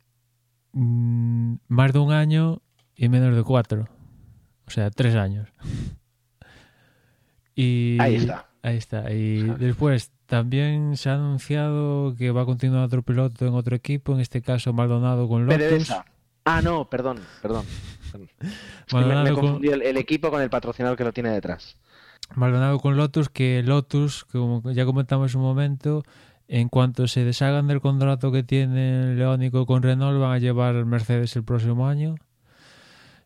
mm, 0.72 1.54
más 1.68 1.92
de 1.92 1.98
un 2.00 2.12
año 2.12 2.60
y 2.96 3.08
menos 3.08 3.36
de 3.36 3.44
cuatro. 3.44 3.88
O 4.66 4.70
sea, 4.70 4.90
tres 4.90 5.14
años. 5.14 5.48
Y 7.54 7.98
ahí 8.00 8.16
está. 8.16 8.48
Ahí 8.62 8.78
está. 8.78 9.12
Y 9.12 9.42
después 9.60 10.10
también 10.26 10.96
se 10.96 11.08
ha 11.08 11.14
anunciado 11.14 12.16
que 12.16 12.32
va 12.32 12.42
a 12.42 12.46
continuar 12.46 12.84
otro 12.84 13.02
piloto 13.02 13.46
en 13.46 13.54
otro 13.54 13.76
equipo, 13.76 14.12
en 14.12 14.20
este 14.20 14.42
caso 14.42 14.72
Maldonado 14.72 15.28
con 15.28 15.46
Lotus. 15.46 15.92
Ah, 16.44 16.60
no, 16.62 16.88
perdón, 16.88 17.20
perdón. 17.40 17.64
me, 18.92 19.32
confundí 19.32 19.68
el, 19.68 19.96
equipo 19.96 20.30
con 20.30 20.42
el 20.42 20.50
patrocinador 20.50 20.96
que 20.96 21.04
lo 21.04 21.12
tiene 21.12 21.30
detrás. 21.30 21.76
Maldonado 22.34 22.78
con 22.78 22.96
Lotus, 22.96 23.28
que 23.28 23.62
Lotus, 23.62 24.24
como 24.24 24.62
ya 24.72 24.84
comentamos 24.84 25.34
un 25.34 25.42
momento, 25.42 26.02
en 26.48 26.68
cuanto 26.68 27.06
se 27.06 27.24
deshagan 27.24 27.68
del 27.68 27.80
contrato 27.80 28.32
que 28.32 28.42
tiene 28.42 29.14
Leónico 29.14 29.66
con 29.66 29.82
Renault, 29.82 30.20
van 30.20 30.32
a 30.32 30.38
llevar 30.38 30.74
Mercedes 30.84 31.36
el 31.36 31.44
próximo 31.44 31.86
año. 31.86 32.16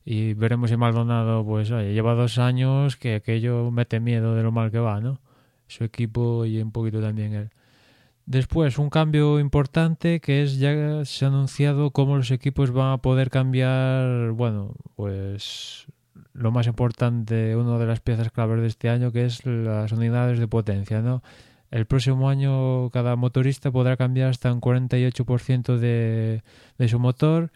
Y 0.05 0.35
veremos 0.35 0.71
si 0.71 0.77
Maldonado, 0.77 1.45
pues, 1.45 1.71
oye, 1.71 1.93
lleva 1.93 2.15
dos 2.15 2.39
años 2.39 2.97
que 2.97 3.17
aquello 3.17 3.71
mete 3.73 3.99
miedo 3.99 4.37
de 4.37 4.43
lo 4.43 4.53
mal 4.53 4.71
que 4.71 4.79
va, 4.79 5.01
¿no? 5.01 5.21
Su 5.67 5.83
equipo 5.83 6.45
y 6.45 6.61
un 6.61 6.71
poquito 6.71 7.01
también 7.01 7.35
él. 7.35 7.51
Después, 8.27 8.79
un 8.79 8.91
cambio 8.91 9.39
importante 9.39 10.21
que 10.21 10.43
es 10.43 10.59
ya 10.59 11.05
se 11.05 11.25
ha 11.25 11.29
anunciado 11.29 11.93
cómo 11.93 12.17
los 12.17 12.33
equipos 12.33 12.73
van 12.73 12.93
a 12.93 12.99
poder 12.99 13.31
cambiar, 13.31 14.33
bueno, 14.33 14.75
pues 14.97 15.87
lo 16.33 16.51
más 16.51 16.67
importante, 16.67 17.55
una 17.55 17.79
de 17.79 17.87
las 17.87 18.01
piezas 18.01 18.33
claves 18.33 18.61
de 18.61 18.67
este 18.67 18.89
año, 18.91 19.13
que 19.13 19.27
es 19.27 19.47
las 19.47 19.93
unidades 19.93 20.41
de 20.41 20.49
potencia, 20.49 21.03
¿no? 21.03 21.23
El 21.71 21.87
próximo 21.87 22.29
año 22.29 22.91
cada 22.91 23.15
motorista 23.15 23.71
podrá 23.71 23.97
cambiar 23.97 24.31
hasta 24.31 24.53
un 24.53 24.61
48% 24.61 25.79
de, 25.79 26.43
de 26.79 26.89
su 26.89 26.99
motor 26.99 27.53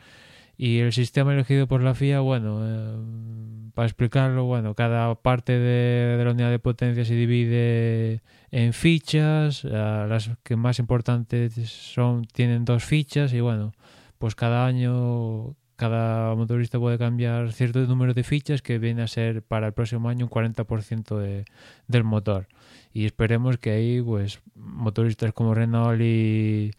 y 0.63 0.81
el 0.81 0.93
sistema 0.93 1.33
elegido 1.33 1.67
por 1.67 1.83
la 1.83 1.95
FIA, 1.95 2.21
bueno, 2.21 2.61
eh, 2.63 3.73
para 3.73 3.87
explicarlo, 3.87 4.45
bueno, 4.45 4.75
cada 4.75 5.15
parte 5.15 5.59
de, 5.59 6.23
la 6.23 6.33
unidad 6.33 6.51
de 6.51 6.59
potencia 6.59 7.03
se 7.07 7.15
divide 7.15 8.21
en 8.51 8.75
fichas, 8.75 9.65
eh, 9.65 9.71
las 9.71 10.31
que 10.43 10.57
más 10.57 10.79
importantes 10.79 11.55
son 11.71 12.27
tienen 12.27 12.67
dos 12.67 12.85
fichas 12.85 13.33
y 13.33 13.41
bueno, 13.41 13.73
pues 14.19 14.35
cada 14.35 14.67
año 14.67 15.57
cada 15.77 16.35
motorista 16.35 16.79
puede 16.79 16.99
cambiar 16.99 17.53
cierto 17.53 17.79
número 17.87 18.13
de 18.13 18.23
fichas 18.23 18.61
que 18.61 18.79
viene 18.79 19.01
a 19.01 19.07
ser 19.07 19.43
para 19.43 19.69
el 19.69 19.73
próximo 19.73 20.11
año 20.11 20.27
un 20.27 20.31
40% 20.31 21.19
de, 21.19 21.47
del 21.87 22.05
motor. 22.05 22.49
Y 22.93 23.07
esperemos 23.07 23.57
que 23.57 23.71
ahí 23.71 24.03
pues 24.03 24.43
motoristas 24.55 25.33
como 25.33 25.55
Renault 25.55 26.03
y 26.03 26.73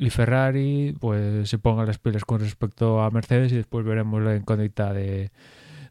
y 0.00 0.08
Ferrari 0.08 0.96
pues 0.98 1.50
se 1.50 1.58
ponga 1.58 1.84
las 1.84 1.98
pilas 1.98 2.24
con 2.24 2.40
respecto 2.40 3.02
a 3.02 3.10
Mercedes 3.10 3.52
y 3.52 3.56
después 3.56 3.84
veremos 3.84 4.22
la 4.22 4.34
incógnita 4.34 4.94
de, 4.94 5.30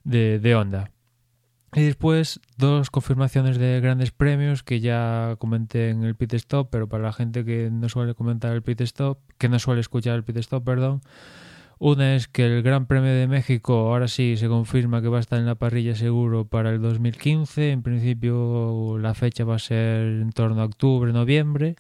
de, 0.04 0.40
de 0.40 0.56
Honda. 0.56 0.90
Y 1.76 1.84
después 1.84 2.40
dos 2.58 2.90
confirmaciones 2.90 3.60
de 3.60 3.80
grandes 3.80 4.10
premios 4.10 4.64
que 4.64 4.80
ya 4.80 5.36
comenté 5.38 5.92
en 5.92 6.04
el 6.04 6.16
pit 6.16 6.34
stop, 6.34 6.70
pero 6.72 6.90
para 6.90 7.04
la 7.04 7.14
gente 7.14 7.46
que 7.46 7.70
no 7.72 7.88
suele 7.88 8.16
comentar 8.16 8.52
el 8.54 8.64
pit 8.64 8.82
stop, 8.82 9.20
que 9.38 9.48
no 9.48 9.60
suele 9.60 9.82
escuchar 9.82 10.16
el 10.16 10.24
pit 10.24 10.38
stop, 10.38 10.66
perdón. 10.66 11.02
Una 11.78 12.16
es 12.16 12.28
que 12.28 12.48
el 12.48 12.64
Gran 12.64 12.88
Premio 12.88 13.12
de 13.12 13.28
México 13.28 13.74
ahora 13.74 14.08
sí 14.08 14.38
se 14.38 14.48
confirma 14.48 15.04
que 15.04 15.08
va 15.10 15.18
a 15.18 15.22
estar 15.22 15.38
en 15.38 15.46
la 15.46 15.54
parrilla 15.54 15.94
seguro 15.96 16.46
para 16.46 16.72
el 16.72 16.82
2015. 16.82 17.70
En 17.70 17.84
principio 17.84 18.98
la 18.98 19.14
fecha 19.14 19.44
va 19.46 19.56
a 19.56 19.60
ser 19.60 20.08
en 20.22 20.32
torno 20.32 20.62
a 20.62 20.66
octubre, 20.66 21.14
noviembre. 21.14 21.76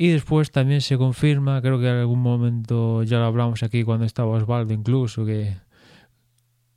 Y 0.00 0.10
después 0.10 0.52
también 0.52 0.80
se 0.80 0.96
confirma, 0.96 1.60
creo 1.60 1.80
que 1.80 1.88
en 1.88 1.96
algún 1.96 2.20
momento 2.20 3.02
ya 3.02 3.18
lo 3.18 3.24
hablamos 3.24 3.64
aquí 3.64 3.82
cuando 3.82 4.04
estaba 4.06 4.28
Osvaldo 4.28 4.72
incluso, 4.72 5.26
que 5.26 5.56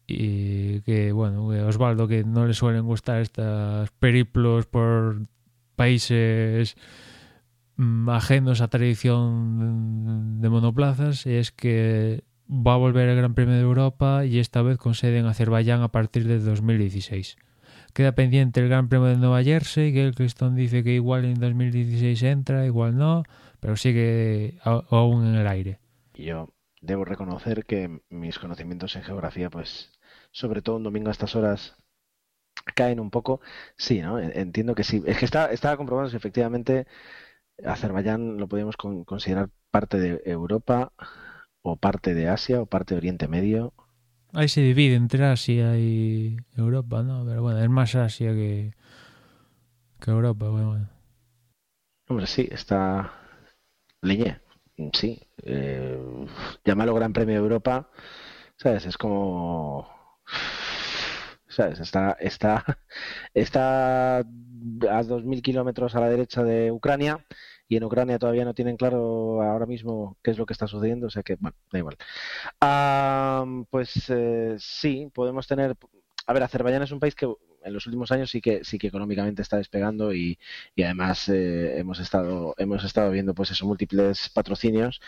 y 0.08 0.82
que 0.82 1.12
bueno, 1.12 1.46
Osvaldo 1.68 2.08
que 2.08 2.24
no 2.24 2.48
le 2.48 2.56
suelen 2.56 2.84
gustar 2.84 3.22
estos 3.22 3.92
periplos 3.92 4.66
por 4.66 5.28
países 5.76 6.76
mm, 7.76 8.10
ajenos 8.10 8.60
a 8.60 8.70
tradición 8.70 10.42
de 10.42 10.50
monoplazas, 10.50 11.28
es 11.28 11.52
que 11.52 12.24
va 12.50 12.74
a 12.74 12.78
volver 12.78 13.08
el 13.08 13.18
Gran 13.18 13.36
Premio 13.36 13.54
de 13.54 13.62
Europa 13.62 14.26
y 14.26 14.40
esta 14.40 14.64
vez 14.64 14.80
con 14.80 14.96
sede 14.96 15.20
en 15.20 15.28
Azerbaiyán 15.28 15.84
a 15.84 15.92
partir 15.92 16.28
de 16.28 16.40
2016. 16.40 17.38
Queda 17.94 18.14
pendiente 18.14 18.60
el 18.60 18.70
Gran 18.70 18.90
Premio 18.90 19.08
de 19.08 19.18
Nueva 19.18 19.44
Jersey, 19.44 19.94
que 19.94 20.06
el 20.06 20.16
Criston 20.16 20.56
dice 20.56 20.84
que 20.84 20.92
igual 20.92 21.26
en 21.26 21.40
2016 21.40 22.24
entra, 22.24 22.66
igual 22.66 22.98
no, 22.98 23.24
pero 23.60 23.76
sigue 23.76 24.60
aún 24.64 25.28
en 25.28 25.36
el 25.36 25.48
aire. 25.48 25.80
Yo 26.14 26.50
debo 26.82 27.06
reconocer 27.06 27.66
que 27.66 28.02
mis 28.10 28.40
conocimientos 28.40 28.96
en 28.96 29.04
geografía, 29.04 29.50
pues, 29.50 29.92
sobre 30.32 30.62
todo 30.62 30.78
un 30.78 30.84
domingo 30.84 31.10
a 31.10 31.12
estas 31.12 31.36
horas, 31.36 31.76
caen 32.76 33.00
un 33.00 33.12
poco. 33.12 33.42
Sí, 33.78 34.02
¿no? 34.02 34.20
Entiendo 34.20 34.76
que 34.76 34.84
sí. 34.84 35.04
Es 35.06 35.18
que 35.18 35.26
está, 35.26 35.52
estaba 35.52 35.78
comprobando 35.78 36.10
si 36.10 36.18
efectivamente 36.18 36.88
Azerbaiyán 37.66 38.38
lo 38.38 38.48
podíamos 38.48 38.78
considerar 38.78 39.50
parte 39.70 39.98
de 40.00 40.22
Europa 40.26 40.94
o 41.62 41.78
parte 41.78 42.14
de 42.14 42.30
Asia 42.30 42.62
o 42.62 42.66
parte 42.66 42.94
de 42.94 43.00
Oriente 43.00 43.28
Medio 43.28 43.74
Ahí 44.34 44.48
se 44.48 44.62
divide 44.62 44.96
entre 44.96 45.26
Asia 45.26 45.78
y 45.78 46.38
Europa, 46.56 47.04
¿no? 47.04 47.26
Pero 47.26 47.42
bueno, 47.42 47.60
es 47.60 47.70
más 47.70 47.96
Asia 47.96 48.32
que, 48.32 48.74
que 50.00 50.12
Europa, 50.12 50.48
bueno, 50.50 50.90
Hombre, 52.08 52.28
sí, 52.28 52.48
está 52.52 53.14
Liñé, 54.02 54.42
sí. 54.94 55.22
Eh, 55.44 55.98
llámalo 56.66 56.94
Gran 56.94 57.14
Premio 57.14 57.36
de 57.36 57.42
Europa, 57.42 57.90
¿sabes? 58.58 58.86
Es 58.86 58.98
como... 58.98 59.88
¿Sabes? 61.48 61.80
Está, 61.80 62.18
está, 62.20 62.66
está 63.34 64.20
a 64.20 64.24
2.000 64.24 65.42
kilómetros 65.42 65.96
a 65.96 66.00
la 66.00 66.10
derecha 66.10 66.44
de 66.44 66.72
Ucrania 66.72 67.26
y 67.72 67.78
en 67.78 67.86
Ucrania 67.86 68.20
todavía 68.20 68.44
no 68.44 68.54
tienen 68.54 68.76
claro 68.76 69.42
ahora 69.42 69.66
mismo 69.66 70.18
qué 70.22 70.32
es 70.32 70.38
lo 70.38 70.46
que 70.46 70.52
está 70.52 70.68
sucediendo, 70.68 71.08
o 71.08 71.10
sea 71.10 71.24
que, 71.24 71.38
bueno, 71.40 71.56
da 71.72 71.80
igual. 71.80 71.96
pues 73.70 74.10
eh, 74.10 74.58
sí, 74.60 75.10
podemos 75.14 75.48
tener... 75.48 75.78
A 76.28 76.34
ver, 76.34 76.44
Azerbaiyán 76.44 76.84
es 76.84 76.92
un 76.92 77.00
país 77.00 77.16
que 77.16 77.34
en 77.64 77.74
los 77.74 77.86
últimos 77.86 78.12
años 78.12 78.30
sí 78.32 78.42
que 78.42 78.64
sí 78.64 78.78
que 78.78 78.88
económicamente 78.88 79.42
está 79.42 79.58
despegando 79.58 80.14
y, 80.14 80.40
y 80.76 80.84
además 80.84 81.30
eh, 81.30 81.80
hemos 81.80 82.00
estado 82.00 82.56
hemos 82.58 82.84
estado 82.84 83.12
viendo 83.12 83.34
pues 83.34 83.52
eso 83.52 83.66
múltiples 83.66 84.30
patrocinios 84.30 85.02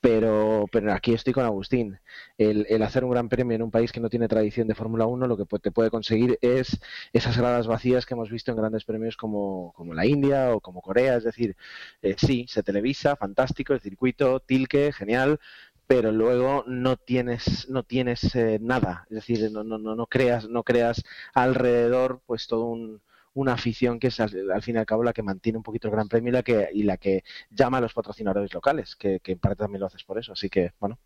pero 0.00 0.66
pero 0.70 0.92
aquí 0.92 1.12
estoy 1.14 1.32
con 1.32 1.44
Agustín. 1.44 1.98
El, 2.36 2.66
el 2.68 2.82
hacer 2.82 3.04
un 3.04 3.10
gran 3.10 3.28
premio 3.28 3.56
en 3.56 3.62
un 3.62 3.70
país 3.70 3.92
que 3.92 4.00
no 4.00 4.08
tiene 4.08 4.28
tradición 4.28 4.68
de 4.68 4.74
Fórmula 4.74 5.06
1 5.06 5.26
lo 5.26 5.36
que 5.36 5.44
te 5.58 5.72
puede 5.72 5.90
conseguir 5.90 6.38
es 6.40 6.78
esas 7.12 7.36
gradas 7.36 7.66
vacías 7.66 8.06
que 8.06 8.14
hemos 8.14 8.30
visto 8.30 8.50
en 8.50 8.58
grandes 8.58 8.84
premios 8.84 9.16
como, 9.16 9.72
como 9.74 9.94
la 9.94 10.06
India 10.06 10.54
o 10.54 10.60
como 10.60 10.82
Corea. 10.82 11.16
Es 11.16 11.24
decir 11.24 11.56
eh, 12.02 12.14
sí 12.18 12.46
se 12.48 12.62
televisa 12.62 13.16
fantástico 13.16 13.72
el 13.74 13.80
circuito 13.80 14.40
tilque 14.40 14.92
genial 14.92 15.40
pero 15.88 16.12
luego 16.12 16.64
no 16.66 16.96
tienes 16.96 17.68
no 17.70 17.82
tienes 17.82 18.34
eh, 18.36 18.58
nada. 18.60 19.06
Es 19.10 19.16
decir 19.16 19.50
no, 19.50 19.64
no, 19.64 19.78
no, 19.78 19.96
no 19.96 20.06
creas 20.06 20.48
no 20.48 20.62
creas 20.62 21.02
alrededor 21.34 22.20
pues 22.26 22.46
todo 22.46 22.66
un, 22.66 23.00
una 23.32 23.54
afición 23.54 23.98
que 23.98 24.08
es 24.08 24.20
al, 24.20 24.30
fin 24.62 24.76
y 24.76 24.78
al 24.78 24.86
cabo 24.86 25.02
la 25.02 25.14
que 25.14 25.22
mantiene 25.22 25.56
un 25.56 25.64
poquito 25.64 25.88
el 25.88 25.92
Gran 25.94 26.08
Premio 26.08 26.28
y 26.28 26.32
la 26.32 26.42
que 26.42 26.68
y 26.72 26.82
la 26.82 26.98
que 26.98 27.24
llama 27.50 27.78
a 27.78 27.80
los 27.80 27.94
patrocinadores 27.94 28.52
locales 28.52 28.96
que, 28.96 29.20
que 29.20 29.32
en 29.32 29.38
parte 29.38 29.56
también 29.56 29.80
lo 29.80 29.86
haces 29.86 30.04
por 30.04 30.18
eso. 30.18 30.32
Así 30.32 30.50
que 30.50 30.72
bueno 30.78 30.98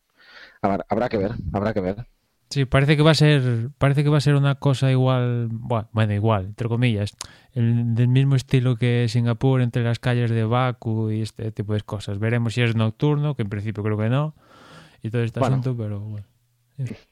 habrá, 0.60 0.84
habrá 0.88 1.08
que 1.08 1.16
ver 1.16 1.32
habrá 1.52 1.72
que 1.72 1.80
ver. 1.80 2.06
Sí, 2.50 2.66
parece 2.66 2.98
que 2.98 3.02
va 3.02 3.12
a 3.12 3.14
ser, 3.14 3.70
parece 3.78 4.02
que 4.02 4.10
va 4.10 4.18
a 4.18 4.20
ser 4.20 4.34
una 4.34 4.56
cosa 4.56 4.90
igual, 4.90 5.48
bueno, 5.50 5.88
bueno 5.92 6.12
igual, 6.12 6.44
entre 6.46 6.68
comillas, 6.68 7.16
el, 7.54 7.94
del 7.94 8.08
mismo 8.08 8.36
estilo 8.36 8.76
que 8.76 9.06
Singapur 9.08 9.62
entre 9.62 9.82
las 9.82 9.98
calles 9.98 10.30
de 10.30 10.44
Baku 10.44 11.10
y 11.10 11.22
este 11.22 11.50
tipo 11.50 11.72
de 11.72 11.80
cosas. 11.80 12.18
Veremos 12.18 12.52
si 12.52 12.60
es 12.60 12.76
nocturno, 12.76 13.36
que 13.36 13.42
en 13.42 13.48
principio 13.48 13.82
creo 13.82 13.96
que 13.96 14.10
no, 14.10 14.34
y 15.02 15.10
todo 15.10 15.22
este 15.22 15.40
Bueno. 15.40 15.56
asunto, 15.56 15.76
pero 15.76 16.00
bueno. 16.00 16.26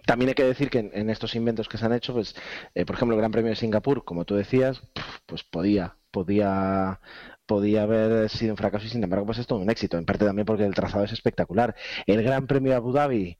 También 0.07 0.31
hay 0.31 0.35
que 0.35 0.45
decir 0.45 0.69
que 0.71 0.79
en, 0.81 0.91
en 0.95 1.11
estos 1.11 1.35
inventos 1.37 1.69
que 1.69 1.79
se 1.79 1.85
han 1.87 1.93
hecho, 1.93 2.13
pues, 2.13 2.35
eh, 2.75 2.85
por 2.85 2.97
ejemplo, 2.97 3.15
el 3.15 3.21
Gran 3.21 3.31
Premio 3.31 3.51
de 3.51 3.57
Singapur, 3.57 4.05
como 4.05 4.25
tú 4.25 4.35
decías, 4.35 4.83
pues 5.27 5.45
podía, 5.45 5.97
podía, 6.11 7.01
podía 7.47 7.83
haber 7.83 8.29
sido 8.31 8.53
un 8.55 8.57
fracaso 8.57 8.87
y 8.87 8.89
sin 8.89 9.05
embargo, 9.05 9.27
pues 9.27 9.39
es 9.39 9.47
todo 9.47 9.61
un 9.61 9.71
éxito. 9.71 9.99
En 9.99 10.05
parte 10.07 10.25
también 10.25 10.47
porque 10.47 10.65
el 10.65 10.75
trazado 10.75 11.05
es 11.05 11.13
espectacular. 11.13 11.75
El 12.07 12.23
Gran 12.23 12.47
Premio 12.47 12.71
de 12.73 12.77
Abu 12.77 12.93
Dhabi, 12.93 13.39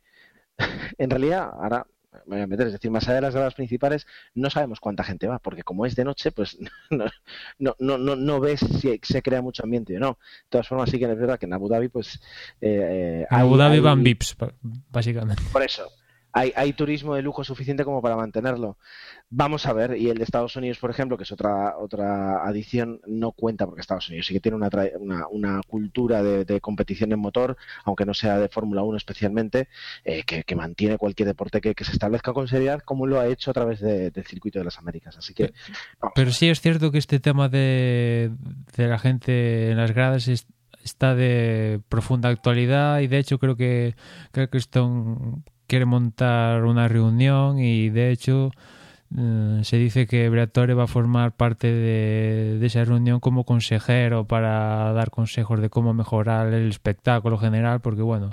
en 0.99 1.11
realidad, 1.11 1.51
ahora 1.53 1.87
me 2.27 2.37
voy 2.37 2.41
a 2.41 2.47
meter, 2.47 2.67
es 2.67 2.73
decir, 2.73 2.91
más 2.91 3.05
allá 3.07 3.17
de 3.17 3.21
las 3.23 3.35
gradas 3.35 3.55
principales, 3.55 4.07
no 4.35 4.51
sabemos 4.51 4.81
cuánta 4.81 5.05
gente 5.05 5.27
va, 5.29 5.39
porque 5.39 5.63
como 5.63 5.87
es 5.87 5.95
de 5.95 6.05
noche, 6.05 6.33
pues 6.33 6.59
no, 6.91 7.05
no, 7.59 7.77
no, 7.79 7.99
no, 7.99 8.17
no 8.17 8.41
ves 8.41 8.61
si 8.61 8.99
se 9.03 9.23
crea 9.23 9.43
mucho 9.43 9.63
ambiente 9.63 9.97
o 9.97 10.01
no. 10.01 10.19
De 10.45 10.49
todas 10.51 10.69
formas, 10.69 10.91
sí 10.91 10.99
que 10.99 11.05
es 11.11 11.19
verdad 11.19 11.39
que 11.39 11.47
en 11.47 11.53
Abu 11.55 11.69
Dhabi, 11.69 11.89
pues. 11.89 12.21
eh, 12.61 13.27
En 13.31 13.37
hay- 13.37 13.43
Abu 13.47 13.57
Dhabi 13.57 13.75
hay- 13.77 13.81
van 13.81 14.03
VIPs, 14.03 14.37
básicamente. 14.91 15.43
por 15.53 15.63
eso, 15.63 15.89
hay, 16.33 16.53
hay 16.57 16.73
turismo 16.73 17.15
de 17.15 17.23
lujo 17.23 17.43
suficiente 17.45 17.85
como 17.85 18.01
para 18.03 18.17
mantenerlo. 18.17 18.79
Vamos 19.31 19.67
a 19.67 19.73
ver, 19.73 19.97
y 19.97 20.09
el 20.09 20.19
de 20.19 20.25
Estados 20.25 20.57
Unidos, 20.57 20.79
por 20.79 20.91
ejemplo, 20.91 21.17
que 21.17 21.23
es 21.25 21.33
otra 21.33 21.77
otra 21.79 22.45
adición, 22.47 23.01
no 23.07 23.33
cuenta 23.33 23.65
porque 23.67 23.81
Estados 23.81 24.09
Unidos 24.09 24.27
sí 24.27 24.35
que 24.35 24.41
tiene 24.41 24.57
una, 24.57 24.69
una, 24.99 25.27
una 25.29 25.61
cultura 25.67 26.23
de, 26.23 26.45
de 26.45 26.61
competición 26.61 27.13
en 27.13 27.21
motor, 27.21 27.57
aunque 27.85 28.05
no 28.05 28.15
sea 28.15 28.39
de 28.39 28.49
Fórmula 28.49 28.83
1 28.83 28.97
especialmente, 28.97 29.69
eh, 30.05 30.23
que, 30.25 30.43
que 30.45 30.57
mantiene 30.57 30.99
cualquier 30.99 31.29
deporte 31.29 31.61
que, 31.61 31.75
que 31.75 31.85
se 31.85 31.93
establezca 31.93 32.33
con 32.33 32.49
seriedad, 32.49 32.81
como 32.85 33.07
lo 33.07 33.21
ha 33.21 33.27
hecho 33.29 33.51
a 33.51 33.55
través 33.55 33.81
de- 33.81 34.11
del 34.11 34.27
circuito 34.27 34.59
de 34.59 34.65
las 34.65 34.79
Américas. 34.79 35.17
Así 35.17 35.33
que, 35.35 35.53
vamos. 36.01 36.13
Pero 36.15 36.31
sí 36.33 36.49
es 36.49 36.61
cierto 36.61 36.91
que 36.91 36.99
este 36.99 37.21
tema 37.21 37.49
de, 37.49 38.33
de 38.77 38.87
la 38.89 38.99
gente 38.99 39.71
en 39.71 39.77
las 39.77 39.93
gradas 39.93 40.27
es- 40.29 40.47
está 40.83 41.15
de 41.15 41.81
profunda 41.89 42.31
actualidad 42.31 43.01
y 43.01 43.07
de 43.07 43.19
hecho 43.19 43.39
creo 43.39 43.55
que 43.55 43.95
creo 44.33 44.49
que 44.49 44.59
Stone 44.59 45.43
quiere 45.71 45.87
montar 45.87 46.65
una 46.65 46.89
reunión 46.89 47.61
y 47.61 47.91
de 47.91 48.11
hecho 48.11 48.51
eh, 49.17 49.61
se 49.63 49.77
dice 49.77 50.09
que 50.09 50.29
Briatore 50.29 50.75
va 50.75 50.85
a 50.85 50.89
formar 50.89 51.31
parte 51.31 51.69
de, 51.73 52.59
esa 52.67 52.85
reunión 52.85 53.21
como 53.21 53.45
consejero 53.45 54.25
para 54.27 54.93
dar 54.93 55.11
consejos 55.11 55.61
de 55.61 55.71
cómo 55.71 55.95
mejorar 55.95 56.53
el 56.53 56.69
espectáculo 56.69 57.39
general 57.39 57.81
porque 57.81 58.03
bueno 58.03 58.31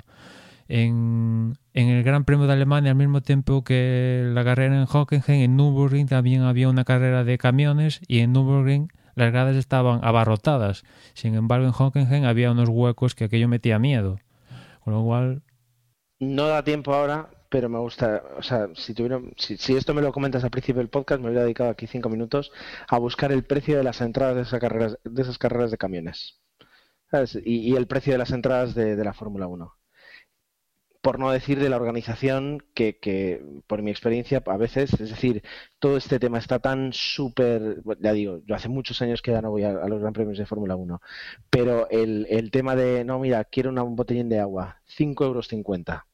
en, 0.66 1.56
en 1.74 1.88
el 1.88 2.02
Gran 2.02 2.24
Premio 2.24 2.48
de 2.48 2.54
Alemania 2.54 2.90
al 2.90 2.96
mismo 2.96 3.20
tiempo 3.20 3.62
que 3.62 4.28
la 4.34 4.42
carrera 4.42 4.76
en 4.76 4.86
Hockenheim, 4.90 5.42
en 5.42 5.56
Nürburgring 5.56 6.08
también 6.08 6.42
había 6.42 6.68
una 6.68 6.82
carrera 6.82 7.22
de 7.22 7.38
camiones 7.38 8.00
y 8.08 8.18
en 8.18 8.32
Nürburgring 8.32 8.88
las 9.14 9.30
gradas 9.30 9.54
estaban 9.54 10.00
abarrotadas. 10.02 10.84
Sin 11.14 11.34
embargo, 11.34 11.66
en 11.66 11.72
Hockenheim 11.72 12.24
había 12.24 12.52
unos 12.52 12.68
huecos 12.68 13.14
que 13.14 13.24
aquello 13.24 13.48
metía 13.48 13.78
miedo. 13.78 14.18
Con 14.84 14.94
lo 14.94 15.02
cual, 15.02 15.42
No 16.20 16.46
da 16.48 16.62
tiempo 16.64 16.92
ahora, 16.94 17.30
pero 17.48 17.68
me 17.68 17.78
gusta, 17.78 18.22
o 18.36 18.42
sea, 18.42 18.68
si 18.74 18.94
si, 19.36 19.56
si 19.56 19.76
esto 19.76 19.94
me 19.94 20.02
lo 20.02 20.12
comentas 20.12 20.42
al 20.44 20.50
principio 20.50 20.80
del 20.80 20.90
podcast, 20.90 21.20
me 21.20 21.28
hubiera 21.28 21.44
dedicado 21.44 21.70
aquí 21.70 21.86
cinco 21.86 22.08
minutos 22.08 22.50
a 22.88 22.98
buscar 22.98 23.30
el 23.32 23.44
precio 23.44 23.76
de 23.76 23.84
las 23.84 24.00
entradas 24.00 24.36
de 24.36 24.42
esas 24.42 24.60
carreras, 24.60 24.98
de 25.04 25.22
esas 25.22 25.38
carreras 25.38 25.70
de 25.70 25.78
camiones. 25.78 26.40
¿Sabes? 27.10 27.38
Y, 27.44 27.76
el 27.76 27.86
precio 27.88 28.12
de 28.14 28.18
las 28.18 28.32
entradas 28.32 28.74
de, 28.74 28.96
la 29.04 29.14
Fórmula 29.14 29.46
1. 29.48 29.74
Por 31.00 31.18
no 31.20 31.30
decir 31.30 31.60
de 31.60 31.68
la 31.70 31.76
organización 31.76 32.58
que, 32.74 32.98
que, 32.98 33.42
por 33.68 33.82
mi 33.82 33.90
experiencia, 33.90 34.42
a 34.44 34.56
veces, 34.56 34.92
es 35.00 35.10
decir, 35.10 35.42
todo 35.78 35.96
este 35.96 36.18
tema 36.18 36.38
está 36.38 36.58
tan 36.58 36.92
súper, 36.92 37.82
ya 38.00 38.12
digo, 38.12 38.40
yo 38.44 38.54
hace 38.56 38.68
muchos 38.68 39.00
años 39.00 39.22
que 39.22 39.30
ya 39.30 39.40
no 39.40 39.50
voy 39.50 39.62
a, 39.62 39.70
a 39.70 39.88
los 39.88 40.00
Gran 40.00 40.12
Premios 40.12 40.38
de 40.38 40.46
Fórmula 40.46 40.74
1, 40.76 41.00
pero 41.50 41.88
el, 41.90 42.26
el 42.30 42.50
tema 42.50 42.74
de, 42.76 43.04
no, 43.04 43.18
mira, 43.20 43.44
quiero 43.44 43.70
una- 43.70 43.84
un 43.84 43.94
botellín 43.96 44.28
de 44.28 44.40
agua, 44.40 44.82
5,50 44.86 45.24
euros. 45.24 46.07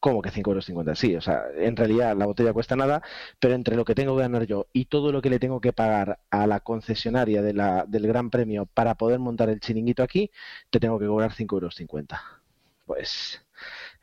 ¿Cómo 0.00 0.22
que 0.22 0.30
5,50 0.30 0.90
euros? 0.92 0.98
Sí, 1.00 1.16
o 1.16 1.20
sea, 1.20 1.44
en 1.56 1.76
realidad 1.76 2.16
la 2.16 2.26
botella 2.26 2.52
cuesta 2.52 2.76
nada, 2.76 3.02
pero 3.40 3.54
entre 3.54 3.76
lo 3.76 3.84
que 3.84 3.94
tengo 3.94 4.14
que 4.16 4.22
ganar 4.22 4.46
yo 4.46 4.68
y 4.72 4.86
todo 4.86 5.10
lo 5.12 5.20
que 5.22 5.30
le 5.30 5.38
tengo 5.40 5.60
que 5.60 5.72
pagar 5.72 6.20
a 6.30 6.46
la 6.46 6.60
concesionaria 6.60 7.42
del 7.42 8.06
Gran 8.06 8.30
Premio 8.30 8.66
para 8.66 8.94
poder 8.96 9.18
montar 9.18 9.48
el 9.50 9.60
chiringuito 9.60 10.02
aquí, 10.02 10.30
te 10.70 10.78
tengo 10.80 10.98
que 10.98 11.06
cobrar 11.06 11.32
5,50 11.32 12.16
euros. 12.16 12.38
Pues, 12.86 13.42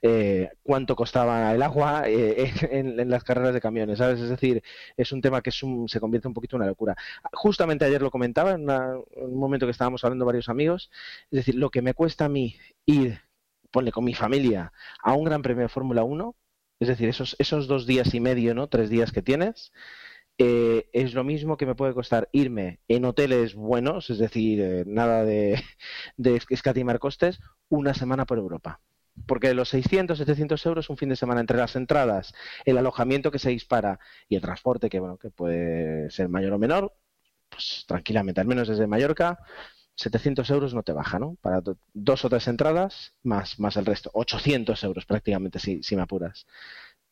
eh, 0.02 0.52
¿cuánto 0.64 0.96
costaba 0.96 1.54
el 1.54 1.62
agua 1.64 2.04
eh, 2.08 2.52
en, 2.72 3.00
en 3.00 3.10
las 3.10 3.24
carreras 3.24 3.54
de 3.54 3.62
camiones? 3.62 4.00
¿Sabes? 4.00 4.20
Es 4.22 4.30
decir, 4.30 4.64
es 4.98 5.12
un 5.12 5.22
tema 5.22 5.42
que 5.42 5.50
es 5.52 5.64
un- 5.64 5.90
se 5.90 6.00
convierte 6.00 6.28
un 6.28 6.34
poquito 6.36 6.56
en 6.58 6.62
una 6.64 6.70
locura. 6.70 6.96
Justamente 7.34 7.86
ayer 7.86 8.02
lo 8.02 8.12
comentaba 8.12 8.52
en, 8.54 8.64
una- 8.64 8.94
en 9.16 9.26
un 9.26 9.40
momento 9.40 9.66
que 9.68 9.72
estábamos 9.72 10.04
hablando 10.04 10.26
varios 10.26 10.50
amigos, 10.50 10.92
es 11.32 11.38
decir, 11.40 11.56
lo 11.56 11.70
que 11.72 11.82
me 11.82 11.94
cuesta 11.96 12.26
a 12.26 12.30
mí 12.30 12.58
ir, 12.86 13.22
ponle 13.76 13.92
con 13.92 14.06
mi 14.06 14.14
familia, 14.14 14.72
a 15.04 15.12
un 15.16 15.26
Gran 15.26 15.42
Premio 15.42 15.64
de 15.64 15.68
Fórmula 15.68 16.06
1, 16.06 16.34
es 16.80 16.88
decir, 16.88 17.10
esos, 17.10 17.36
esos 17.40 17.68
dos 17.68 17.86
días 17.86 18.14
y 18.14 18.22
medio, 18.22 18.56
¿no? 18.56 18.70
Tres 18.70 18.90
días 18.90 19.12
que 19.12 19.22
tienes, 19.22 19.74
eh, 20.38 20.90
es 20.94 21.14
lo 21.14 21.26
mismo 21.26 21.58
que 21.58 21.66
me 21.66 21.76
puede 21.76 21.94
costar 21.94 22.30
irme 22.32 22.80
en 22.88 23.04
hoteles 23.04 23.54
buenos, 23.54 24.10
es 24.10 24.18
decir, 24.18 24.62
eh, 24.62 24.84
nada 24.88 25.26
de, 25.26 25.62
de 26.16 26.42
escatimar 26.50 27.00
costes, 27.00 27.42
una 27.68 27.94
semana 27.94 28.26
por 28.26 28.38
Europa. 28.38 28.80
Porque 29.28 29.54
los 29.54 29.68
600, 29.68 30.20
700 30.20 30.66
euros 30.68 30.90
un 30.90 30.96
fin 30.96 31.10
de 31.10 31.18
semana 31.18 31.42
entre 31.42 31.58
las 31.58 31.76
entradas, 31.76 32.34
el 32.64 32.78
alojamiento 32.78 33.30
que 33.30 33.40
se 33.40 33.50
dispara 33.50 34.00
y 34.30 34.38
el 34.38 34.42
transporte 34.42 34.90
que, 34.90 35.02
bueno, 35.02 35.18
que 35.18 35.32
puede 35.32 36.10
ser 36.12 36.30
mayor 36.30 36.54
o 36.54 36.60
menor, 36.60 36.94
pues 37.50 37.84
tranquilamente, 37.86 38.40
al 38.40 38.48
menos 38.48 38.70
desde 38.70 38.88
Mallorca, 38.88 39.40
700 39.96 40.50
euros 40.50 40.74
no 40.74 40.84
te 40.84 40.92
baja, 40.94 41.20
¿no? 41.20 41.36
Para 41.42 41.62
do- 41.62 41.78
dos 41.94 42.26
o 42.26 42.30
tres 42.30 42.48
entradas, 42.48 43.14
más, 43.24 43.60
más 43.60 43.78
el 43.78 43.86
resto. 43.86 44.12
800 44.14 44.84
euros 44.84 45.06
prácticamente, 45.06 45.60
si, 45.60 45.82
si 45.84 45.96
me 45.96 46.02
apuras. 46.02 46.46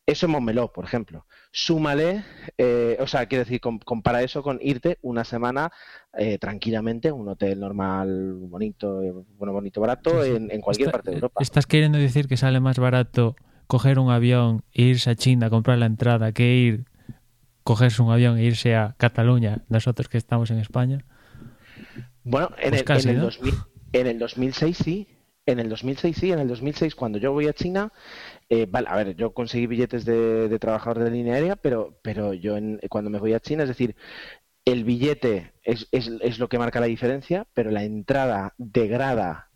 Eso 0.05 0.25
en 0.25 0.33
Montmeló, 0.33 0.73
por 0.73 0.83
ejemplo. 0.83 1.25
Súmale, 1.53 2.25
eh, 2.57 2.97
o 2.99 3.07
sea, 3.07 3.25
quiero 3.27 3.45
decir, 3.45 3.61
com- 3.61 3.79
compara 3.79 4.21
eso 4.21 4.43
con 4.43 4.59
irte 4.61 4.97
una 5.01 5.23
semana 5.23 5.71
eh, 6.17 6.37
tranquilamente 6.39 7.07
a 7.07 7.13
un 7.13 7.29
hotel 7.29 7.61
normal, 7.61 8.33
bonito, 8.33 9.01
eh, 9.01 9.13
bueno, 9.37 9.53
bonito, 9.53 9.79
barato, 9.79 10.21
en, 10.25 10.51
en 10.51 10.59
cualquier 10.59 10.87
Está- 10.89 10.97
parte 10.97 11.11
de 11.11 11.15
Europa. 11.15 11.41
¿Estás 11.41 11.65
queriendo 11.67 11.97
decir 11.97 12.27
que 12.27 12.35
sale 12.35 12.59
más 12.59 12.79
barato 12.79 13.37
coger 13.67 13.97
un 13.97 14.11
avión 14.11 14.61
e 14.73 14.81
irse 14.83 15.09
a 15.09 15.15
China 15.15 15.45
a 15.47 15.49
comprar 15.49 15.77
la 15.77 15.85
entrada 15.85 16.33
que 16.33 16.53
ir 16.53 16.85
cogerse 17.63 18.01
un 18.01 18.11
avión 18.11 18.37
e 18.37 18.43
irse 18.43 18.75
a 18.75 18.95
Cataluña, 18.97 19.63
nosotros 19.69 20.09
que 20.09 20.17
estamos 20.17 20.51
en 20.51 20.57
España? 20.59 21.05
Bueno, 22.23 22.49
en, 22.57 22.69
Pues 22.69 22.81
el, 22.81 22.85
casi, 22.85 23.09
en, 23.09 23.15
el 23.15 23.21
¿no? 23.21 23.23
2000 23.25 23.53
en 23.93 24.07
el 24.07 24.19
2006 24.19 24.77
sí. 24.77 25.07
En 25.45 25.59
el 25.59 25.69
2006 25.69 26.17
sí. 26.17 26.31
En 26.31 26.39
el 26.39 26.47
2006 26.47 26.95
cuando 26.95 27.17
yo 27.19 27.31
voy 27.33 27.47
a 27.47 27.53
China, 27.53 27.91
eh, 28.49 28.65
vale, 28.69 28.87
a 28.89 28.95
ver, 28.95 29.15
yo 29.15 29.33
conseguí 29.33 29.67
billetes 29.67 30.05
de, 30.05 30.47
de 30.49 30.59
trabajador 30.59 31.03
de 31.03 31.11
línea 31.11 31.35
aérea, 31.35 31.55
pero, 31.55 31.99
pero 32.01 32.33
yo 32.33 32.57
en- 32.57 32.79
cuando 32.89 33.09
me 33.09 33.19
voy 33.19 33.33
a 33.33 33.39
China, 33.39 33.63
es 33.63 33.69
decir, 33.69 33.95
el 34.65 34.83
billete 34.85 35.53
es, 35.63 35.87
es, 35.91 36.09
es 36.21 36.39
lo 36.39 36.47
que 36.49 36.59
marca 36.59 36.79
la 36.79 36.85
diferencia, 36.87 37.47
pero 37.53 37.71
la 37.71 37.83
entrada 37.83 38.53
de 38.57 38.87
grada 38.87 39.49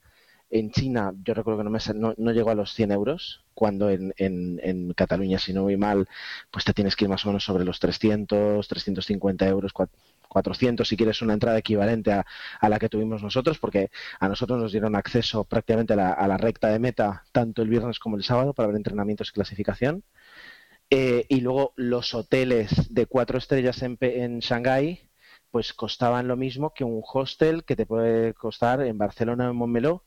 en 0.50 0.72
China, 0.72 1.14
yo 1.24 1.34
recuerdo 1.34 1.60
que 1.60 1.64
no, 1.66 1.70
me, 1.70 1.80
no, 1.96 2.14
no 2.18 2.32
llegó 2.32 2.50
a 2.52 2.56
los 2.56 2.74
100 2.74 2.92
euros, 2.92 3.44
cuando 3.54 3.90
en, 3.90 4.14
en, 4.18 4.94
Cataluña, 4.94 5.40
si 5.40 5.54
no 5.54 5.64
voy 5.64 5.78
mal, 5.78 6.08
pues 6.52 6.64
te 6.66 6.74
tienes 6.74 6.96
que 6.96 7.06
ir 7.06 7.10
más 7.10 7.26
o 7.26 7.30
menos 7.30 7.44
sobre 7.44 7.66
los 7.66 7.80
300, 7.80 8.68
350 8.68 9.48
euros, 9.48 9.74
cua- 9.74 9.90
400 10.30 10.88
si 10.88 10.98
quieres 10.98 11.22
una 11.22 11.34
entrada 11.34 11.58
equivalente 11.58 12.12
a, 12.12 12.26
la 12.70 12.80
que 12.80 12.90
tuvimos 12.90 13.24
nosotros, 13.24 13.60
porque 13.60 13.90
a 14.20 14.28
nosotros 14.28 14.60
nos 14.60 14.72
dieron 14.72 14.96
acceso 14.96 15.44
prácticamente 15.44 15.94
a 15.94 15.96
la, 15.98 16.14
a 16.14 16.28
la 16.28 16.38
recta 16.38 16.70
de 16.70 16.80
meta 16.80 17.24
tanto 17.32 17.62
el 17.62 17.70
viernes 17.70 18.00
como 18.00 18.18
el 18.18 18.24
sábado 18.24 18.54
para 18.54 18.68
ver 18.68 18.78
entrenamientos 18.78 19.30
y 19.30 19.34
clasificación. 19.34 20.04
Eh, 20.90 21.26
y 21.30 21.42
luego 21.42 21.74
los 21.76 22.14
hoteles 22.14 22.94
de 22.94 23.06
cuatro 23.08 23.38
estrellas 23.38 23.82
en, 23.82 23.98
en 24.00 24.40
Shanghái 24.40 25.07
pues 25.58 25.74
costaban 25.74 26.28
lo 26.28 26.38
mismo 26.38 26.72
que 26.72 26.84
un 26.84 27.02
hostel 27.04 27.64
que 27.64 27.76
te 27.76 27.88
puede 27.88 28.36
costar 28.36 28.80
en 28.82 28.96
Barcelona 28.96 29.48
o 29.48 29.50
en 29.50 29.56
Montmeló 29.56 30.06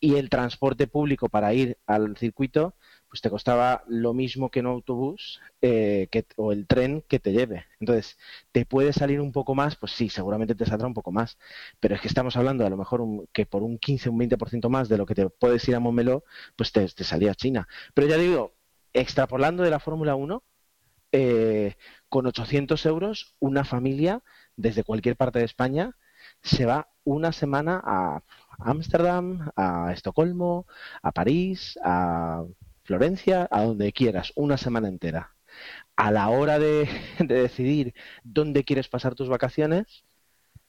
y 0.00 0.16
el 0.16 0.28
transporte 0.28 0.88
público 0.88 1.28
para 1.28 1.54
ir 1.54 1.78
al 1.86 2.16
circuito 2.16 2.74
pues 3.08 3.20
te 3.20 3.30
costaba 3.30 3.84
lo 3.86 4.12
mismo 4.12 4.50
que 4.50 4.58
un 4.58 4.66
autobús 4.66 5.40
eh, 5.62 6.08
que, 6.10 6.26
o 6.34 6.50
el 6.50 6.66
tren 6.66 7.04
que 7.06 7.20
te 7.20 7.30
lleve. 7.30 7.66
Entonces, 7.78 8.18
¿te 8.50 8.66
puede 8.66 8.92
salir 8.92 9.20
un 9.20 9.30
poco 9.30 9.54
más? 9.54 9.76
Pues 9.76 9.92
sí, 9.92 10.08
seguramente 10.08 10.56
te 10.56 10.66
saldrá 10.66 10.88
un 10.88 10.94
poco 10.94 11.12
más. 11.12 11.38
Pero 11.78 11.94
es 11.94 12.00
que 12.00 12.08
estamos 12.08 12.36
hablando 12.36 12.66
a 12.66 12.70
lo 12.70 12.76
mejor 12.76 13.04
que 13.32 13.46
por 13.46 13.62
un 13.62 13.78
15, 13.78 14.10
un 14.10 14.18
20% 14.18 14.68
más 14.68 14.88
de 14.88 14.98
lo 14.98 15.06
que 15.06 15.14
te 15.14 15.30
puedes 15.30 15.66
ir 15.68 15.76
a 15.76 15.80
Montmeló, 15.80 16.24
pues 16.56 16.72
te, 16.72 16.88
te 16.88 17.04
salía 17.04 17.30
a 17.30 17.34
China. 17.36 17.68
Pero 17.94 18.08
ya 18.08 18.16
digo, 18.16 18.56
extrapolando 18.92 19.62
de 19.62 19.70
la 19.70 19.78
Fórmula 19.78 20.16
1, 20.16 20.42
eh, 21.12 21.76
con 22.08 22.26
800 22.26 22.84
euros, 22.86 23.36
una 23.38 23.64
familia 23.64 24.22
desde 24.58 24.84
cualquier 24.84 25.16
parte 25.16 25.38
de 25.38 25.46
España 25.46 25.96
se 26.42 26.66
va 26.66 26.88
una 27.04 27.32
semana 27.32 27.80
a 27.84 28.22
Ámsterdam, 28.58 29.50
a 29.56 29.92
Estocolmo, 29.92 30.66
a 31.02 31.12
París, 31.12 31.78
a 31.82 32.44
Florencia, 32.82 33.48
a 33.50 33.64
donde 33.64 33.92
quieras, 33.92 34.32
una 34.36 34.56
semana 34.58 34.88
entera. 34.88 35.34
A 35.96 36.10
la 36.10 36.28
hora 36.28 36.58
de, 36.58 36.88
decidir 37.20 37.94
dónde 38.24 38.64
quieres 38.64 38.88
pasar 38.88 39.14
tus 39.14 39.28
vacaciones, 39.28 40.04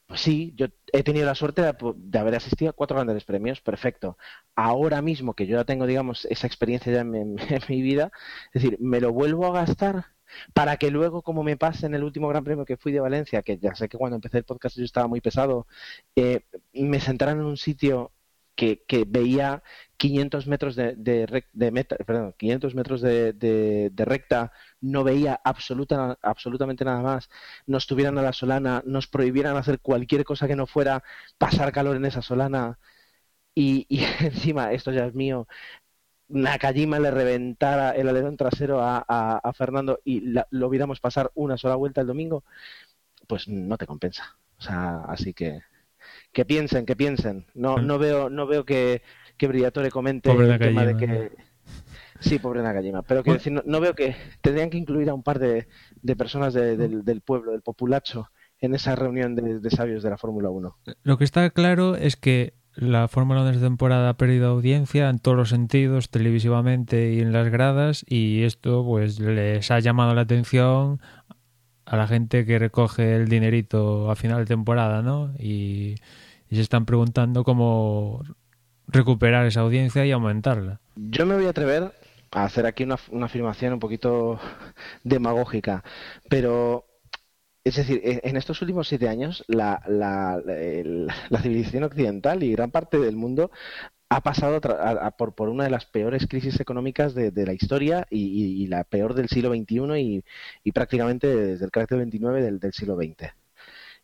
pues 0.07 0.21
sí, 0.21 0.53
yo 0.55 0.67
he 0.93 1.03
tenido 1.03 1.25
la 1.25 1.35
suerte 1.35 1.61
de, 1.61 2.19
haber 2.19 2.35
asistido 2.35 2.71
a 2.71 2.73
cuatro 2.73 2.95
grandes 2.97 3.25
premios, 3.25 3.61
perfecto. 3.61 4.17
Ahora 4.55 5.01
mismo 5.01 5.35
que 5.35 5.47
yo 5.47 5.57
ya 5.57 5.65
tengo, 5.65 5.85
digamos, 5.87 6.25
esa 6.25 6.47
experiencia 6.47 6.93
ya 6.93 7.01
en 7.01 7.35
mi 7.67 7.81
vida, 7.81 8.11
es 8.53 8.63
decir, 8.63 8.77
¿me 8.79 9.01
lo 9.01 9.13
vuelvo 9.13 9.45
a 9.47 9.53
gastar? 9.53 10.18
Para 10.53 10.77
que 10.77 10.91
luego, 10.91 11.21
como 11.21 11.43
me 11.43 11.57
pase 11.57 11.85
en 11.85 11.95
el 11.95 12.03
último 12.03 12.27
Gran 12.29 12.43
Premio 12.43 12.65
que 12.65 12.77
fui 12.77 12.91
de 12.91 12.99
Valencia, 12.99 13.41
que 13.41 13.57
ya 13.57 13.75
sé 13.75 13.89
que 13.89 13.97
cuando 13.97 14.15
empecé 14.15 14.39
el 14.39 14.45
podcast 14.45 14.77
yo 14.77 14.83
estaba 14.83 15.07
muy 15.07 15.21
pesado, 15.21 15.67
eh, 16.15 16.41
me 16.73 16.99
sentaran 16.99 17.39
en 17.39 17.45
un 17.45 17.57
sitio 17.57 18.11
que, 18.59 18.83
que 18.85 19.05
veía 19.07 19.63
500 19.97 20.47
metros 20.47 20.75
de, 20.75 20.95
de, 20.97 21.71
meta, 21.71 21.95
perdón, 21.97 22.35
500 22.37 22.75
metros 22.75 23.01
de, 23.01 23.31
de, 23.33 24.05
recta, 24.05 24.51
no 24.81 25.03
veía 25.05 25.39
absoluta, 25.43 26.17
absolutamente 26.21 26.83
nada 26.85 27.01
más, 27.01 27.29
nos 27.67 27.87
tuvieran 27.87 28.17
a 28.17 28.21
la 28.21 28.33
solana, 28.33 28.83
nos 28.85 29.07
prohibieran 29.07 29.55
hacer 29.57 29.79
cualquier 29.79 30.25
cosa 30.25 30.47
que 30.47 30.57
no 30.57 30.67
fuera 30.67 31.03
pasar 31.37 31.71
calor 31.71 31.95
en 31.95 32.05
esa 32.05 32.21
solana. 32.21 32.79
Y, 33.55 33.87
encima, 34.21 34.73
esto 34.73 34.91
ya 34.91 35.05
es 35.05 35.15
mío, 35.15 35.47
Nakajima 36.29 36.99
le 36.99 37.11
reventara 37.11 37.91
el 37.91 38.07
alerón 38.07 38.37
trasero 38.37 38.79
a, 38.81 39.51
Fernando 39.55 39.99
y 40.05 40.33
lo 40.51 40.69
viéramos 40.69 40.99
pasar 40.99 41.31
una 41.35 41.57
sola 41.57 41.75
vuelta 41.75 42.01
el 42.01 42.07
domingo, 42.07 42.43
pues 43.27 43.47
no 43.47 43.77
te 43.77 43.87
compensa. 43.87 44.37
O 44.57 44.61
sea, 44.61 45.01
así 45.07 45.33
que 45.33 45.61
que 46.31 46.45
piensen, 46.45 46.85
que 46.85 46.95
piensen. 46.95 47.45
No, 47.53 47.77
mm. 47.77 47.87
no 47.87 47.97
veo, 47.97 48.29
no 48.29 48.47
veo 48.47 48.65
que, 48.65 49.01
que 49.37 49.47
Briatore 49.47 49.91
comente 49.91 50.31
el 50.31 50.59
tema 50.59 50.85
de 50.85 50.97
que 50.97 51.31
Sí, 52.19 52.37
pobre 52.37 52.61
Nakajima. 52.61 53.01
Pero 53.03 53.23
quiero 53.23 53.39
decir, 53.39 53.61
no, 53.63 53.79
veo 53.79 53.95
que 53.95 54.15
tendrían 54.41 54.69
que 54.69 54.77
incluir 54.77 55.09
a 55.09 55.13
un 55.13 55.23
par 55.23 55.39
de, 55.39 55.67
de 56.01 56.15
personas 56.15 56.53
del, 56.53 57.21
pueblo, 57.21 57.53
del 57.53 57.61
populacho, 57.61 58.29
en 58.59 58.75
esa 58.75 58.95
reunión 58.95 59.35
de, 59.35 59.59
de 59.59 59.69
sabios 59.69 60.03
de 60.03 60.09
la 60.09 60.17
Fórmula 60.17 60.49
1. 60.49 60.77
Lo 61.03 61.17
que 61.17 61.23
está 61.23 61.49
claro 61.51 61.95
es 61.95 62.17
que 62.17 62.58
la 62.75 63.07
Fórmula 63.07 63.41
1 63.41 63.49
de 63.49 63.55
esta 63.55 63.65
temporada 63.65 64.09
ha 64.09 64.17
perdido 64.17 64.49
audiencia 64.49 65.09
en 65.09 65.19
todos 65.19 65.35
los 65.35 65.49
sentidos, 65.49 66.09
televisivamente 66.09 67.13
y 67.13 67.19
en 67.19 67.33
las 67.33 67.49
gradas, 67.49 68.05
y 68.07 68.43
esto 68.43 68.83
pues 68.85 69.19
les 69.19 69.69
ha 69.71 69.79
llamado 69.79 70.13
la 70.13 70.21
atención 70.21 71.01
a 71.85 71.97
la 71.97 72.07
gente 72.07 72.45
que 72.45 72.59
recoge 72.59 73.15
el 73.15 73.27
dinerito 73.27 74.11
a 74.11 74.15
final 74.15 74.39
de 74.39 74.45
temporada, 74.45 75.01
¿no? 75.01 75.33
Y, 75.39 75.95
se 76.51 76.61
están 76.61 76.85
preguntando 76.85 77.43
cómo 77.43 78.23
recuperar 78.87 79.45
esa 79.45 79.59
audiencia 79.59 80.03
y 80.03 80.11
aumentarla. 80.11 80.79
Yo 80.95 81.27
me 81.27 81.35
voy 81.35 81.45
a 81.45 81.51
atrever 81.51 81.93
a 82.31 82.43
hacer 82.43 82.65
aquí 82.65 82.83
una, 82.83 82.97
una 83.11 83.27
afirmación 83.27 83.73
un 83.73 83.79
poquito 83.79 84.39
demagógica, 85.03 85.83
pero 86.27 86.88
es 87.63 87.75
decir, 87.75 88.01
e, 88.03 88.21
en 88.23 88.37
estos 88.37 88.61
últimos 88.61 88.87
siete 88.87 89.09
años, 89.09 89.43
la, 89.47 89.81
civilización 91.41 91.83
occidental 91.83 92.43
y 92.43 92.51
gran 92.51 92.71
parte 92.71 92.99
del 92.99 93.15
mundo 93.15 93.51
ha 94.09 94.21
pasado 94.21 94.59
por, 95.17 95.49
una 95.49 95.65
de 95.65 95.69
las 95.69 95.85
peores 95.85 96.25
crisis 96.27 96.59
económicas 96.59 97.13
de, 97.13 97.31
la 97.45 97.53
historia 97.53 98.07
y, 98.09 98.65
la 98.67 98.83
peor 98.83 99.13
del 99.13 99.29
siglo 99.29 99.53
XXI 99.53 100.23
y, 100.63 100.71
prácticamente 100.71 101.27
desde 101.27 101.65
el 101.65 101.71
carácter 101.71 102.03
XXIX 102.03 102.33
del, 102.33 102.59
del 102.59 102.73
siglo 102.73 102.95
XX. 102.95 103.33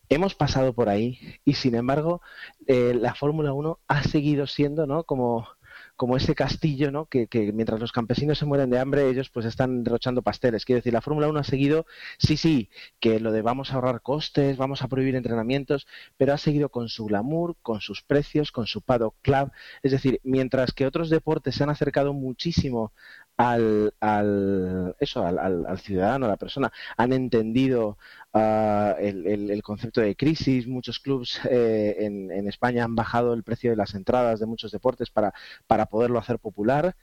Hemos 0.10 0.36
pasado 0.36 0.74
por 0.74 0.90
ahí 0.90 1.18
y, 1.44 1.54
sin 1.54 1.74
embargo, 1.74 2.22
eh, 2.68 2.94
la 2.94 3.16
Fórmula 3.16 3.54
1 3.54 3.80
ha 3.88 4.04
seguido 4.04 4.46
siendo 4.46 4.86
¿no? 4.86 5.04
como, 5.04 5.48
como 5.96 6.18
ese 6.18 6.36
castillo, 6.36 6.92
¿no? 6.92 7.06
Que, 7.06 7.28
mientras 7.54 7.80
los 7.80 7.92
campesinos 7.92 8.38
se 8.38 8.46
mueren 8.46 8.70
de 8.70 8.80
hambre, 8.80 9.10
ellos 9.10 9.30
pues 9.30 9.46
están 9.46 9.84
derrochando 9.84 10.22
pasteles. 10.22 10.66
Quiero 10.66 10.80
decir, 10.80 10.94
la 10.94 11.02
Fórmula 11.02 11.28
1 11.28 11.40
ha 11.40 11.44
seguido, 11.44 11.86
sí, 12.18 12.38
sí, 12.38 12.70
que 13.00 13.20
lo 13.20 13.32
de 13.32 13.42
vamos 13.42 13.72
a 13.72 13.76
ahorrar 13.76 14.02
costes, 14.02 14.58
vamos 14.58 14.82
a 14.82 14.88
prohibir 14.88 15.16
entrenamientos, 15.16 15.88
pero 16.18 16.34
ha 16.34 16.38
seguido 16.38 16.70
con 16.70 16.90
su 16.90 17.06
glamour, 17.06 17.56
con 17.62 17.82
sus 17.82 18.02
precios, 18.04 18.52
con 18.52 18.68
su 18.68 18.82
paddock 18.82 19.16
club. 19.22 19.52
Es 19.84 19.92
decir, 19.92 20.20
mientras 20.24 20.74
que 20.74 20.86
otros 20.86 21.10
deportes 21.10 21.56
se 21.56 21.64
han 21.64 21.70
acercado 21.70 22.14
muchísimo 22.14 22.92
al, 23.38 23.94
al 24.00 24.96
eso 25.00 25.26
al, 25.26 25.38
al, 25.66 25.80
ciudadano, 25.80 26.26
a 26.26 26.30
la 26.30 26.38
persona, 26.38 26.72
han 26.98 27.14
entendido 27.14 27.98
uh, 28.34 28.96
el, 29.00 29.50
el, 29.52 29.64
concepto 29.64 30.02
de 30.02 30.16
crisis. 30.16 30.68
Muchos 30.68 31.00
clubes 31.00 31.40
eh, 31.50 31.96
en, 32.00 32.32
en, 32.32 32.48
España 32.48 32.84
han 32.84 32.96
bajado 32.96 33.34
el 33.34 33.44
precio 33.44 33.72
de 33.72 33.78
las 33.78 33.94
entradas 33.96 34.40
de 34.40 34.46
muchos 34.46 34.72
deportes 34.72 35.10
para, 35.10 35.34
para 35.68 35.88
poderlo 35.88 36.20
hacer 36.20 36.40
popular. 36.40 36.96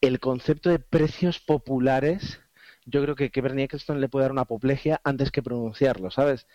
El 0.00 0.20
concepto 0.20 0.70
de 0.70 0.78
precios 0.78 1.40
populares 1.40 2.40
yo 2.86 3.02
creo 3.02 3.16
que, 3.16 3.30
que 3.30 3.40
Bernie 3.40 3.64
Eccleston 3.64 4.00
le 4.00 4.08
puede 4.08 4.24
dar 4.24 4.32
una 4.32 4.42
apoplejía 4.42 5.00
antes 5.04 5.30
que 5.32 5.42
pronunciarlo, 5.42 6.10
¿sabes? 6.10 6.46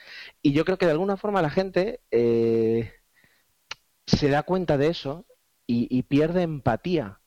Y 0.41 0.53
yo 0.53 0.65
creo 0.65 0.77
que 0.77 0.85
de 0.85 0.93
alguna 0.93 1.17
forma 1.17 1.41
la 1.41 1.49
gente 1.49 2.01
eh, 2.11 2.93
se 4.05 4.29
da 4.29 4.43
cuenta 4.43 4.77
de 4.77 4.87
eso 4.87 5.25
y, 5.67 5.87
y 5.95 6.03
pierde 6.03 6.43
empatía 6.43 7.20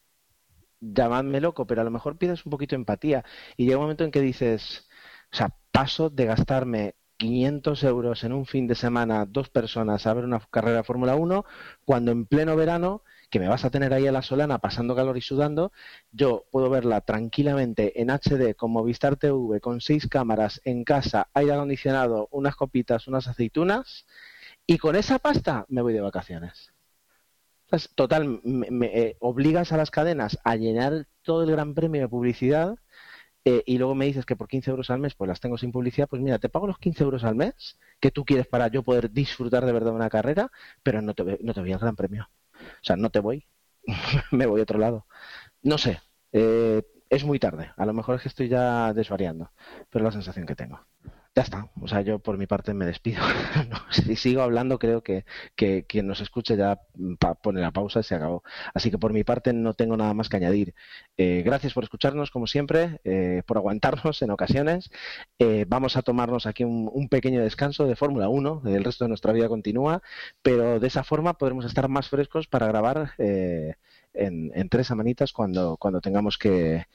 llamadme 0.92 1.40
loco, 1.40 1.66
pero 1.66 1.80
a 1.80 1.84
lo 1.84 1.90
mejor 1.90 2.18
pides 2.18 2.44
un 2.46 2.50
poquito 2.50 2.74
de 2.76 2.80
empatía 2.80 3.24
y 3.56 3.64
llega 3.64 3.78
un 3.78 3.84
momento 3.84 4.04
en 4.04 4.10
que 4.10 4.20
dices, 4.20 4.88
o 5.32 5.36
sea, 5.36 5.56
paso 5.72 6.10
de 6.10 6.26
gastarme 6.26 6.94
500 7.16 7.82
euros 7.84 8.24
en 8.24 8.32
un 8.32 8.46
fin 8.46 8.66
de 8.66 8.74
semana, 8.74 9.24
dos 9.26 9.48
personas, 9.48 10.06
a 10.06 10.14
ver 10.14 10.24
una 10.24 10.40
carrera 10.50 10.78
de 10.78 10.84
Fórmula 10.84 11.14
1, 11.16 11.44
cuando 11.84 12.12
en 12.12 12.26
pleno 12.26 12.56
verano, 12.56 13.02
que 13.30 13.38
me 13.40 13.48
vas 13.48 13.64
a 13.64 13.70
tener 13.70 13.94
ahí 13.94 14.06
a 14.06 14.12
la 14.12 14.22
solana 14.22 14.58
pasando 14.58 14.94
calor 14.94 15.16
y 15.16 15.20
sudando, 15.20 15.72
yo 16.12 16.44
puedo 16.50 16.70
verla 16.70 17.00
tranquilamente 17.00 18.00
en 18.00 18.10
HD 18.10 18.54
con 18.56 18.72
Movistar 18.72 19.16
TV, 19.16 19.60
con 19.60 19.80
seis 19.80 20.06
cámaras, 20.08 20.60
en 20.64 20.84
casa, 20.84 21.28
aire 21.34 21.52
acondicionado, 21.52 22.28
unas 22.30 22.56
copitas, 22.56 23.08
unas 23.08 23.28
aceitunas, 23.28 24.06
y 24.66 24.78
con 24.78 24.96
esa 24.96 25.18
pasta 25.18 25.66
me 25.68 25.82
voy 25.82 25.92
de 25.92 26.00
vacaciones. 26.00 26.73
Total, 27.94 28.40
me, 28.44 28.86
eh, 28.86 29.16
obligas 29.20 29.72
a 29.72 29.76
las 29.76 29.90
cadenas 29.90 30.38
a 30.44 30.56
llenar 30.56 31.06
todo 31.22 31.42
el 31.42 31.50
gran 31.50 31.74
premio 31.74 32.02
de 32.02 32.08
publicidad 32.08 32.76
eh, 33.44 33.62
y 33.66 33.78
luego 33.78 33.94
me 33.94 34.06
dices 34.06 34.24
que 34.26 34.36
por 34.36 34.48
15 34.48 34.70
euros 34.70 34.90
al 34.90 35.00
mes 35.00 35.14
pues 35.14 35.28
las 35.28 35.40
tengo 35.40 35.58
sin 35.58 35.72
publicidad, 35.72 36.08
pues 36.08 36.22
mira, 36.22 36.38
te 36.38 36.48
pago 36.48 36.66
los 36.66 36.78
15 36.78 37.04
euros 37.04 37.24
al 37.24 37.34
mes 37.34 37.78
que 38.00 38.10
tú 38.10 38.24
quieres 38.24 38.46
para 38.46 38.68
yo 38.68 38.82
poder 38.82 39.10
disfrutar 39.10 39.66
de 39.66 39.72
verdad 39.72 39.90
de 39.90 39.96
una 39.96 40.10
carrera, 40.10 40.50
pero 40.82 41.02
no 41.02 41.14
te, 41.14 41.38
no 41.42 41.54
te 41.54 41.60
voy 41.60 41.72
al 41.72 41.80
gran 41.80 41.96
premio. 41.96 42.28
O 42.54 42.84
sea, 42.84 42.96
no 42.96 43.10
te 43.10 43.20
voy, 43.20 43.46
me 44.30 44.46
voy 44.46 44.60
a 44.60 44.62
otro 44.64 44.78
lado. 44.78 45.06
No 45.62 45.78
sé, 45.78 46.00
eh, 46.32 46.82
es 47.10 47.24
muy 47.24 47.38
tarde, 47.38 47.72
a 47.76 47.86
lo 47.86 47.92
mejor 47.92 48.16
es 48.16 48.22
que 48.22 48.28
estoy 48.28 48.48
ya 48.48 48.92
desvariando, 48.94 49.50
pero 49.90 50.04
es 50.04 50.14
la 50.14 50.20
sensación 50.20 50.46
que 50.46 50.56
tengo 50.56 50.80
ya 51.34 51.42
está. 51.42 51.68
O 51.80 51.88
sea, 51.88 52.00
yo 52.02 52.20
por 52.20 52.38
mi 52.38 52.46
parte 52.46 52.74
me 52.74 52.86
despido. 52.86 53.20
si 53.90 54.14
sigo 54.16 54.42
hablando, 54.42 54.78
creo 54.78 55.02
que, 55.02 55.24
quien 55.56 56.06
nos 56.06 56.20
escuche 56.20 56.56
ya 56.56 56.80
pone 57.42 57.60
la 57.60 57.72
pausa 57.72 58.00
y 58.00 58.02
se 58.04 58.14
acabó. 58.14 58.42
Así 58.72 58.90
que 58.90 58.98
por 58.98 59.12
mi 59.12 59.24
parte 59.24 59.52
no 59.52 59.74
tengo 59.74 59.96
nada 59.96 60.14
más 60.14 60.28
que 60.28 60.36
añadir. 60.36 60.74
Eh, 61.16 61.42
gracias 61.44 61.74
por 61.74 61.82
escucharnos, 61.84 62.30
como 62.30 62.46
siempre, 62.46 63.00
eh, 63.04 63.42
por 63.46 63.56
aguantarnos 63.56 64.22
en 64.22 64.30
ocasiones. 64.30 64.90
Eh, 65.38 65.64
vamos 65.68 65.96
a 65.96 66.02
tomarnos 66.02 66.46
aquí 66.46 66.64
un, 66.64 67.08
pequeño 67.08 67.42
descanso 67.42 67.86
de 67.86 67.96
Fórmula 67.96 68.28
1. 68.28 68.62
El 68.66 68.84
resto 68.84 69.04
de 69.04 69.08
nuestra 69.08 69.32
vida 69.32 69.48
continúa, 69.48 70.02
pero 70.42 70.78
de 70.78 70.86
esa 70.86 71.02
forma 71.02 71.36
podremos 71.38 71.64
estar 71.64 71.88
más 71.88 72.08
frescos 72.08 72.46
para 72.46 72.68
grabar 72.68 73.14
en, 74.14 74.68
tres 74.68 74.86
semanitas 74.86 75.32
cuando, 75.32 75.76
cuando 75.76 76.00
tengamos 76.00 76.38
que, 76.38 76.86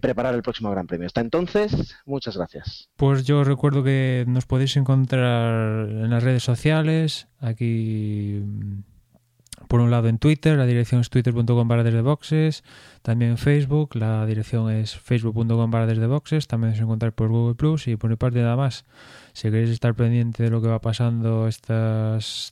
preparar 0.00 0.34
el 0.34 0.42
próximo 0.42 0.70
Gran 0.70 0.86
Premio. 0.86 1.06
Hasta 1.06 1.20
entonces, 1.20 1.96
muchas 2.04 2.36
gracias. 2.36 2.88
Pues 2.96 3.24
yo 3.24 3.44
recuerdo 3.44 3.82
que 3.82 4.24
nos 4.26 4.46
podéis 4.46 4.76
encontrar 4.76 5.88
en 5.88 6.10
las 6.10 6.22
redes 6.22 6.42
sociales, 6.42 7.28
aquí 7.40 8.42
por 9.68 9.80
un 9.80 9.90
lado 9.90 10.08
en 10.08 10.18
Twitter, 10.18 10.58
la 10.58 10.66
dirección 10.66 11.00
es 11.00 11.10
twitter.com 11.10 11.68
para 11.68 11.84
desde 11.84 12.02
boxes, 12.02 12.64
también 13.02 13.32
en 13.32 13.38
Facebook, 13.38 13.94
la 13.94 14.26
dirección 14.26 14.70
es 14.70 14.96
facebook.com 14.96 15.70
para 15.70 15.86
desde 15.86 16.06
boxes, 16.06 16.48
también 16.48 16.72
os 16.72 16.80
encontrar 16.80 17.12
por 17.12 17.28
Google 17.28 17.54
Plus 17.54 17.88
y 17.88 17.96
por 17.96 18.10
mi 18.10 18.16
parte 18.16 18.40
nada 18.40 18.56
más. 18.56 18.84
Si 19.32 19.50
queréis 19.50 19.70
estar 19.70 19.94
pendiente 19.94 20.42
de 20.42 20.50
lo 20.50 20.60
que 20.60 20.68
va 20.68 20.80
pasando 20.80 21.48
estas 21.48 22.50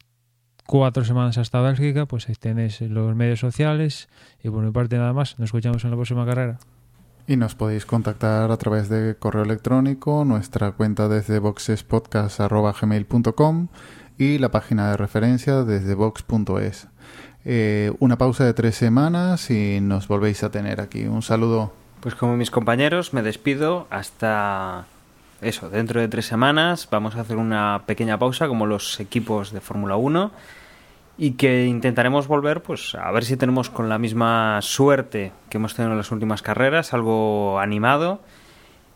cuatro 0.67 1.05
semanas 1.05 1.39
hasta 1.39 1.61
Bélgica, 1.61 2.07
pues 2.07 2.29
ahí 2.29 2.35
tenéis 2.35 2.81
los 2.81 3.15
medios 3.15 3.39
sociales. 3.41 4.09
Y 4.43 4.51
por 4.51 4.65
mi 4.65 4.71
parte 4.71 4.97
nada 4.97 5.13
más, 5.13 5.39
nos 5.39 5.49
escuchamos 5.49 5.85
en 5.85 5.91
la 5.91 5.97
próxima 5.97 6.27
carrera. 6.27 6.59
Y 7.27 7.37
nos 7.37 7.55
podéis 7.55 7.87
contactar 7.87 8.51
a 8.51 8.57
través 8.57 8.89
de 8.89 9.15
correo 9.17 9.45
electrónico, 9.45 10.25
nuestra 10.25 10.73
cuenta 10.73 11.09
desde 11.09 11.39
boxespodcast.gmail.com 11.39 13.69
y 14.19 14.39
la 14.39 14.51
página 14.51 14.91
de 14.91 14.97
referencia 14.97 15.63
desde 15.63 15.95
box.es. 15.95 16.89
Eh, 17.45 17.93
una 17.99 18.17
pausa 18.19 18.45
de 18.45 18.55
tres 18.55 18.77
semanas 18.77 19.51
y 19.51 19.81
nos 19.81 20.07
volvéis 20.09 20.45
a 20.45 20.51
tener 20.51 20.81
aquí. 20.81 21.05
Un 21.05 21.23
saludo. 21.23 21.73
Pues 22.01 22.15
como 22.15 22.37
mis 22.37 22.51
compañeros, 22.51 23.15
me 23.15 23.23
despido 23.23 23.87
hasta 23.91 24.87
eso, 25.43 25.69
dentro 25.69 26.01
de 26.01 26.09
tres 26.09 26.27
semanas 26.27 26.89
vamos 26.91 27.17
a 27.17 27.21
hacer 27.21 27.37
una 27.37 27.83
pequeña 27.87 28.19
pausa 28.19 28.49
como 28.49 28.65
los 28.65 29.01
equipos 29.01 29.53
de 29.53 29.61
Fórmula 29.61 29.97
1 29.97 30.31
y 31.19 31.33
que 31.33 31.67
intentaremos 31.67 32.29
volver 32.29 32.63
pues 32.63 32.95
a 32.95 33.11
ver 33.11 33.25
si 33.25 33.37
tenemos 33.37 33.69
con 33.69 33.89
la 33.89 33.99
misma 33.99 34.61
suerte 34.63 35.33
que 35.51 35.59
hemos 35.59 35.75
tenido 35.75 35.93
en 35.93 35.99
las 35.99 36.13
últimas 36.13 36.43
carreras, 36.43 36.95
algo 36.95 37.59
animado 37.59 38.21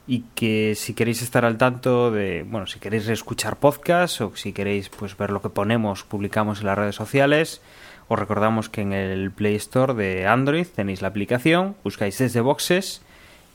y 0.07 0.21
que 0.37 0.75
si 0.77 0.95
queréis 0.95 1.21
estar 1.21 1.45
al 1.45 1.59
tanto 1.59 2.13
de, 2.13 2.45
bueno, 2.49 2.69
si 2.69 2.79
queréis 2.79 3.09
escuchar 3.09 3.57
podcast 3.57 4.21
o 4.21 4.37
si 4.37 4.53
queréis 4.53 4.89
pues 4.89 5.17
ver 5.17 5.31
lo 5.31 5.43
que 5.43 5.51
ponemos, 5.51 6.05
publicamos 6.05 6.61
en 6.61 6.67
las 6.67 6.79
redes 6.79 6.95
sociales, 6.95 7.61
os 8.07 8.19
recordamos 8.19 8.69
que 8.69 8.83
en 8.83 8.93
el 8.93 9.33
Play 9.33 9.57
Store 9.57 9.95
de 9.95 10.29
Android 10.29 10.67
tenéis 10.67 11.03
la 11.03 11.09
aplicación, 11.09 11.75
buscáis 11.83 12.19
desde 12.19 12.41
boxes 12.41 13.03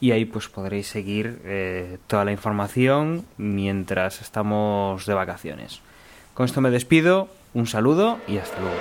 y 0.01 0.11
ahí 0.11 0.25
pues 0.25 0.49
podréis 0.49 0.87
seguir 0.87 1.39
eh, 1.45 1.99
toda 2.07 2.25
la 2.25 2.31
información 2.31 3.23
mientras 3.37 4.19
estamos 4.19 5.05
de 5.05 5.13
vacaciones. 5.13 5.79
Con 6.33 6.45
esto 6.45 6.59
me 6.59 6.71
despido, 6.71 7.29
un 7.53 7.67
saludo 7.67 8.17
y 8.27 8.39
hasta 8.39 8.59
luego. 8.59 8.75